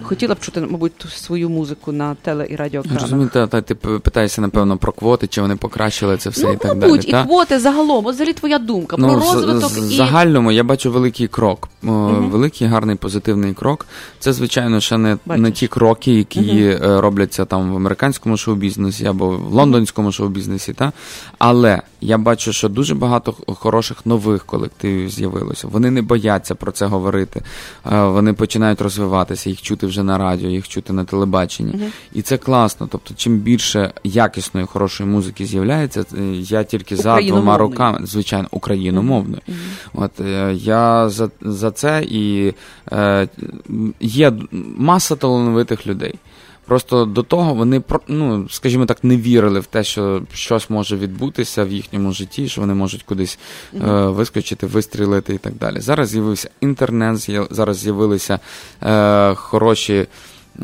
хотіла 0.04 0.36
б 0.36 0.40
чути, 0.40 0.62
мабуть, 0.62 0.92
свою 1.10 1.50
музику 1.50 1.92
на 1.92 2.16
теле 2.16 2.48
і 2.50 2.56
радіоканалах. 2.56 3.02
Розумію, 3.02 3.30
та, 3.34 3.62
ти 3.62 3.76
питаєшся, 3.76 4.42
напевно, 4.42 4.78
про 4.78 4.92
квоти, 4.92 5.28
чи 5.28 5.42
вони 5.42 5.56
покращили 5.56 6.18
це 6.18 6.30
все 6.30 6.48
ну, 6.48 6.54
і 6.54 6.58
так 6.58 6.76
мабуть, 6.76 7.02
далі. 7.02 7.10
і 7.10 7.12
та? 7.12 7.24
квоти 7.24 7.60
загалом. 7.60 8.06
От 8.06 8.16
взагалі 8.16 8.34
твоя 8.34 8.60
думка 8.60 8.96
ну, 9.00 9.08
про 9.08 9.20
розвиток 9.20 9.70
з, 9.70 9.94
і 9.94 9.96
загальному 9.96 10.52
я 10.52 10.64
бачу 10.64 10.92
великий 10.92 11.28
крок. 11.28 11.70
uh 11.84 12.30
Великий 12.30 12.68
гарний 12.68 12.96
позитивний 12.96 13.54
крок. 13.54 13.86
Це, 14.20 14.34
звичайно, 14.34 14.80
ще 14.80 14.98
не 14.98 15.18
не 15.26 15.52
ті 15.52 15.68
кроки, 15.68 16.14
які 16.14 16.42
uh 16.42 17.02
робляться 17.02 17.46
там 17.46 17.74
в 17.74 17.76
американському 17.76 18.38
шоу-бізнесі 18.38 19.06
або 19.06 19.30
в 19.30 19.54
лондонському 19.54 20.12
шоу-бізнесі. 20.12 20.74
Та? 20.74 20.92
Але 21.38 21.82
я 22.02 22.18
бачу, 22.18 22.54
що 22.54 22.70
дуже 22.70 22.96
багато 22.96 23.36
хороших 23.48 24.06
нових 24.06 24.46
колективів 24.46 25.10
з'явилося. 25.10 25.68
Вони 25.68 25.92
не 25.92 26.02
бояться 26.02 26.56
про 26.56 26.72
це 26.72 26.86
говорити. 26.86 27.42
Вони 27.86 28.34
починають 28.34 28.82
розвиватися, 28.82 29.50
їх 29.50 29.62
чути 29.62 29.88
вже 29.88 30.04
на 30.04 30.18
радіо, 30.18 30.50
їх 30.50 30.68
чути 30.68 30.94
на 30.94 31.06
телебаченні. 31.06 31.72
Uh-huh. 31.72 31.92
І 32.14 32.22
це 32.22 32.38
класно. 32.38 32.88
Тобто, 32.92 33.14
чим 33.18 33.38
більше 33.38 33.94
якісної, 34.04 34.68
хорошої 34.68 35.10
музики 35.10 35.46
з'являється, 35.46 36.06
е, 36.18 36.22
я 36.34 36.64
тільки 36.64 36.96
за 36.96 37.22
двома 37.22 37.58
роками, 37.58 38.00
звичайно, 38.04 38.48
україномовною. 38.52 39.42
Uh-huh. 39.48 40.04
От 40.04 40.20
е, 40.20 40.54
я 40.54 41.10
за 41.10 41.30
за 41.42 41.72
це 41.72 42.04
і 42.04 42.54
е, 42.92 43.28
є 44.00 44.34
маса 44.78 45.16
талановитих 45.16 45.88
людей. 45.88 46.16
Просто 46.68 47.06
до 47.06 47.24
того 47.24 47.54
вони 47.54 47.82
ну, 48.08 48.50
скажімо 48.50 48.86
так, 48.86 49.04
не 49.04 49.18
вірили 49.18 49.60
в 49.60 49.66
те, 49.66 49.84
що 49.84 50.22
щось 50.34 50.70
може 50.70 50.98
відбутися 50.98 51.64
в 51.64 51.72
їхньому 51.72 52.12
житті, 52.12 52.48
що 52.48 52.62
вони 52.62 52.74
можуть 52.74 53.04
кудись 53.04 53.40
е, 53.74 53.80
вискочити, 54.06 54.68
вистрілити 54.68 55.34
і 55.34 55.38
так 55.38 55.54
далі. 55.54 55.80
Зараз 55.80 56.10
з'явився 56.10 56.50
інтернет, 56.62 57.30
зараз 57.52 57.78
з'явилися 57.78 58.40
е, 58.84 59.36
хороші 59.36 60.08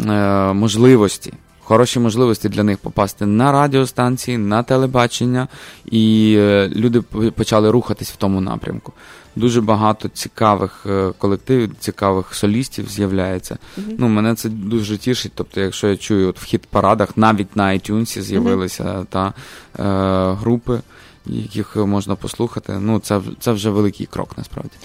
е, 0.06 0.54
можливості. 0.54 1.34
Хороші 1.66 2.00
можливості 2.00 2.50
для 2.50 2.64
них 2.64 2.78
попасти 2.78 3.26
на 3.26 3.52
радіостанції, 3.52 4.38
на 4.38 4.64
телебачення, 4.64 5.48
і 5.86 6.36
е, 6.38 6.70
люди 6.76 7.02
почали 7.36 7.72
рухатись 7.72 8.12
в 8.12 8.16
тому 8.16 8.42
напрямку 8.42 8.94
дуже 9.36 9.62
багато 9.62 10.10
цікавих 10.10 10.86
е, 10.86 11.12
колективів, 11.18 11.72
цікавих 11.80 12.36
солістів 12.36 12.90
з'являється. 12.90 13.58
Uh-huh. 13.78 13.96
Ну, 13.98 14.08
Мене 14.08 14.36
це 14.36 14.50
дуже 14.50 14.98
тішить. 14.98 15.32
Тобто, 15.36 15.62
якщо 15.62 15.88
я 15.88 15.98
чую 15.98 16.30
от 16.30 16.40
в 16.40 16.46
хіт-парадах, 16.46 17.08
навіть 17.16 17.56
на 17.56 17.74
iTunes 17.74 18.22
з'явилися 18.22 18.84
uh-huh. 18.84 19.06
та 19.06 19.34
е, 19.80 20.34
групи, 20.34 20.82
яких 21.26 21.76
можна 21.76 22.16
послухати. 22.16 22.80
Ну, 22.80 23.00
це, 23.00 23.22
це 23.40 23.52
вже 23.52 23.70
великий 23.70 24.06
крок 24.06 24.30
насправді. 24.38 24.76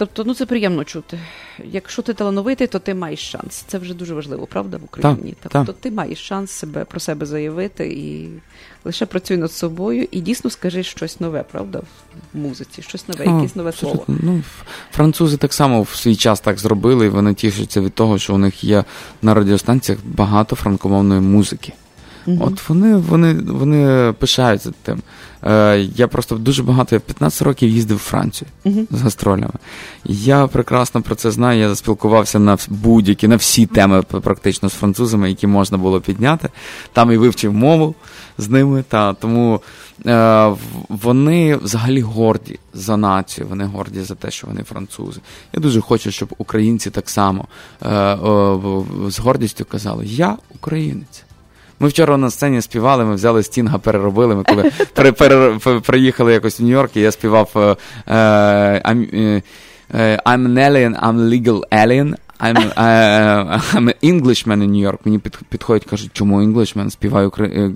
Тобто, 0.00 0.24
ну 0.24 0.34
це 0.34 0.46
приємно 0.46 0.84
чути. 0.84 1.18
Якщо 1.64 2.02
ти 2.02 2.14
талановитий, 2.14 2.66
то 2.66 2.78
ти 2.78 2.94
маєш 2.94 3.30
шанс. 3.30 3.64
Це 3.66 3.78
вже 3.78 3.94
дуже 3.94 4.14
важливо, 4.14 4.46
правда, 4.46 4.76
в 4.76 4.84
Україні. 4.84 5.34
Так, 5.42 5.52
тобто 5.52 5.72
ти 5.72 5.90
маєш 5.90 6.18
шанс 6.18 6.50
себе 6.50 6.84
про 6.84 7.00
себе 7.00 7.26
заявити 7.26 7.86
і 7.92 8.28
лише 8.84 9.06
працюй 9.06 9.36
над 9.36 9.52
собою 9.52 10.08
і 10.10 10.20
дійсно 10.20 10.50
скажи 10.50 10.82
щось 10.82 11.20
нове, 11.20 11.44
правда, 11.52 11.82
в 12.34 12.38
музиці, 12.38 12.82
щось 12.82 13.08
нове, 13.08 13.24
О, 13.24 13.36
якесь 13.36 13.56
нове 13.56 13.72
слово. 13.72 14.04
Ну, 14.08 14.42
Французи 14.92 15.36
так 15.36 15.52
само 15.52 15.82
в 15.82 15.88
свій 15.88 16.16
час 16.16 16.40
так 16.40 16.58
зробили, 16.58 17.06
і 17.06 17.08
вони 17.08 17.34
тішаться 17.34 17.80
від 17.80 17.94
того, 17.94 18.18
що 18.18 18.34
у 18.34 18.38
них 18.38 18.64
є 18.64 18.84
на 19.22 19.34
радіостанціях 19.34 20.00
багато 20.04 20.56
франкомовної 20.56 21.20
музики. 21.20 21.72
Угу. 22.26 22.38
От 22.40 22.68
вони 22.68 22.96
вони, 22.96 23.32
вони 23.34 24.12
пишаються 24.12 24.72
тим. 24.82 25.02
Е, 25.44 25.78
Я 25.96 26.08
просто 26.08 26.34
дуже 26.36 26.62
багато, 26.62 26.96
я 26.96 27.00
15 27.00 27.42
років 27.42 27.68
їздив 27.68 27.96
в 27.96 28.00
Францію 28.00 28.48
угу. 28.64 28.86
з 28.90 29.02
гастролями. 29.02 29.54
Я 30.04 30.46
прекрасно 30.46 31.02
про 31.02 31.14
це 31.14 31.30
знаю. 31.30 31.60
Я 31.60 31.74
спілкувався 31.74 32.38
на 32.38 32.58
будь-які, 32.68 33.28
на 33.28 33.36
всі 33.36 33.66
теми 33.66 34.02
практично 34.02 34.68
з 34.68 34.72
французами, 34.72 35.28
які 35.28 35.46
можна 35.46 35.78
було 35.78 36.00
підняти. 36.00 36.48
Там 36.92 37.12
і 37.12 37.16
вивчив 37.16 37.52
мову 37.52 37.94
з 38.38 38.48
ними. 38.48 38.84
Та, 38.88 39.14
Тому 39.14 39.60
е, 40.06 40.52
вони 40.88 41.56
взагалі 41.56 42.00
горді 42.00 42.58
за 42.74 42.96
націю, 42.96 43.46
вони 43.50 43.64
горді 43.64 44.00
за 44.00 44.14
те, 44.14 44.30
що 44.30 44.46
вони 44.46 44.62
французи. 44.62 45.20
Я 45.52 45.60
дуже 45.60 45.80
хочу, 45.80 46.10
щоб 46.10 46.34
українці 46.38 46.90
так 46.90 47.10
само 47.10 47.48
е, 47.82 47.88
е, 47.88 48.58
з 49.08 49.18
гордістю 49.18 49.64
казали: 49.64 50.06
Я 50.06 50.36
українець. 50.54 51.24
Ми 51.80 51.88
вчора 51.88 52.16
на 52.16 52.30
сцені 52.30 52.62
співали, 52.62 53.04
ми 53.04 53.14
взяли 53.14 53.42
стінга, 53.42 53.78
переробили. 53.78 54.34
Ми 54.34 54.44
коли 54.44 54.62
при, 54.94 55.12
при, 55.12 55.58
при, 55.64 55.80
приїхали 55.80 56.32
якось 56.32 56.60
в 56.60 56.62
Нью-Йорк, 56.62 56.96
я 56.96 57.12
співав 57.12 57.50
uh, 57.54 57.76
I'm, 58.82 59.42
uh, 59.94 60.22
I'm 60.22 60.46
an 60.46 60.58
alien, 60.58 61.00
I'm 61.00 61.16
legal 61.16 61.64
alien. 61.72 62.14
I'm, 62.40 62.56
uh, 62.56 63.60
I'm 63.74 63.88
an 63.88 63.98
Englishman 64.02 64.62
in 64.62 64.70
New 64.70 64.82
York. 64.90 64.98
Мені 65.04 65.18
під, 65.18 65.38
підходять, 65.48 65.84
кажуть, 65.84 66.10
чому 66.12 66.42
Englishman? 66.42 66.90
Співаю 66.90 67.28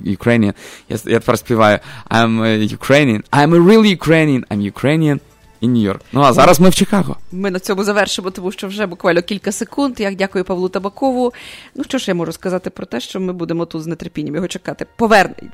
Ukrainian. 0.06 0.54
Я, 0.88 0.96
я 1.04 1.18
тепер 1.18 1.38
співаю 1.38 1.78
I'm 2.10 2.40
Ukrainian. 2.78 3.22
I'm 3.32 3.54
a 3.54 3.60
real 3.68 3.98
Ukrainian. 3.98 4.44
I'm 4.50 4.72
Ukrainian 4.72 5.20
і 5.64 5.68
Нью-Йорк. 5.68 6.00
Ну 6.12 6.20
а 6.20 6.32
зараз 6.32 6.60
ми 6.60 6.68
в 6.68 6.74
Чикаго. 6.74 7.16
Ми 7.32 7.50
на 7.50 7.58
цьому 7.58 7.84
завершимо, 7.84 8.30
тому 8.30 8.52
що 8.52 8.68
вже 8.68 8.86
буквально 8.86 9.22
кілька 9.22 9.52
секунд. 9.52 10.00
Я 10.00 10.14
дякую 10.14 10.44
Павлу 10.44 10.68
Табакову. 10.68 11.32
Ну 11.74 11.84
що 11.84 11.98
ж 11.98 12.04
я 12.08 12.14
можу 12.14 12.32
сказати 12.32 12.70
про 12.70 12.86
те, 12.86 13.00
що 13.00 13.20
ми 13.20 13.32
будемо 13.32 13.66
тут 13.66 13.82
з 13.82 13.96
нетерпінням 13.96 14.34
його 14.34 14.48
чекати. 14.48 14.86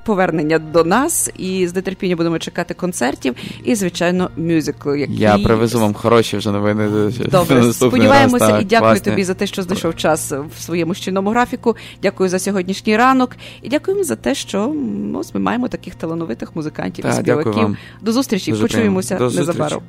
Повернення 0.05 0.59
до 0.59 0.85
нас, 0.85 1.31
і 1.39 1.69
з 1.69 1.83
нетерпінням 1.83 2.17
будемо 2.17 2.39
чекати 2.39 2.75
концертів 2.75 3.35
і, 3.65 3.75
звичайно, 3.75 4.31
мюзиклу. 4.37 4.95
Який... 4.95 5.17
Я 5.17 5.39
привезу 5.39 5.81
вам 5.81 5.95
хороші 5.95 6.37
вже 6.37 6.51
новини. 6.51 7.13
Добре, 7.31 7.73
сподіваємося 7.73 8.51
раз, 8.51 8.63
і 8.63 8.65
дякую 8.65 8.91
класне. 8.91 9.11
тобі 9.11 9.25
за 9.25 9.35
те, 9.35 9.47
що 9.47 9.63
знайшов 9.63 9.97
час 9.97 10.33
в 10.57 10.63
своєму 10.63 10.95
щільному 10.95 11.31
графіку. 11.31 11.77
Дякую 12.03 12.29
за 12.29 12.39
сьогоднішній 12.39 12.97
ранок 12.97 13.37
і 13.63 13.69
дякуємо 13.69 14.05
за 14.05 14.17
те, 14.17 14.35
що 14.35 14.73
ну, 14.95 15.23
ми 15.35 15.41
маємо 15.41 15.69
таких 15.69 15.95
талановитих 15.95 16.57
музикантів 16.57 17.07
і 17.07 17.13
співаків. 17.13 17.77
До 18.01 18.13
зустрічі, 18.13 18.51
Дуже 18.51 18.63
почуємося 18.63 19.19
незабаром. 19.19 19.83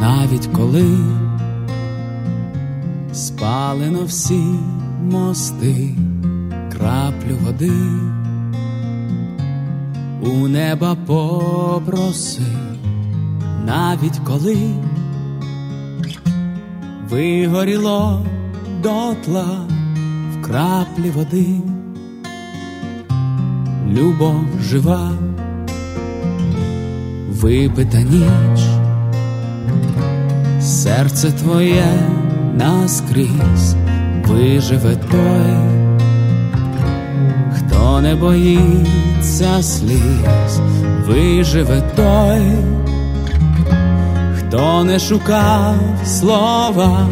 Навіть 0.00 0.46
коли 0.46 0.98
спалено 3.12 4.04
всі 4.04 4.44
мости, 5.02 5.94
краплю 6.72 7.36
води 7.44 7.72
у 10.22 10.48
неба 10.48 10.96
попроси, 11.06 12.42
навіть 13.66 14.18
коли 14.26 14.56
вигоріло 17.10 18.26
дотла 18.82 19.68
в 20.32 20.42
краплі 20.42 21.10
води, 21.10 21.46
любов 23.88 24.44
жива, 24.62 25.12
випита 27.30 28.00
ніч, 28.00 28.60
серце 30.66 31.30
твоє 31.30 31.86
наскрізь 32.54 33.74
виживе 34.26 34.96
той, 34.96 35.56
хто 37.56 38.00
не 38.00 38.14
боїться 38.14 39.62
сліз, 39.62 40.60
виживе 41.06 41.82
той 41.96 42.76
хто 44.38 44.84
не 44.84 44.98
шукав 44.98 45.76
слова 46.06 47.08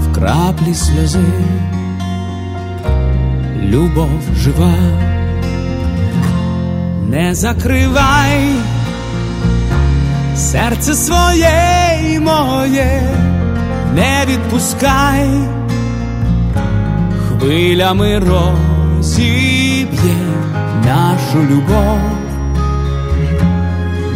в 0.00 0.14
краплі 0.14 0.74
сльози, 0.74 1.18
любов 3.62 4.20
жива, 4.36 4.74
не 7.08 7.34
закривай 7.34 8.48
серце 10.36 10.94
своє 10.94 11.85
і 12.04 12.20
моє, 12.20 13.02
не 13.94 14.24
відпускай, 14.26 15.28
хвилями 17.28 18.18
розіб'є 18.18 19.46
нашу 20.84 21.38
любов. 21.50 21.98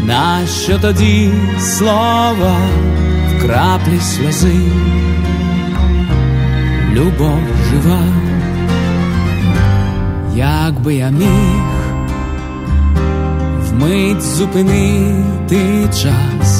Нащо 0.05 0.78
тоді 0.78 1.33
слова 1.61 2.57
в 3.28 3.43
краплі 3.43 4.01
сльози, 4.01 4.61
любов 6.93 7.41
жива, 7.70 8.03
як 10.35 10.81
би 10.81 10.95
я 10.95 11.11
міг 11.11 11.81
вмить 13.81 14.22
зупинити 14.22 15.89
час, 16.03 16.60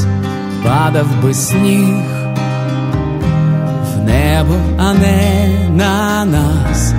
падав 0.71 1.07
би 1.23 1.35
сніг 1.35 2.05
в 3.85 4.05
небо, 4.05 4.55
а 4.79 4.95
не 4.95 5.49
на 5.71 6.25
нас, 6.25 6.95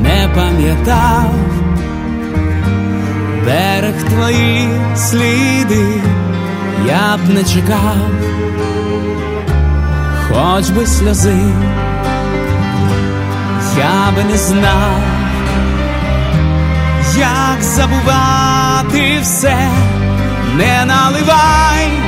не 0.00 0.28
пам'ятав 0.34 1.34
берег 3.44 3.94
твої 4.02 4.68
сліди, 4.96 5.86
я 6.86 7.16
б 7.16 7.34
не 7.34 7.44
чекав, 7.44 8.10
хоч 10.28 10.70
би 10.70 10.86
сльози, 10.86 11.42
я 13.78 14.12
би 14.16 14.24
не 14.30 14.36
знав, 14.36 15.00
як 17.18 17.62
забувати 17.62 19.18
все, 19.22 19.68
не 20.56 20.84
наливай 20.84 22.03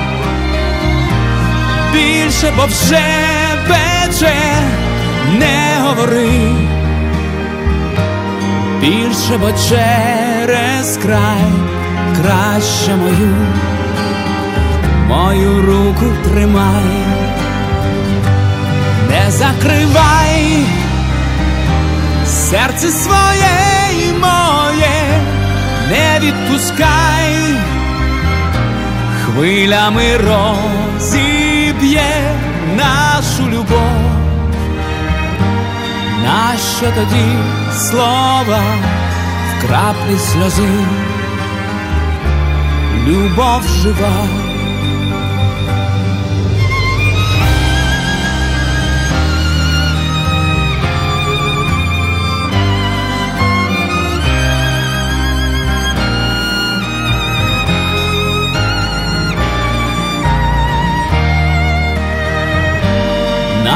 більше, 1.97 2.53
бо 2.57 2.67
вже 2.67 3.05
пече, 3.69 4.35
не 5.39 5.81
говори. 5.83 6.53
Більше, 8.81 9.39
бо 9.41 9.51
через 9.69 10.97
край 10.97 11.53
краще 12.23 12.97
мою, 12.97 13.37
мою 15.09 15.63
руку 15.63 16.07
тримай, 16.25 17.05
не 19.11 19.31
закривай 19.31 20.65
серце 22.27 22.89
своє 22.89 24.09
і 24.09 24.13
моє, 24.13 25.21
не 25.91 26.21
відпускай, 26.21 27.35
хвилями 29.25 30.17
розіб'є 30.17 31.46
нашу 32.77 33.51
любов, 33.51 34.01
нащо 36.25 36.87
тоді 36.95 37.27
слова 37.73 38.63
в 39.51 39.67
краплі 39.67 40.19
сльози 40.19 40.69
любов 43.07 43.63
жива. 43.83 44.46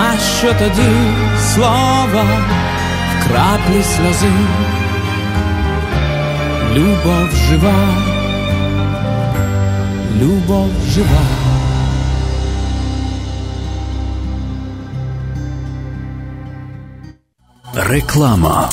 Нащо 0.01 0.55
тоді 0.59 0.91
слова 1.53 2.25
в 3.11 3.27
краплі 3.29 3.83
сльози, 3.83 4.33
любов 6.75 7.31
жива 7.49 8.11
любов 10.21 10.69
жива. 10.95 11.23
Реклама. 17.75 18.71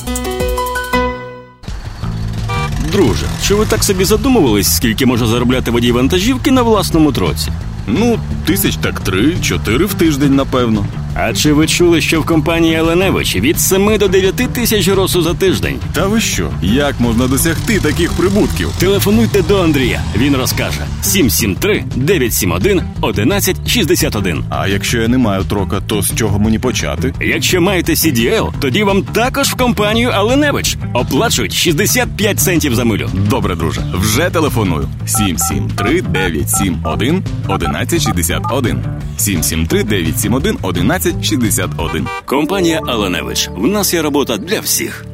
Друже, 2.91 3.25
чи 3.43 3.55
ви 3.55 3.65
так 3.65 3.83
собі 3.83 4.05
задумувались, 4.05 4.75
скільки 4.75 5.05
може 5.05 5.27
заробляти 5.27 5.71
водій 5.71 5.91
вантажівки 5.91 6.51
на 6.51 6.61
власному 6.61 7.11
троці? 7.11 7.51
Ну, 7.87 8.19
тисяч 8.45 8.75
так 8.75 8.99
три-чотири 8.99 9.85
в 9.85 9.93
тиждень, 9.93 10.35
напевно. 10.35 10.85
А 11.19 11.33
чи 11.33 11.53
ви 11.53 11.67
чули, 11.67 12.01
що 12.01 12.21
в 12.21 12.25
компанії 12.25 12.75
Еленевич 12.75 13.35
від 13.35 13.59
7 13.59 13.97
до 13.97 14.07
9 14.07 14.35
тисяч 14.35 14.87
гросу 14.87 15.21
за 15.21 15.33
тиждень? 15.33 15.79
Та 15.93 16.07
ви 16.07 16.21
що? 16.21 16.49
Як 16.61 16.99
можна 16.99 17.27
досягти 17.27 17.79
таких 17.79 18.13
прибутків? 18.13 18.69
Телефонуйте 18.79 19.41
до 19.41 19.63
Андрія. 19.63 20.01
Він 20.17 20.35
розкаже 20.35 20.79
773 21.01 21.83
971 21.95 22.81
1161. 23.01 24.43
А 24.49 24.67
якщо 24.67 25.01
я 25.01 25.07
не 25.07 25.17
маю 25.17 25.43
трока, 25.43 25.81
то 25.87 26.01
з 26.01 26.15
чого 26.15 26.39
мені 26.39 26.59
почати? 26.59 27.13
Якщо 27.21 27.61
маєте 27.61 27.93
CDL, 27.93 28.53
тоді 28.59 28.83
вам 28.83 29.03
також 29.03 29.47
в 29.47 29.55
компанію 29.55 30.09
Аленевич 30.09 30.77
оплачують 30.93 31.53
65 31.53 32.39
центів 32.39 32.75
за 32.75 32.83
милю. 32.83 33.09
Добре, 33.29 33.55
друже, 33.55 33.81
вже 33.93 34.29
телефоную. 34.29 34.87
773 35.05 36.01
971 36.01 37.23
1161. 37.47 38.83
773 39.17 39.83
971 39.83 40.57
1161. 40.61 42.07
Компанія 42.25 42.81
Аленевич. 42.87 43.49
В 43.55 43.67
нас 43.67 43.93
є 43.93 44.01
робота 44.01 44.37
для 44.37 44.59
всіх. 44.59 45.05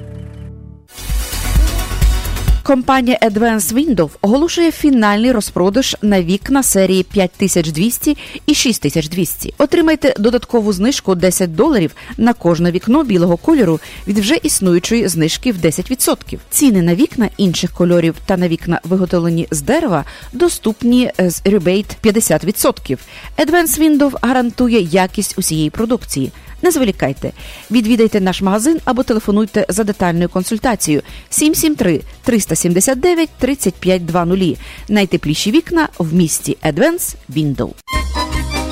Компанія 2.64 3.18
Advance 3.22 3.74
Window 3.74 4.09
оголошує 4.22 4.72
фінальний 4.72 5.32
розпродаж 5.32 5.97
на 6.01 6.22
вікна 6.22 6.64
серії 6.64 7.03
5200 7.03 8.18
і 8.45 8.55
6200. 8.55 9.53
Отримайте 9.57 10.14
додаткову 10.20 10.74
знижку 10.74 11.16
10 11.16 11.55
доларів 11.55 11.91
на 12.18 12.34
кожне 12.34 12.72
вікно 12.72 13.03
білого 13.03 13.38
кольору 13.38 13.80
від 14.07 14.20
вже 14.20 14.36
існуючої 14.36 15.07
знижки 15.07 15.51
в 15.51 15.57
10%. 15.57 16.38
Ціни 16.49 16.82
на 16.82 16.95
вікна 16.95 17.30
інших 17.38 17.72
кольорів 17.72 18.16
та 18.26 18.38
на 18.38 18.47
вікна, 18.47 18.80
виготовлені 18.84 19.47
з 19.51 19.61
дерева, 19.61 20.05
доступні 20.34 21.11
з 21.18 21.41
rebate 21.41 21.95
50%. 22.03 22.97
Advance 23.38 23.80
Window 23.80 24.11
гарантує 24.22 24.82
якість 24.82 25.38
усієї 25.38 25.70
продукції. 25.70 26.32
Не 26.64 26.72
зволікайте. 26.72 27.32
Відвідайте 27.72 28.22
наш 28.22 28.41
магазин 28.41 28.80
або 28.86 29.03
телефонуйте 29.03 29.66
за 29.70 29.84
детальною 29.84 30.30
консультацією 30.30 31.01
773 31.30 32.01
379 32.24 33.30
3520. 33.38 34.59
Найтепліші 34.89 35.51
вікна 35.51 35.88
в 35.97 36.14
місті 36.14 36.57
Advance 36.64 37.16
Window. 37.36 37.70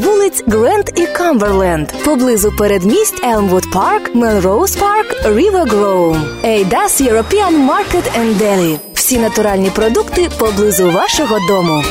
вулиць 0.00 0.44
Гренд 0.46 0.92
і 0.96 1.06
Камберленд, 1.06 1.88
поблизу 2.04 2.52
передмість 2.58 3.24
Елмвуд 3.24 3.70
Парк, 3.72 4.14
Мелроуз 4.14 4.76
Парк, 4.76 5.16
Рівер 5.24 5.68
Гроу. 5.68 6.16
Eidas 6.44 7.00
European 7.00 7.68
Market 7.68 8.20
and 8.20 8.38
Deli. 8.38 8.78
Всі 8.94 9.18
натуральні 9.18 9.70
продукти 9.70 10.28
поблизу 10.38 10.90
вашого 10.90 11.38
дому. 11.48 11.82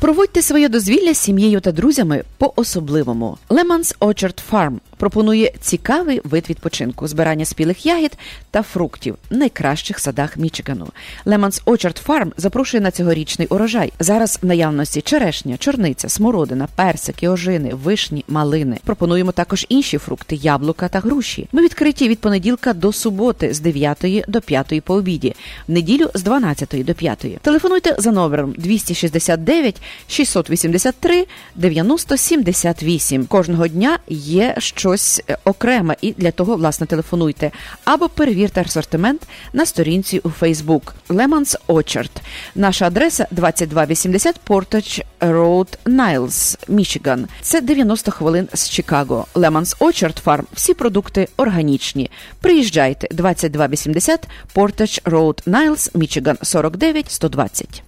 Проводьте 0.00 0.42
своє 0.42 0.68
дозвілля 0.68 1.14
з 1.14 1.18
сім'єю 1.18 1.60
та 1.60 1.72
друзями 1.72 2.22
по-особливому. 2.38 3.38
Lemons 3.48 3.98
Orchard 3.98 4.40
Farm 4.52 4.78
пропонує 5.02 5.52
цікавий 5.60 6.20
вид 6.24 6.50
відпочинку, 6.50 7.08
збирання 7.08 7.44
спілих 7.44 7.86
ягід 7.86 8.18
та 8.50 8.62
фруктів 8.62 9.16
в 9.30 9.36
найкращих 9.36 9.98
садах 9.98 10.36
Мічигану. 10.36 10.88
Lemons 11.26 11.64
Orchard 11.64 12.06
Farm 12.06 12.32
запрошує 12.36 12.80
на 12.80 12.90
цьогорічний 12.90 13.48
урожай. 13.48 13.92
Зараз 14.00 14.38
в 14.42 14.46
наявності 14.46 15.00
черешня, 15.00 15.56
чорниця, 15.56 16.08
смородина, 16.08 16.68
персики, 16.76 17.28
ожини, 17.28 17.74
вишні, 17.74 18.24
малини. 18.28 18.78
Пропонуємо 18.84 19.32
також 19.32 19.66
інші 19.68 19.98
фрукти, 19.98 20.36
яблука 20.36 20.88
та 20.88 21.00
груші. 21.00 21.48
Ми 21.52 21.62
відкриті 21.62 22.08
від 22.08 22.18
понеділка 22.18 22.72
до 22.72 22.92
суботи 22.92 23.54
з 23.54 23.60
9 23.60 24.24
до 24.28 24.40
5 24.40 24.82
по 24.84 24.94
обіді, 24.94 25.34
в 25.68 25.72
неділю 25.72 26.10
з 26.14 26.22
12 26.22 26.84
до 26.84 26.94
5. 26.94 27.18
Телефонуйте 27.42 27.96
за 27.98 28.12
номером 28.12 28.54
269 28.58 29.82
683 30.08 31.26
90 31.54 32.16
78. 32.16 33.26
Кожного 33.26 33.68
дня 33.68 33.98
є 34.08 34.54
щось 34.92 35.22
е, 35.28 35.36
окреме, 35.44 35.96
і 36.00 36.12
для 36.12 36.30
того, 36.30 36.56
власне, 36.56 36.86
телефонуйте 36.86 37.50
або 37.84 38.08
перевірте 38.08 38.60
асортимент 38.60 39.22
на 39.52 39.66
сторінці 39.66 40.18
у 40.18 40.28
Facebook 40.28 40.92
Lemons 41.08 41.56
Orchard. 41.68 42.10
Наша 42.54 42.86
адреса 42.86 43.26
2280 43.30 44.40
Portage 44.46 45.02
Road, 45.20 45.68
Niles, 45.86 46.58
Мічиган. 46.68 47.28
Це 47.40 47.60
90 47.60 48.10
хвилин 48.10 48.48
з 48.52 48.68
Чикаго. 48.68 49.26
Lemons 49.34 49.78
Orchard 49.78 50.22
Farm. 50.24 50.44
Всі 50.52 50.74
продукти 50.74 51.28
органічні. 51.36 52.10
Приїжджайте 52.40 53.08
2280 53.10 54.28
Portage 54.54 55.02
Road, 55.02 55.48
Niles, 55.48 55.96
Мічиган 55.96 56.38
49 56.42 57.10
120. 57.10 57.82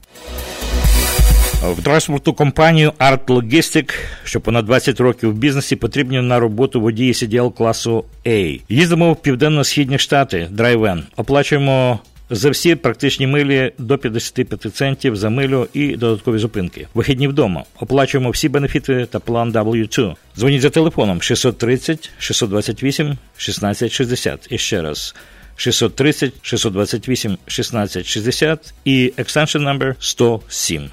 В 1.73 1.83
транспортну 1.83 2.33
компанію 2.33 2.93
Art 2.99 3.25
Logistic, 3.27 3.95
що 4.25 4.41
понад 4.41 4.65
20 4.65 5.01
років 5.01 5.31
в 5.31 5.35
бізнесі, 5.35 5.77
потрібні 5.77 6.21
на 6.21 6.41
роботу 6.41 6.81
водії 6.81 7.13
CDL 7.13 7.53
класу 7.53 8.05
A. 8.27 8.61
Їздимо 8.69 9.13
в 9.13 9.17
південно-східні 9.17 9.99
штати, 9.99 10.47
драйвен. 10.51 11.03
Оплачуємо 11.17 11.99
за 12.31 12.51
всі 12.51 12.75
практичні 12.75 13.27
милі 13.27 13.73
до 13.79 13.99
55 13.99 14.75
центів 14.75 15.17
за 15.17 15.31
милю 15.31 15.69
і 15.75 15.97
додаткові 15.97 16.39
зупинки. 16.39 16.87
Вихідні 16.95 17.29
вдома. 17.29 17.65
Оплачуємо 17.81 18.31
всі 18.31 18.49
бенефіти 18.49 19.07
та 19.11 19.19
план 19.19 19.53
W2. 19.53 20.15
Дзвоніть 20.37 20.63
за 20.63 20.71
телефоном 20.71 21.23
630 21.23 22.11
628 22.19 23.07
1660. 23.07 24.47
І 24.51 24.59
ще 24.59 24.83
раз. 24.83 25.15
630 25.57 26.33
628 26.43 27.33
1660 27.33 28.75
і 28.85 29.13
extension 29.19 29.79
number 29.79 29.95
107. 29.99 30.91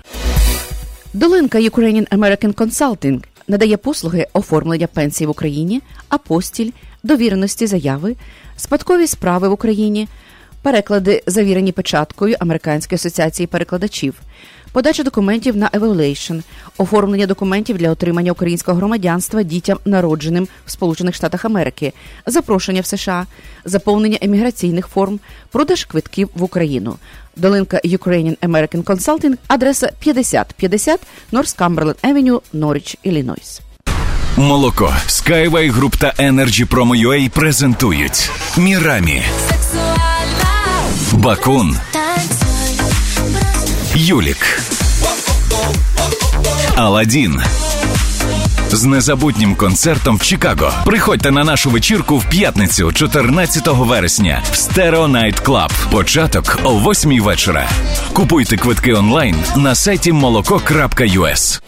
Долинка 1.14 1.60
Ukrainian 1.60 2.08
American 2.08 2.54
Consulting 2.54 3.24
надає 3.48 3.78
послуги 3.78 4.28
оформлення 4.34 4.88
пенсій 4.88 5.26
в 5.26 5.30
Україні, 5.30 5.82
апостіль, 6.10 6.72
довіреності 7.04 7.68
заяви, 7.68 8.16
спадкові 8.58 9.08
справи 9.08 9.50
в 9.50 9.52
Україні, 9.52 10.08
переклади, 10.62 11.24
завірені 11.28 11.72
печаткою 11.72 12.36
Американської 12.40 12.96
асоціації 12.96 13.48
перекладачів, 13.48 14.22
подача 14.72 15.04
документів 15.04 15.58
на 15.58 15.70
evaluation, 15.70 16.44
оформлення 16.78 17.28
документів 17.28 17.78
для 17.78 17.92
отримання 17.92 18.32
українського 18.32 18.78
громадянства 18.78 19.44
дітям, 19.44 19.78
народженим 19.86 20.48
в 20.66 20.72
Сполучених 20.72 21.16
Штатах 21.16 21.46
Америки, 21.46 21.94
запрошення 22.26 22.82
в 22.82 22.86
США, 22.86 23.26
заповнення 23.66 24.18
еміграційних 24.22 24.88
форм, 24.88 25.20
продаж 25.52 25.86
квитків 25.86 26.30
в 26.36 26.44
Україну. 26.44 26.96
Долинка 27.36 27.80
Ukrainian 27.84 28.38
American 28.42 28.84
Consulting, 28.84 29.38
адреса 29.48 29.92
5050 30.00 31.00
North 31.32 31.56
Cumberland 31.58 32.00
Avenue, 32.04 32.42
Norwich, 32.54 32.96
Іллінойс. 33.04 33.62
Молоко, 34.38 34.94
Skyway 35.08 35.74
Group 35.74 35.98
та 35.98 36.14
Energy 36.20 36.66
Promo 36.68 37.06
UA 37.08 37.30
презентують 37.30 38.32
Мірамі, 38.58 39.24
Бакун, 41.12 41.78
Юлік, 43.96 44.62
Аладдін. 46.76 47.42
З 48.74 48.86
незабутнім 48.86 49.56
концертом 49.56 50.18
в 50.18 50.24
Чикаго. 50.24 50.74
Приходьте 50.86 51.32
на 51.32 51.44
нашу 51.44 51.70
вечірку 51.70 52.18
в 52.18 52.30
п'ятницю, 52.30 52.92
14 52.92 53.68
вересня, 53.68 54.44
в 54.52 54.56
Stereo 54.56 55.12
Night 55.12 55.44
Club. 55.44 55.92
Початок 55.92 56.60
о 56.64 56.92
8 56.92 57.22
вечора. 57.22 57.70
Купуйте 58.14 58.58
квитки 58.58 58.94
онлайн 58.94 59.36
на 59.58 59.76
сайті 59.76 60.12
молоко.us. 60.12 61.62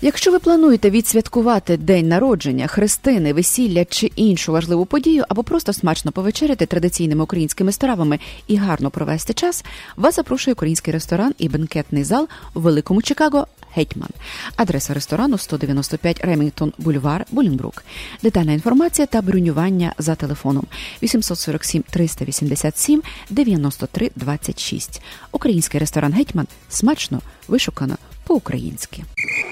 Якщо 0.00 0.30
ви 0.30 0.38
плануєте 0.38 0.90
відсвяткувати 0.90 1.76
день 1.76 2.08
народження, 2.08 2.66
хрестини, 2.66 3.32
весілля 3.32 3.84
чи 3.84 4.06
іншу 4.06 4.52
важливу 4.52 4.86
подію, 4.86 5.24
або 5.28 5.42
просто 5.42 5.72
смачно 5.72 6.12
повечеряти 6.12 6.66
традиційними 6.66 7.24
українськими 7.24 7.72
стравами 7.72 8.18
і 8.46 8.56
гарно 8.56 8.90
провести 8.90 9.34
час, 9.34 9.64
вас 9.96 10.16
запрошує 10.16 10.52
український 10.52 10.92
ресторан 10.92 11.34
і 11.38 11.48
бенкетний 11.48 12.04
зал 12.04 12.28
у 12.54 12.60
Великому 12.60 13.02
Чикаго 13.02 13.46
Гетьман. 13.78 14.10
Адреса 14.56 14.94
ресторану 14.94 15.38
195 15.38 16.20
Remington 16.24 16.72
Boulevard, 16.78 17.26
Болінгбрук. 17.30 17.84
Детальна 18.22 18.52
інформація 18.52 19.06
та 19.06 19.22
бронювання 19.22 19.94
за 19.98 20.14
телефоном 20.14 20.66
847 21.02 21.84
387 21.90 23.02
93 23.30 24.10
26. 24.16 25.02
Український 25.32 25.80
ресторан 25.80 26.12
Гетьман 26.12 26.46
смачно, 26.68 27.20
вишукано 27.48 27.96
по-українськи. 28.28 29.02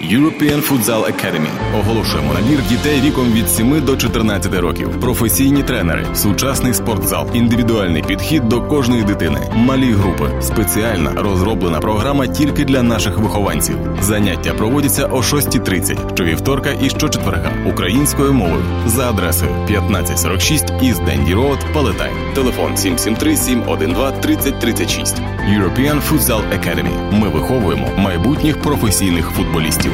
European 0.03 0.69
Futsal 0.69 1.03
Academy. 1.05 1.49
Оголошуємо 1.81 2.35
набір 2.35 2.63
дітей 2.69 3.01
віком 3.01 3.33
від 3.33 3.49
7 3.49 3.85
до 3.85 3.97
14 3.97 4.55
років. 4.55 5.01
Професійні 5.01 5.63
тренери, 5.63 6.07
сучасний 6.15 6.75
спортзал, 6.75 7.27
індивідуальний 7.35 8.03
підхід 8.03 8.49
до 8.49 8.63
кожної 8.63 9.03
дитини, 9.03 9.41
малі 9.55 9.93
групи, 9.93 10.31
спеціальна 10.43 11.13
розроблена 11.17 11.81
програма 11.81 12.27
тільки 12.27 12.65
для 12.65 12.83
наших 12.83 13.19
вихованців. 13.19 13.77
Заняття 14.01 14.55
проводяться 14.55 15.07
о 15.07 15.17
6.30 15.17 16.15
щовівторка 16.15 16.71
і 16.83 16.91
щочетверга 16.91 17.53
українською 17.67 18.33
мовою 18.33 18.65
за 18.87 19.11
адресою 19.11 19.51
1546 19.51 20.65
East 20.83 20.99
Dundee 20.99 21.35
Road, 21.35 21.59
Палатайн. 21.75 22.11
Телефон 22.35 22.77
773 22.77 23.37
712 23.37 24.21
3036. 24.21 25.17
European 25.47 26.01
Futsal 26.11 26.43
Academy. 26.59 27.13
Ми 27.13 27.29
виховуємо 27.29 27.89
майбутніх 27.99 28.63
професійних 28.67 29.31
футболістів. 29.31 29.93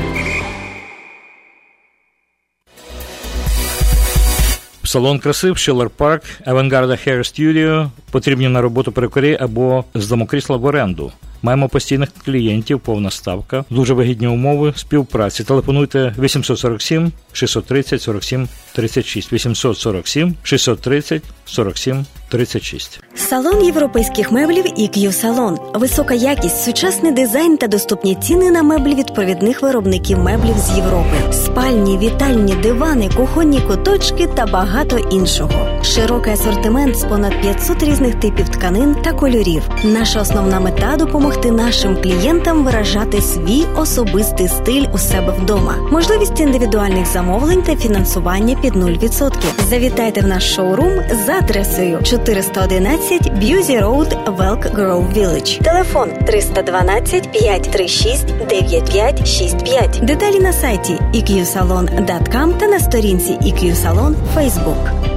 Салон 4.85 5.19
краси 5.19 5.51
в 5.51 5.59
Шиллер 5.59 5.91
Парк, 5.91 6.23
Авангарда 6.45 6.93
Hair 6.93 7.19
Studio 7.19 7.91
потрібні 8.11 8.49
на 8.49 8.61
роботу 8.61 8.93
перукарі 8.93 9.39
або 9.41 9.85
з 9.95 10.09
домокрісла 10.09 10.57
в 10.57 10.65
оренду. 10.65 11.13
Маємо 11.43 11.69
постійних 11.69 12.09
клієнтів, 12.25 12.81
повна 12.81 13.11
ставка, 13.11 13.65
дуже 13.71 13.95
вигідні 13.95 14.27
умови 14.27 14.73
співпраці. 14.77 15.45
Телефонуйте 15.45 16.15
847 16.19 17.13
630 17.33 18.03
47 18.03 18.49
36 18.73 19.33
847 19.33 20.35
630 20.43 21.23
47 21.45 22.05
36. 22.33 23.01
Салон 23.15 23.65
європейських 23.65 24.33
меблів 24.33 24.65
EQ 24.65 25.13
Салон. 25.13 25.59
Висока 25.75 26.15
якість, 26.15 26.65
сучасний 26.65 27.13
дизайн 27.13 27.57
та 27.57 27.67
доступні 27.67 28.15
ціни 28.15 28.51
на 28.51 28.63
меблі 28.63 28.95
від 28.95 29.15
провідних 29.15 29.63
виробників 29.63 30.19
меблів 30.19 30.55
з 30.59 30.77
Європи, 30.77 31.33
спальні, 31.33 31.99
вітальні, 31.99 32.55
дивани, 32.55 33.11
кухонні 33.17 33.61
куточки 33.61 34.27
та 34.27 34.47
багато 34.47 34.99
іншого. 34.99 35.83
Широкий 35.83 36.33
асортимент 36.33 36.97
з 36.97 37.05
понад 37.05 37.41
500 37.41 37.83
різних 37.83 38.15
типів 38.15 38.49
тканин 38.49 38.97
та 39.05 39.13
кольорів. 39.13 39.63
Наша 39.85 40.21
основна 40.21 40.61
мета 40.61 40.97
допомогти 40.97 41.51
нашим 41.51 41.97
клієнтам 42.03 42.65
виражати 42.65 43.21
свій 43.21 43.65
особистий 43.77 44.49
стиль 44.49 44.87
у 44.95 44.99
себе 44.99 45.35
вдома. 45.39 45.89
Можливість 45.91 46.41
індивідуальних 46.41 47.07
замовлень 47.07 47.63
та 47.63 47.77
фінансування 47.77 48.57
під 48.63 48.77
0%. 48.77 49.65
Завітайте 49.69 50.21
в 50.21 50.27
наш 50.27 50.55
шоурум 50.55 51.03
за 51.27 51.33
адресою 51.33 52.01
411 52.03 53.33
Busse 53.39 53.79
Road, 53.79 54.19
в 54.27 54.37
Elk 54.37 54.67
Grove 54.67 55.15
Village. 55.15 55.63
Телефон 55.63 56.11
312 56.27 57.33
536 57.33 58.27
9565. 58.27 60.01
Деталі 60.03 60.41
на 60.41 60.53
сайті 60.53 60.93
eqsalon.com 61.15 62.59
та 62.59 62.67
на 62.67 62.81
сторінці 62.81 63.33
EQ 63.33 63.75
Salon 63.75 64.15
Facebook. 64.37 65.13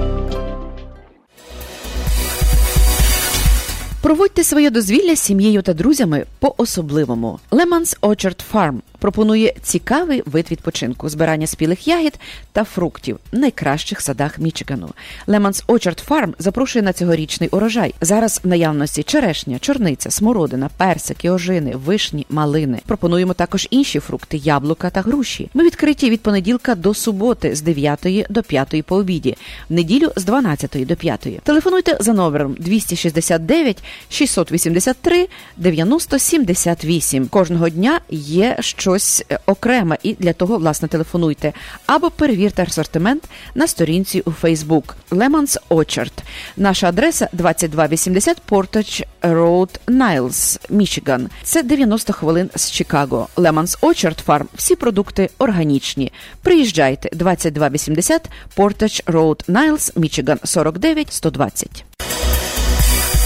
Проводьте 4.02 4.44
своє 4.44 4.70
дозвілля 4.70 5.16
з 5.16 5.20
сім'єю 5.20 5.62
та 5.62 5.74
друзями 5.74 6.26
по-особливому. 6.40 7.40
Lemons 7.52 8.00
Orchard 8.02 8.40
Farm 8.54 8.80
пропонує 9.06 9.54
цікавий 9.62 10.24
вид 10.26 10.52
відпочинку, 10.52 11.10
збирання 11.10 11.48
спілих 11.48 11.88
ягід 11.88 12.20
та 12.52 12.64
фруктів 12.64 13.20
в 13.32 13.38
найкращих 13.38 14.02
садах 14.02 14.40
Мічигану. 14.40 14.90
Lemons 15.28 15.66
Orchard 15.66 16.08
Farm 16.08 16.34
запрошує 16.40 16.84
на 16.84 16.94
цьогорічний 16.94 17.50
урожай. 17.50 17.94
Зараз 18.02 18.42
в 18.44 18.48
наявності 18.48 19.04
черешня, 19.04 19.60
чорниця, 19.60 20.12
смородина, 20.12 20.70
персики, 20.78 21.30
ожини, 21.30 21.76
вишні, 21.76 22.26
малини. 22.30 22.80
Пропонуємо 22.86 23.34
також 23.34 23.68
інші 23.72 24.00
фрукти, 24.00 24.38
яблука 24.38 24.90
та 24.90 25.02
груші. 25.02 25.50
Ми 25.54 25.64
відкриті 25.64 26.10
від 26.10 26.22
понеділка 26.22 26.76
до 26.76 26.94
суботи 26.94 27.56
з 27.56 27.62
9 27.62 28.26
до 28.30 28.44
5 28.44 28.84
по 28.86 28.96
обіді, 28.96 29.38
в 29.70 29.74
неділю 29.74 30.12
з 30.16 30.24
12 30.24 30.88
до 30.88 30.96
5. 30.96 31.28
Телефонуйте 31.44 31.98
за 32.00 32.14
номером 32.14 32.56
269 32.60 33.84
683 34.10 35.28
90 35.58 36.20
78. 36.20 37.28
Кожного 37.28 37.70
дня 37.70 38.00
є 38.10 38.58
щось 39.00 39.24
е, 39.32 39.40
окреме, 39.46 39.98
і 40.04 40.14
для 40.14 40.34
того, 40.34 40.58
власне, 40.58 40.88
телефонуйте 40.88 41.54
або 41.86 42.10
перевірте 42.10 42.64
асортимент 42.64 43.24
на 43.56 43.68
сторінці 43.68 44.22
у 44.22 44.32
Facebook 44.32 44.84
Lemons 45.12 45.58
Orchard. 45.70 46.12
Наша 46.58 46.88
адреса 46.88 47.30
2280 47.34 48.38
Portage 48.50 49.04
Road, 49.22 49.70
Niles, 49.88 50.60
Мічиган. 50.70 51.30
Це 51.44 51.64
90 51.64 52.14
хвилин 52.14 52.50
з 52.56 52.72
Чикаго. 52.72 53.28
Lemons 53.36 53.80
Orchard 53.80 54.26
Farm. 54.26 54.46
Всі 54.56 54.76
продукти 54.76 55.30
органічні. 55.38 56.12
Приїжджайте 56.42 57.10
2280 57.14 58.30
Portage 58.58 59.06
Road, 59.06 59.50
Niles, 59.50 60.00
Мічиган 60.00 60.40
49 60.44 61.14
120. 61.14 61.86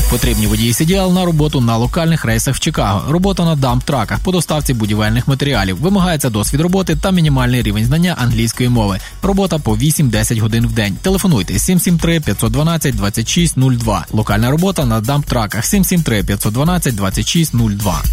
Потрібні 0.09 0.47
водії 0.47 0.71
CDL 0.71 1.13
на 1.13 1.25
роботу 1.25 1.61
на 1.61 1.77
локальних 1.77 2.25
рейсах 2.25 2.55
в 2.55 2.59
Чикаго. 2.59 3.11
Робота 3.11 3.45
на 3.45 3.55
дамп-траках 3.55 4.19
по 4.23 4.31
доставці 4.31 4.73
будівельних 4.73 5.27
матеріалів. 5.27 5.77
Вимагається 5.77 6.29
досвід 6.29 6.61
роботи 6.61 6.95
та 6.95 7.11
мінімальний 7.11 7.61
рівень 7.61 7.85
знання 7.85 8.15
англійської 8.19 8.69
мови. 8.69 8.99
Робота 9.21 9.59
по 9.59 9.75
8-10 9.75 10.39
годин 10.39 10.67
в 10.67 10.71
день. 10.71 10.97
Телефонуйте 11.01 11.59
773 11.59 12.19
512 12.19 12.95
2602. 12.95 14.05
Локальна 14.11 14.51
робота 14.51 14.85
на 14.85 15.01
дамп-траках 15.01 15.63
773 15.63 16.23
512 16.23 16.95
2602. 16.95 18.03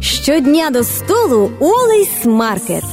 Щодня 0.00 0.70
до 0.70 0.84
столу 0.84 1.50
Wally's 1.60 2.24
Market. 2.24 2.84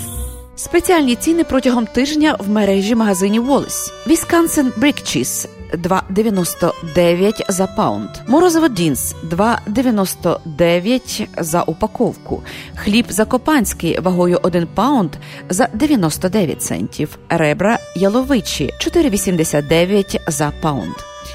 Спеціальні 0.56 1.16
ціни 1.16 1.44
протягом 1.44 1.86
тижня 1.86 2.38
в 2.40 2.50
мережі 2.50 2.96
магазинів 2.96 3.52
Wally's. 3.52 3.92
Wisconsin 4.08 4.74
Brick 4.78 5.02
Cheese 5.04 5.48
2,99 5.76 7.52
за 7.52 7.68
pound. 7.68 8.10
Морозиво 8.28 8.68
Dean's 8.68 9.16
2,99 9.32 11.28
за 11.38 11.62
упаковку. 11.62 12.44
Хліб 12.76 13.06
закопанський 13.10 14.00
вагою 14.00 14.40
1 14.44 14.68
pound 14.74 15.12
за 15.50 15.68
99 15.74 16.62
центів. 16.62 17.18
Ребра 17.30 17.80
яловичі 17.96 18.74
4,89 18.80 20.20
за 20.28 20.52
pound. 20.62 21.15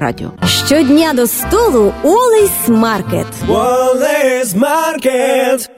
радіо. 0.00 0.30
Щодня 0.66 1.12
до 1.12 1.26
столу 1.26 1.92
Олейс 2.02 2.68
Маркет. 2.68 3.26
Wallace 3.48 4.54
Market. 4.58 5.68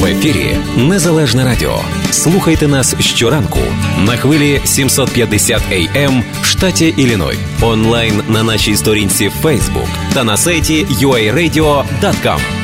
В 0.00 0.04
ефірі 0.06 0.56
Незалежне 0.76 1.44
Радіо. 1.44 1.78
Слухайте 2.10 2.68
нас 2.68 2.94
щоранку 3.00 3.58
на 4.06 4.16
хвилі 4.16 4.60
750 4.64 5.62
AM 5.72 6.22
в 6.42 6.44
штаті 6.44 6.94
Ілліной. 6.96 7.38
Онлайн 7.62 8.22
на 8.28 8.42
нашій 8.42 8.76
сторінці 8.76 9.30
Facebook 9.42 9.88
та 10.14 10.24
на 10.24 10.36
сайті 10.36 10.84
uaradio.com. 10.84 12.63